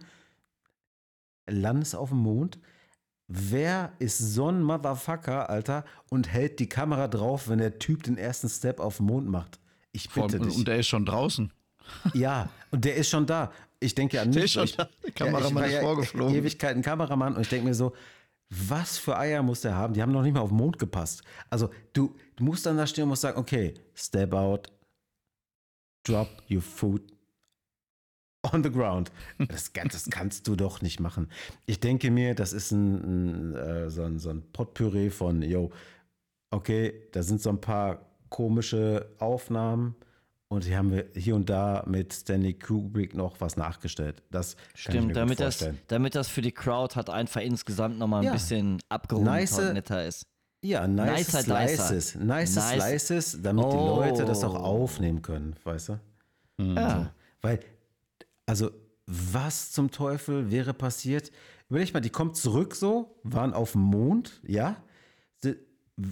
landest 1.48 1.94
auf 1.96 2.10
dem 2.10 2.18
Mond. 2.18 2.58
Wer 3.28 3.92
ist 4.00 4.18
so 4.18 4.48
ein 4.50 4.62
Motherfucker, 4.62 5.48
Alter, 5.48 5.84
und 6.08 6.28
hält 6.28 6.58
die 6.58 6.68
Kamera 6.68 7.06
drauf, 7.06 7.48
wenn 7.48 7.58
der 7.58 7.78
Typ 7.78 8.02
den 8.02 8.18
ersten 8.18 8.48
Step 8.48 8.80
auf 8.80 8.96
den 8.96 9.06
Mond 9.06 9.28
macht? 9.28 9.60
Ich 9.92 10.08
bitte 10.10 10.36
allem, 10.38 10.48
dich. 10.48 10.56
und 10.58 10.68
der 10.68 10.78
ist 10.78 10.88
schon 10.88 11.04
draußen. 11.06 11.52
Ja, 12.14 12.48
und 12.70 12.84
der 12.84 12.96
ist 12.96 13.08
schon 13.08 13.26
da. 13.26 13.52
Ich 13.78 13.94
denke 13.94 14.20
an 14.20 14.30
Der 14.32 14.42
mich. 14.42 14.44
ist 14.44 14.52
schon 14.52 14.64
ich, 14.64 14.76
da. 14.76 14.88
Der 15.04 15.12
Kameramann 15.12 15.54
war 15.54 15.66
ist 15.66 15.72
ja 15.74 15.80
vorgeflogen. 15.80 16.34
Ewigkeiten 16.34 16.82
Kameramann 16.82 17.34
und 17.34 17.42
ich 17.42 17.48
denke 17.48 17.66
mir 17.66 17.74
so, 17.74 17.94
was 18.48 18.98
für 18.98 19.16
Eier 19.16 19.42
muss 19.42 19.60
der 19.60 19.74
haben? 19.76 19.94
Die 19.94 20.02
haben 20.02 20.12
noch 20.12 20.22
nicht 20.22 20.34
mal 20.34 20.40
auf 20.40 20.50
den 20.50 20.58
Mond 20.58 20.78
gepasst. 20.78 21.22
Also 21.48 21.70
du, 21.92 22.14
du 22.36 22.44
musst 22.44 22.66
dann 22.66 22.76
da 22.76 22.86
stehen 22.86 23.04
und 23.04 23.10
musst 23.10 23.22
sagen, 23.22 23.38
okay, 23.38 23.74
step 23.94 24.34
out, 24.34 24.72
drop 26.04 26.28
your 26.50 26.60
foot 26.62 27.02
on 28.42 28.62
the 28.64 28.70
ground. 28.70 29.10
Das, 29.48 29.70
das 29.72 30.08
kannst 30.10 30.46
du 30.48 30.56
doch 30.56 30.80
nicht 30.82 31.00
machen. 31.00 31.28
Ich 31.66 31.80
denke 31.80 32.10
mir, 32.10 32.34
das 32.34 32.52
ist 32.52 32.70
ein, 32.72 33.52
ein, 33.52 33.56
äh, 33.56 33.90
so, 33.90 34.02
ein, 34.02 34.18
so 34.18 34.30
ein 34.30 34.42
Potpüree 34.52 35.10
von, 35.10 35.42
yo, 35.42 35.70
okay, 36.50 36.94
da 37.12 37.22
sind 37.22 37.40
so 37.40 37.50
ein 37.50 37.60
paar 37.60 38.06
komische 38.28 39.10
Aufnahmen 39.18 39.94
und 40.48 40.64
hier 40.64 40.78
haben 40.78 40.90
wir 40.92 41.06
hier 41.14 41.36
und 41.36 41.48
da 41.50 41.84
mit 41.86 42.12
Stanley 42.12 42.54
Kubrick 42.54 43.14
noch 43.14 43.40
was 43.40 43.56
nachgestellt. 43.56 44.22
Das 44.30 44.56
Stimmt, 44.74 45.08
gut 45.08 45.16
damit 45.16 45.38
das, 45.40 45.64
damit 45.88 46.14
das 46.14 46.28
für 46.28 46.40
die 46.42 46.52
Crowd 46.52 46.94
hat 46.96 47.10
einfach 47.10 47.40
insgesamt 47.40 47.98
nochmal 47.98 48.20
ein 48.20 48.26
Ja. 48.26 48.32
bisschen 48.32 48.78
abgerundet 48.88 49.32
Nice- 49.34 49.58
und 49.58 49.72
netter 49.74 50.06
ist. 50.06 50.26
Ja, 50.62 50.86
nice 50.86 51.32
Nicer 51.32 51.42
Slices. 51.42 52.14
Nice, 52.16 52.54
Nice- 52.56 52.82
Slices, 52.82 53.38
damit 53.42 53.64
die 53.64 53.76
Oh. 53.76 53.96
Leute 54.00 54.24
das 54.24 54.44
auch 54.44 54.54
aufnehmen 54.56 55.22
können, 55.22 55.54
weißt 55.64 55.90
du? 55.90 56.00
Ja. 56.58 57.12
Weil, 57.40 57.60
also, 58.50 58.70
was 59.06 59.70
zum 59.70 59.90
Teufel 59.92 60.50
wäre 60.50 60.74
passiert? 60.74 61.30
Überleg 61.68 61.94
mal, 61.94 62.00
die 62.00 62.10
kommt 62.10 62.36
zurück 62.36 62.74
so, 62.74 63.16
waren 63.22 63.54
auf 63.54 63.72
dem 63.72 63.82
Mond, 63.82 64.40
ja? 64.44 64.76
Sie- 65.38 65.56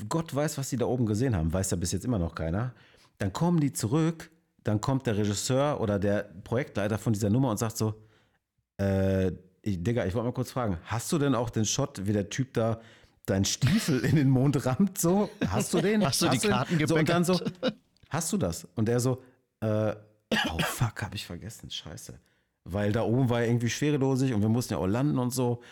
Gott 0.09 0.32
weiß, 0.32 0.57
was 0.57 0.70
die 0.70 0.76
da 0.76 0.86
oben 0.86 1.05
gesehen 1.07 1.34
haben, 1.34 1.53
weiß 1.53 1.72
ja 1.72 1.76
bis 1.76 1.91
jetzt 1.93 2.05
immer 2.05 2.18
noch 2.20 2.34
keiner. 2.36 2.74
Dann 3.18 3.32
kommen 3.32 3.59
die 3.59 3.72
zurück, 3.72 4.30
dann 4.62 4.80
kommt 4.80 5.07
der 5.09 5.16
Regisseur 5.16 5.80
oder 5.80 5.99
der 5.99 6.30
Projektleiter 6.45 6.97
von 6.99 7.12
dieser 7.12 7.28
Nummer 7.30 7.51
und 7.51 7.59
sagt 7.59 7.76
so, 7.76 7.95
äh, 8.80 9.28
ich, 9.62 9.82
Digga, 9.82 10.07
ich 10.07 10.14
wollte 10.14 10.26
mal 10.26 10.32
kurz 10.32 10.53
fragen, 10.53 10.78
hast 10.84 11.11
du 11.11 11.18
denn 11.18 11.34
auch 11.34 11.51
den 11.51 11.64
Shot, 11.64 12.07
wie 12.07 12.12
der 12.12 12.28
Typ 12.30 12.55
da 12.55 12.80
deinen 13.26 13.45
Stiefel 13.47 13.99
in 14.05 14.14
den 14.14 14.30
Mond 14.30 14.64
rammt, 14.64 14.97
so? 14.99 15.28
Hast 15.49 15.74
du 15.74 15.80
den? 15.80 16.05
Hast 16.05 16.22
du 16.22 16.28
die 16.28 16.39
den? 16.39 16.51
Karten 16.51 16.86
so, 16.86 16.95
Und 16.97 17.09
dann 17.09 17.24
so, 17.24 17.41
hast 18.11 18.32
du 18.32 18.36
das? 18.36 18.66
Und 18.76 18.89
er 18.89 19.01
so, 19.01 19.22
äh, 19.61 19.95
oh 20.51 20.59
fuck, 20.59 21.03
hab 21.03 21.14
ich 21.14 21.26
vergessen, 21.26 21.70
scheiße. 21.70 22.18
Weil 22.64 22.93
da 22.93 23.03
oben 23.03 23.31
war 23.31 23.41
ja 23.41 23.47
irgendwie 23.49 23.70
schwerelosig 23.70 24.35
und 24.35 24.43
wir 24.43 24.49
mussten 24.49 24.74
ja 24.74 24.79
auch 24.79 24.87
landen 24.87 25.18
und 25.18 25.31
so. 25.33 25.62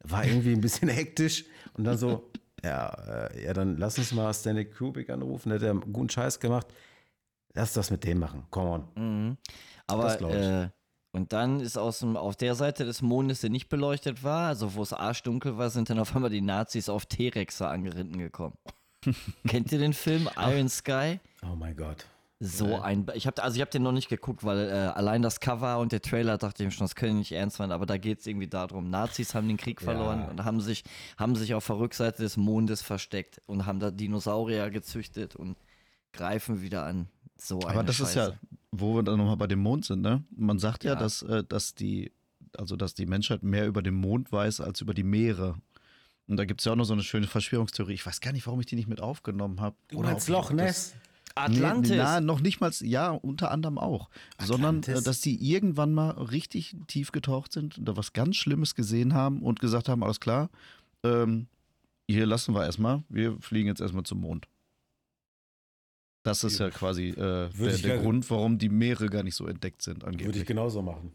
War 0.00 0.24
irgendwie 0.24 0.52
ein 0.52 0.60
bisschen 0.60 0.88
hektisch. 0.90 1.44
Und 1.74 1.84
dann 1.84 1.98
so, 1.98 2.30
ja, 2.64 2.88
äh, 3.28 3.44
ja, 3.44 3.52
dann 3.52 3.76
lass 3.76 3.98
uns 3.98 4.12
mal 4.12 4.32
Stanley 4.32 4.64
Kubrick 4.64 5.10
anrufen, 5.10 5.50
der 5.50 5.58
hat 5.58 5.64
ja 5.64 5.70
einen 5.70 5.92
guten 5.92 6.08
Scheiß 6.10 6.40
gemacht. 6.40 6.66
Lass 7.54 7.72
das 7.72 7.90
mit 7.90 8.04
dem 8.04 8.18
machen, 8.18 8.44
come 8.50 8.70
on. 8.70 8.88
Mhm. 8.96 9.36
Aber 9.86 10.04
Das 10.04 10.18
glaub 10.18 10.30
ich. 10.30 10.36
äh, 10.36 10.68
und 11.12 11.32
dann 11.32 11.60
ist 11.60 11.78
aus 11.78 12.00
dem, 12.00 12.16
auf 12.16 12.36
der 12.36 12.54
Seite 12.54 12.84
des 12.84 13.00
Mondes, 13.00 13.40
der 13.40 13.48
nicht 13.50 13.68
beleuchtet 13.70 14.22
war, 14.22 14.48
also 14.48 14.74
wo 14.74 14.82
es 14.82 14.92
arschdunkel 14.92 15.56
war, 15.56 15.70
sind 15.70 15.88
dann 15.88 15.98
auf 15.98 16.14
einmal 16.14 16.30
die 16.30 16.42
Nazis 16.42 16.88
auf 16.90 17.06
T-Rexe 17.06 17.66
angeritten 17.66 18.18
gekommen. 18.18 18.56
Kennt 19.48 19.72
ihr 19.72 19.78
den 19.78 19.94
Film 19.94 20.28
Iron 20.36 20.68
Sky? 20.68 21.20
Oh 21.42 21.54
mein 21.56 21.76
Gott. 21.76 22.06
So 22.38 22.78
ein, 22.80 23.06
ich 23.14 23.26
habe 23.26 23.42
also 23.42 23.54
ich 23.56 23.62
habe 23.62 23.70
den 23.70 23.82
noch 23.82 23.92
nicht 23.92 24.10
geguckt, 24.10 24.44
weil 24.44 24.68
äh, 24.68 24.72
allein 24.72 25.22
das 25.22 25.40
Cover 25.40 25.78
und 25.78 25.92
der 25.92 26.02
Trailer 26.02 26.36
dachte 26.36 26.62
ich 26.62 26.66
mir 26.66 26.70
schon, 26.70 26.84
das 26.84 26.94
können 26.94 27.18
nicht 27.18 27.32
ernst 27.32 27.56
sein, 27.56 27.72
aber 27.72 27.86
da 27.86 27.96
geht 27.96 28.20
es 28.20 28.26
irgendwie 28.26 28.46
darum, 28.46 28.90
Nazis 28.90 29.34
haben 29.34 29.48
den 29.48 29.56
Krieg 29.56 29.80
verloren 29.80 30.20
Ja. 30.20 30.28
und 30.28 30.44
haben 30.44 30.60
sich, 30.60 30.84
haben 31.16 31.34
sich 31.34 31.54
auf 31.54 31.66
der 31.66 31.78
Rückseite 31.78 32.22
des 32.22 32.36
Mondes 32.36 32.82
versteckt 32.82 33.40
und 33.46 33.64
haben 33.64 33.80
da 33.80 33.90
Dinosaurier 33.90 34.68
gezüchtet 34.68 35.34
und 35.34 35.56
greifen 36.12 36.60
wieder 36.60 36.84
an. 36.84 37.08
So 37.38 37.60
eine 37.60 37.70
Aber 37.70 37.84
das 37.84 38.00
ist 38.00 38.14
ja, 38.14 38.26
Scheiße. 38.26 38.38
wo 38.70 38.96
wir 38.96 39.02
dann 39.02 39.16
nochmal 39.16 39.36
bei 39.38 39.46
dem 39.46 39.60
Mond 39.60 39.86
sind, 39.86 40.02
ne? 40.02 40.22
Man 40.30 40.58
sagt 40.58 40.84
ja, 40.84 40.92
Ja. 40.92 40.98
dass, 40.98 41.22
äh, 41.22 41.42
dass 41.42 41.74
die, 41.74 42.12
also 42.56 42.76
dass 42.76 42.92
die 42.92 43.06
Menschheit 43.06 43.42
mehr 43.44 43.66
über 43.66 43.80
den 43.82 43.94
Mond 43.94 44.30
weiß 44.30 44.60
als 44.60 44.82
über 44.82 44.92
die 44.92 45.04
Meere. 45.04 45.54
Und 46.28 46.36
da 46.36 46.44
gibt 46.44 46.60
es 46.60 46.64
ja 46.66 46.72
auch 46.72 46.76
noch 46.76 46.84
so 46.84 46.92
eine 46.92 47.02
schöne 47.02 47.26
Verschwörungstheorie. 47.28 47.94
Ich 47.94 48.04
weiß 48.04 48.20
gar 48.20 48.32
nicht, 48.32 48.46
warum 48.46 48.60
ich 48.60 48.66
die 48.66 48.76
nicht 48.76 48.88
mit 48.88 49.00
aufgenommen 49.00 49.60
habe. 49.62 49.76
Du 49.88 50.00
meinst 50.00 50.28
Loch 50.28 50.50
Ness? 50.50 50.94
Atlantis. 51.36 51.90
Nee, 51.92 51.96
na, 51.98 52.20
noch 52.20 52.40
nicht 52.40 52.60
mal, 52.60 52.72
ja, 52.80 53.10
unter 53.10 53.50
anderem 53.50 53.78
auch. 53.78 54.08
Sondern, 54.42 54.78
Atlantis? 54.78 55.02
äh, 55.02 55.04
dass 55.04 55.20
die 55.20 55.52
irgendwann 55.52 55.92
mal 55.92 56.10
richtig 56.10 56.76
tief 56.86 57.12
getaucht 57.12 57.52
sind 57.52 57.78
und 57.78 57.84
da 57.86 57.96
was 57.96 58.12
ganz 58.12 58.36
Schlimmes 58.36 58.74
gesehen 58.74 59.14
haben 59.14 59.42
und 59.42 59.60
gesagt 59.60 59.88
haben, 59.88 60.02
alles 60.02 60.20
klar, 60.20 60.50
ähm, 61.04 61.46
hier 62.08 62.26
lassen 62.26 62.54
wir 62.54 62.64
erstmal, 62.64 63.02
wir 63.08 63.38
fliegen 63.40 63.68
jetzt 63.68 63.80
erstmal 63.80 64.04
zum 64.04 64.20
Mond. 64.20 64.48
Das 66.24 66.42
ist 66.42 66.58
ja 66.58 66.70
quasi 66.70 67.10
äh, 67.10 67.50
der, 67.50 67.78
der 67.78 67.98
Grund, 67.98 68.28
warum 68.30 68.58
die 68.58 68.68
Meere 68.68 69.06
gar 69.08 69.22
nicht 69.22 69.36
so 69.36 69.46
entdeckt 69.46 69.82
sind 69.82 69.98
Würde 69.98 70.06
angeblich. 70.08 70.36
ich 70.42 70.46
genauso 70.46 70.82
machen. 70.82 71.12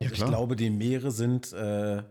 Ja, 0.00 0.10
Also 0.10 0.22
ich 0.22 0.28
glaube, 0.30 0.54
die 0.54 0.70
Meere 0.70 1.10
sind, 1.10 1.52
äh, 1.52 2.04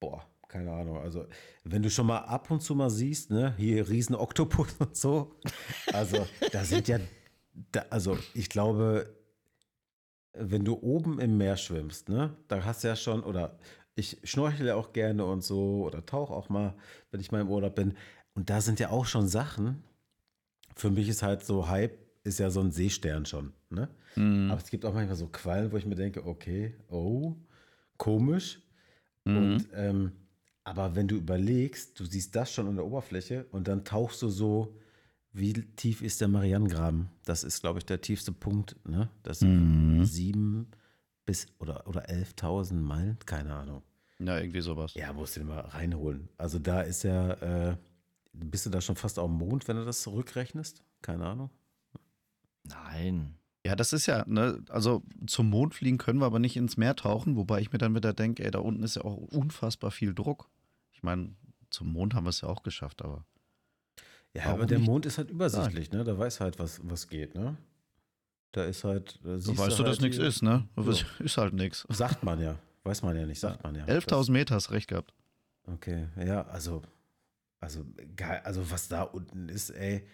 boah, 0.00 0.24
keine 0.50 0.72
Ahnung. 0.72 0.98
Also, 0.98 1.26
wenn 1.64 1.82
du 1.82 1.90
schon 1.90 2.06
mal 2.06 2.18
ab 2.18 2.50
und 2.50 2.60
zu 2.60 2.74
mal 2.74 2.90
siehst, 2.90 3.30
ne, 3.30 3.54
hier 3.56 3.88
riesen 3.88 4.14
Oktopus 4.14 4.74
und 4.78 4.96
so. 4.96 5.36
Also, 5.92 6.26
da 6.52 6.64
sind 6.64 6.88
ja, 6.88 6.98
da, 7.72 7.84
also 7.90 8.18
ich 8.34 8.48
glaube, 8.50 9.14
wenn 10.32 10.64
du 10.64 10.74
oben 10.74 11.20
im 11.20 11.38
Meer 11.38 11.56
schwimmst, 11.56 12.08
ne, 12.08 12.36
da 12.48 12.64
hast 12.64 12.84
du 12.84 12.88
ja 12.88 12.96
schon, 12.96 13.22
oder 13.22 13.58
ich 13.94 14.18
schnorchel 14.24 14.66
ja 14.66 14.74
auch 14.74 14.92
gerne 14.92 15.24
und 15.24 15.42
so, 15.42 15.84
oder 15.84 16.04
tauche 16.04 16.34
auch 16.34 16.48
mal, 16.48 16.74
wenn 17.10 17.20
ich 17.20 17.32
mal 17.32 17.40
im 17.40 17.48
Urlaub 17.48 17.74
bin. 17.74 17.94
Und 18.34 18.50
da 18.50 18.60
sind 18.60 18.80
ja 18.80 18.90
auch 18.90 19.06
schon 19.06 19.28
Sachen. 19.28 19.82
Für 20.76 20.90
mich 20.90 21.08
ist 21.08 21.22
halt 21.22 21.44
so 21.44 21.68
Hype, 21.68 21.98
ist 22.22 22.38
ja 22.38 22.50
so 22.50 22.60
ein 22.60 22.70
Seestern 22.70 23.26
schon, 23.26 23.52
ne? 23.70 23.88
Mhm. 24.16 24.50
Aber 24.50 24.60
es 24.60 24.70
gibt 24.70 24.84
auch 24.84 24.94
manchmal 24.94 25.16
so 25.16 25.26
Quallen, 25.28 25.72
wo 25.72 25.76
ich 25.76 25.86
mir 25.86 25.94
denke, 25.94 26.24
okay, 26.26 26.74
oh, 26.88 27.36
komisch. 27.96 28.60
Mhm. 29.24 29.36
Und, 29.36 29.68
ähm, 29.74 30.12
aber 30.64 30.94
wenn 30.94 31.08
du 31.08 31.16
überlegst, 31.16 31.98
du 31.98 32.04
siehst 32.04 32.34
das 32.36 32.52
schon 32.52 32.68
an 32.68 32.76
der 32.76 32.84
Oberfläche 32.86 33.46
und 33.50 33.66
dann 33.68 33.84
tauchst 33.84 34.22
du 34.22 34.28
so, 34.28 34.76
wie 35.32 35.52
tief 35.52 36.02
ist 36.02 36.20
der 36.20 36.28
Marianengraben? 36.28 37.08
Das 37.24 37.44
ist, 37.44 37.60
glaube 37.60 37.78
ich, 37.78 37.86
der 37.86 38.00
tiefste 38.00 38.32
Punkt. 38.32 38.76
Ne? 38.86 39.08
Das 39.22 39.38
sind 39.40 39.98
Mhm. 39.98 40.04
sieben 40.04 40.70
bis 41.24 41.46
oder, 41.58 41.86
oder 41.86 42.08
11.000 42.08 42.74
Meilen, 42.82 43.18
keine 43.26 43.54
Ahnung. 43.54 43.82
Ja, 44.18 44.38
irgendwie 44.38 44.60
sowas. 44.60 44.94
Ja, 44.94 45.12
musst 45.12 45.36
du 45.36 45.40
den 45.40 45.48
mal 45.48 45.60
reinholen. 45.60 46.28
Also 46.36 46.58
da 46.58 46.82
ist 46.82 47.04
ja, 47.04 47.32
äh, 47.70 47.76
bist 48.32 48.66
du 48.66 48.70
da 48.70 48.80
schon 48.80 48.96
fast 48.96 49.18
auf 49.18 49.28
dem 49.30 49.38
Mond, 49.38 49.66
wenn 49.68 49.76
du 49.76 49.84
das 49.84 50.02
zurückrechnest? 50.02 50.82
Keine 51.00 51.24
Ahnung. 51.26 51.50
Nein. 52.64 53.36
Ja, 53.66 53.76
das 53.76 53.92
ist 53.92 54.06
ja, 54.06 54.24
ne, 54.26 54.62
also 54.70 55.02
zum 55.26 55.50
Mond 55.50 55.74
fliegen 55.74 55.98
können 55.98 56.18
wir 56.18 56.26
aber 56.26 56.38
nicht 56.38 56.56
ins 56.56 56.76
Meer 56.78 56.96
tauchen, 56.96 57.36
wobei 57.36 57.60
ich 57.60 57.72
mir 57.72 57.78
dann 57.78 57.94
wieder 57.94 58.14
denke, 58.14 58.44
ey, 58.44 58.50
da 58.50 58.58
unten 58.60 58.82
ist 58.82 58.96
ja 58.96 59.04
auch 59.04 59.16
unfassbar 59.16 59.90
viel 59.90 60.14
Druck. 60.14 60.48
Ich 60.92 61.02
meine, 61.02 61.34
zum 61.68 61.92
Mond 61.92 62.14
haben 62.14 62.24
wir 62.24 62.30
es 62.30 62.40
ja 62.40 62.48
auch 62.48 62.62
geschafft, 62.62 63.02
aber. 63.02 63.24
Ja, 64.32 64.44
aber 64.46 64.66
der 64.66 64.78
nicht? 64.78 64.86
Mond 64.86 65.06
ist 65.06 65.18
halt 65.18 65.30
übersichtlich, 65.30 65.90
ne? 65.90 66.04
Da 66.04 66.16
weiß 66.18 66.40
halt, 66.40 66.58
was, 66.58 66.80
was 66.84 67.08
geht, 67.08 67.34
ne? 67.34 67.56
Da 68.52 68.64
ist 68.64 68.84
halt. 68.84 69.18
Da 69.22 69.38
So 69.38 69.56
weißt 69.56 69.78
du, 69.78 69.84
halt 69.84 69.92
dass 69.92 70.00
nichts 70.00 70.18
ist, 70.18 70.42
ne? 70.42 70.66
Ja. 70.76 70.92
Ist 71.24 71.36
halt 71.36 71.52
nichts. 71.52 71.86
Sagt 71.88 72.24
man 72.24 72.40
ja. 72.40 72.58
Weiß 72.82 73.02
man 73.02 73.16
ja 73.16 73.26
nicht, 73.26 73.40
sagt 73.40 73.62
man 73.62 73.74
ja. 73.74 73.84
11.000 73.84 74.30
Meter 74.32 74.54
hast 74.54 74.70
recht 74.70 74.88
gehabt. 74.88 75.12
Okay, 75.66 76.08
ja, 76.16 76.46
also 76.46 76.82
Also 77.60 77.84
geil, 78.16 78.40
also 78.44 78.70
was 78.70 78.88
da 78.88 79.02
unten 79.02 79.48
ist, 79.48 79.70
ey. 79.70 80.06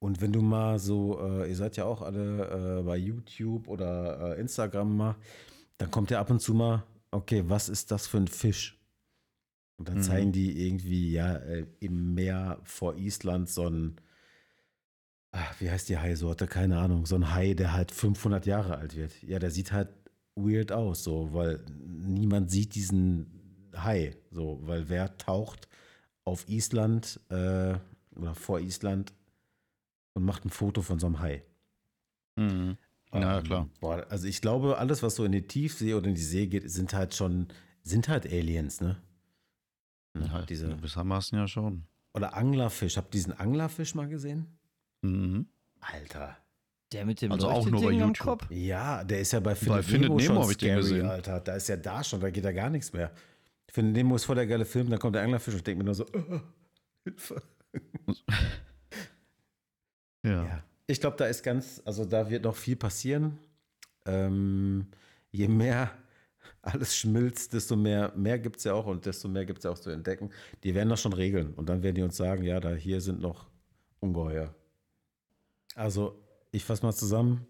Und 0.00 0.20
wenn 0.22 0.32
du 0.32 0.40
mal 0.42 0.78
so, 0.78 1.20
äh, 1.20 1.48
ihr 1.48 1.56
seid 1.56 1.76
ja 1.76 1.84
auch 1.84 2.02
alle 2.02 2.80
äh, 2.80 2.82
bei 2.82 2.96
YouTube 2.96 3.68
oder 3.68 4.36
äh, 4.36 4.40
Instagram 4.40 4.96
mal, 4.96 5.16
dann 5.78 5.90
kommt 5.90 6.10
ja 6.10 6.20
ab 6.20 6.30
und 6.30 6.40
zu 6.40 6.54
mal, 6.54 6.84
okay, 7.12 7.44
was 7.46 7.68
ist 7.68 7.90
das 7.90 8.06
für 8.06 8.18
ein 8.18 8.28
Fisch? 8.28 8.78
Und 9.78 9.88
dann 9.88 9.98
Mhm. 9.98 10.02
zeigen 10.02 10.32
die 10.32 10.66
irgendwie, 10.66 11.12
ja, 11.12 11.36
äh, 11.36 11.66
im 11.80 12.14
Meer 12.14 12.60
vor 12.64 12.96
Island 12.96 13.48
so 13.50 13.68
ein, 13.68 13.96
ach, 15.32 15.60
wie 15.60 15.70
heißt 15.70 15.88
die 15.88 15.98
Haisorte? 15.98 16.46
Keine 16.46 16.78
Ahnung, 16.78 17.06
so 17.06 17.16
ein 17.16 17.34
Hai, 17.34 17.54
der 17.54 17.72
halt 17.72 17.92
500 17.92 18.46
Jahre 18.46 18.78
alt 18.78 18.96
wird. 18.96 19.22
Ja, 19.22 19.38
der 19.38 19.50
sieht 19.50 19.72
halt 19.72 19.88
weird 20.34 20.72
aus, 20.72 21.04
so, 21.04 21.32
weil 21.32 21.64
niemand 21.86 22.50
sieht 22.50 22.74
diesen 22.74 23.70
Hai, 23.76 24.16
so, 24.30 24.60
weil 24.62 24.88
wer 24.88 25.16
taucht 25.18 25.68
auf 26.24 26.48
Island 26.48 27.20
äh, 27.30 27.74
oder 28.16 28.34
vor 28.34 28.60
Island 28.60 29.12
und 30.14 30.24
macht 30.24 30.44
ein 30.44 30.50
Foto 30.50 30.82
von 30.82 30.98
so 30.98 31.06
einem 31.06 31.20
Hai? 31.20 31.44
Mhm. 32.36 32.76
Ja, 33.12 33.38
Ähm, 33.38 33.44
klar. 33.44 33.68
Boah, 33.80 34.06
also 34.08 34.26
ich 34.28 34.40
glaube, 34.40 34.78
alles, 34.78 35.02
was 35.02 35.16
so 35.16 35.24
in 35.24 35.32
die 35.32 35.46
Tiefsee 35.46 35.94
oder 35.94 36.08
in 36.08 36.14
die 36.14 36.20
See 36.22 36.46
geht, 36.46 36.70
sind 36.70 36.94
halt 36.94 37.14
schon, 37.14 37.48
sind 37.82 38.08
halt 38.08 38.26
Aliens, 38.26 38.80
ne? 38.80 38.96
Ja, 40.18 40.42
diese, 40.42 40.68
gewissermaßen 40.68 41.38
ja 41.38 41.46
schon. 41.46 41.84
oder 42.14 42.34
Anglerfisch. 42.34 42.96
Habt 42.96 43.08
ihr 43.14 43.18
diesen 43.18 43.32
Anglerfisch 43.32 43.94
mal 43.94 44.08
gesehen? 44.08 44.46
Mhm. 45.02 45.46
Alter. 45.80 46.36
Der 46.92 47.04
mit 47.06 47.20
dem 47.22 47.30
Also 47.30 47.48
auch 47.48 47.66
nur 47.66 47.82
bei 47.82 47.92
YouTube. 47.92 48.40
Kopf. 48.40 48.50
Ja, 48.50 49.04
der 49.04 49.20
ist 49.20 49.32
ja 49.32 49.38
bei 49.40 49.54
Findet, 49.54 49.84
Findet 49.84 50.08
Nemo, 50.10 50.16
Nemo 50.16 50.34
schon 50.34 50.42
hab 50.42 50.50
ich 50.50 50.56
den 50.56 50.68
scary, 50.70 50.80
gesehen. 50.82 51.06
Alter. 51.06 51.38
Da 51.40 51.54
ist 51.54 51.68
ja 51.68 51.76
da 51.76 52.02
schon, 52.02 52.20
da 52.20 52.30
geht 52.30 52.42
ja 52.44 52.50
gar 52.52 52.68
nichts 52.70 52.92
mehr. 52.92 53.12
Findet 53.70 53.94
Nemo 53.94 54.16
ist 54.16 54.24
voll 54.24 54.34
der 54.34 54.48
geile 54.48 54.64
Film, 54.64 54.90
dann 54.90 54.98
kommt 54.98 55.14
der 55.14 55.22
Anglerfisch 55.22 55.54
und 55.54 55.58
ich 55.58 55.64
denke 55.64 55.78
mir 55.78 55.84
nur 55.84 55.94
so, 55.94 56.04
oh, 56.12 56.40
Hilfe. 57.04 57.42
Ja. 60.22 60.44
Ja. 60.44 60.64
Ich 60.86 61.00
glaube, 61.00 61.16
da 61.16 61.26
ist 61.26 61.42
ganz, 61.42 61.80
also 61.84 62.04
da 62.04 62.28
wird 62.28 62.44
noch 62.44 62.56
viel 62.56 62.76
passieren. 62.76 63.38
Ähm, 64.06 64.86
je 65.30 65.46
mehr 65.46 65.92
alles 66.62 66.96
schmilzt, 66.96 67.52
desto 67.52 67.76
mehr, 67.76 68.12
mehr 68.16 68.38
gibt 68.38 68.56
es 68.56 68.64
ja 68.64 68.74
auch 68.74 68.86
und 68.86 69.06
desto 69.06 69.28
mehr 69.28 69.46
gibt 69.46 69.58
es 69.58 69.64
ja 69.64 69.70
auch 69.70 69.78
zu 69.78 69.90
entdecken. 69.90 70.30
Die 70.62 70.74
werden 70.74 70.88
das 70.88 71.00
schon 71.00 71.12
regeln 71.12 71.54
und 71.54 71.68
dann 71.68 71.82
werden 71.82 71.94
die 71.94 72.02
uns 72.02 72.16
sagen, 72.16 72.42
ja, 72.42 72.60
da 72.60 72.74
hier 72.74 73.00
sind 73.00 73.20
noch 73.20 73.48
Ungeheuer. 74.00 74.54
Also, 75.74 76.20
ich 76.50 76.64
fasse 76.64 76.84
mal 76.84 76.92
zusammen. 76.92 77.46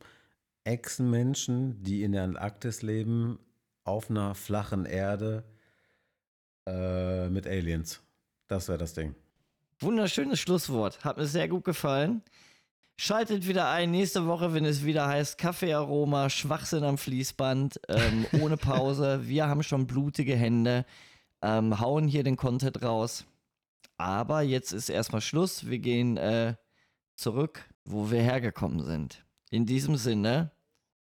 Echsenmenschen, 0.65 1.83
die 1.83 2.03
in 2.03 2.13
der 2.13 2.25
Antarktis 2.25 2.83
leben, 2.83 3.39
auf 3.85 4.11
einer 4.11 4.35
flachen 4.35 4.85
Erde 4.85 5.45
äh, 6.67 7.29
mit 7.31 7.47
Aliens. 7.47 8.03
Das 8.47 8.69
wäre 8.69 8.79
das 8.79 8.93
Ding. 8.93 9.15
Wunderschönes 9.81 10.39
Schlusswort. 10.39 11.03
Hat 11.03 11.17
mir 11.17 11.27
sehr 11.27 11.49
gut 11.49 11.65
gefallen. 11.65 12.23
Schaltet 13.03 13.49
wieder 13.49 13.71
ein 13.71 13.93
nächste 13.93 14.27
Woche, 14.27 14.53
wenn 14.53 14.67
es 14.67 14.85
wieder 14.85 15.07
heißt 15.07 15.39
Kaffeearoma, 15.39 16.29
Schwachsinn 16.29 16.85
am 16.85 16.99
Fließband, 16.99 17.81
ähm, 17.89 18.27
ohne 18.43 18.59
Pause. 18.59 19.21
Wir 19.27 19.47
haben 19.47 19.63
schon 19.63 19.87
blutige 19.87 20.37
Hände, 20.37 20.85
ähm, 21.41 21.81
hauen 21.81 22.07
hier 22.07 22.25
den 22.25 22.37
Content 22.37 22.83
raus. 22.83 23.25
Aber 23.97 24.43
jetzt 24.43 24.73
ist 24.75 24.91
erstmal 24.91 25.23
Schluss. 25.23 25.67
Wir 25.67 25.79
gehen 25.79 26.19
äh, 26.19 26.57
zurück, 27.17 27.67
wo 27.87 28.11
wir 28.11 28.21
hergekommen 28.21 28.85
sind. 28.85 29.25
In 29.51 29.65
diesem 29.65 29.97
Sinne, 29.97 30.51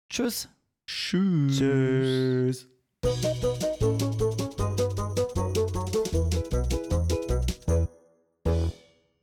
tschüss. 0.10 0.50
Tschüss. 0.88 1.60
Tschüss. 1.60 2.70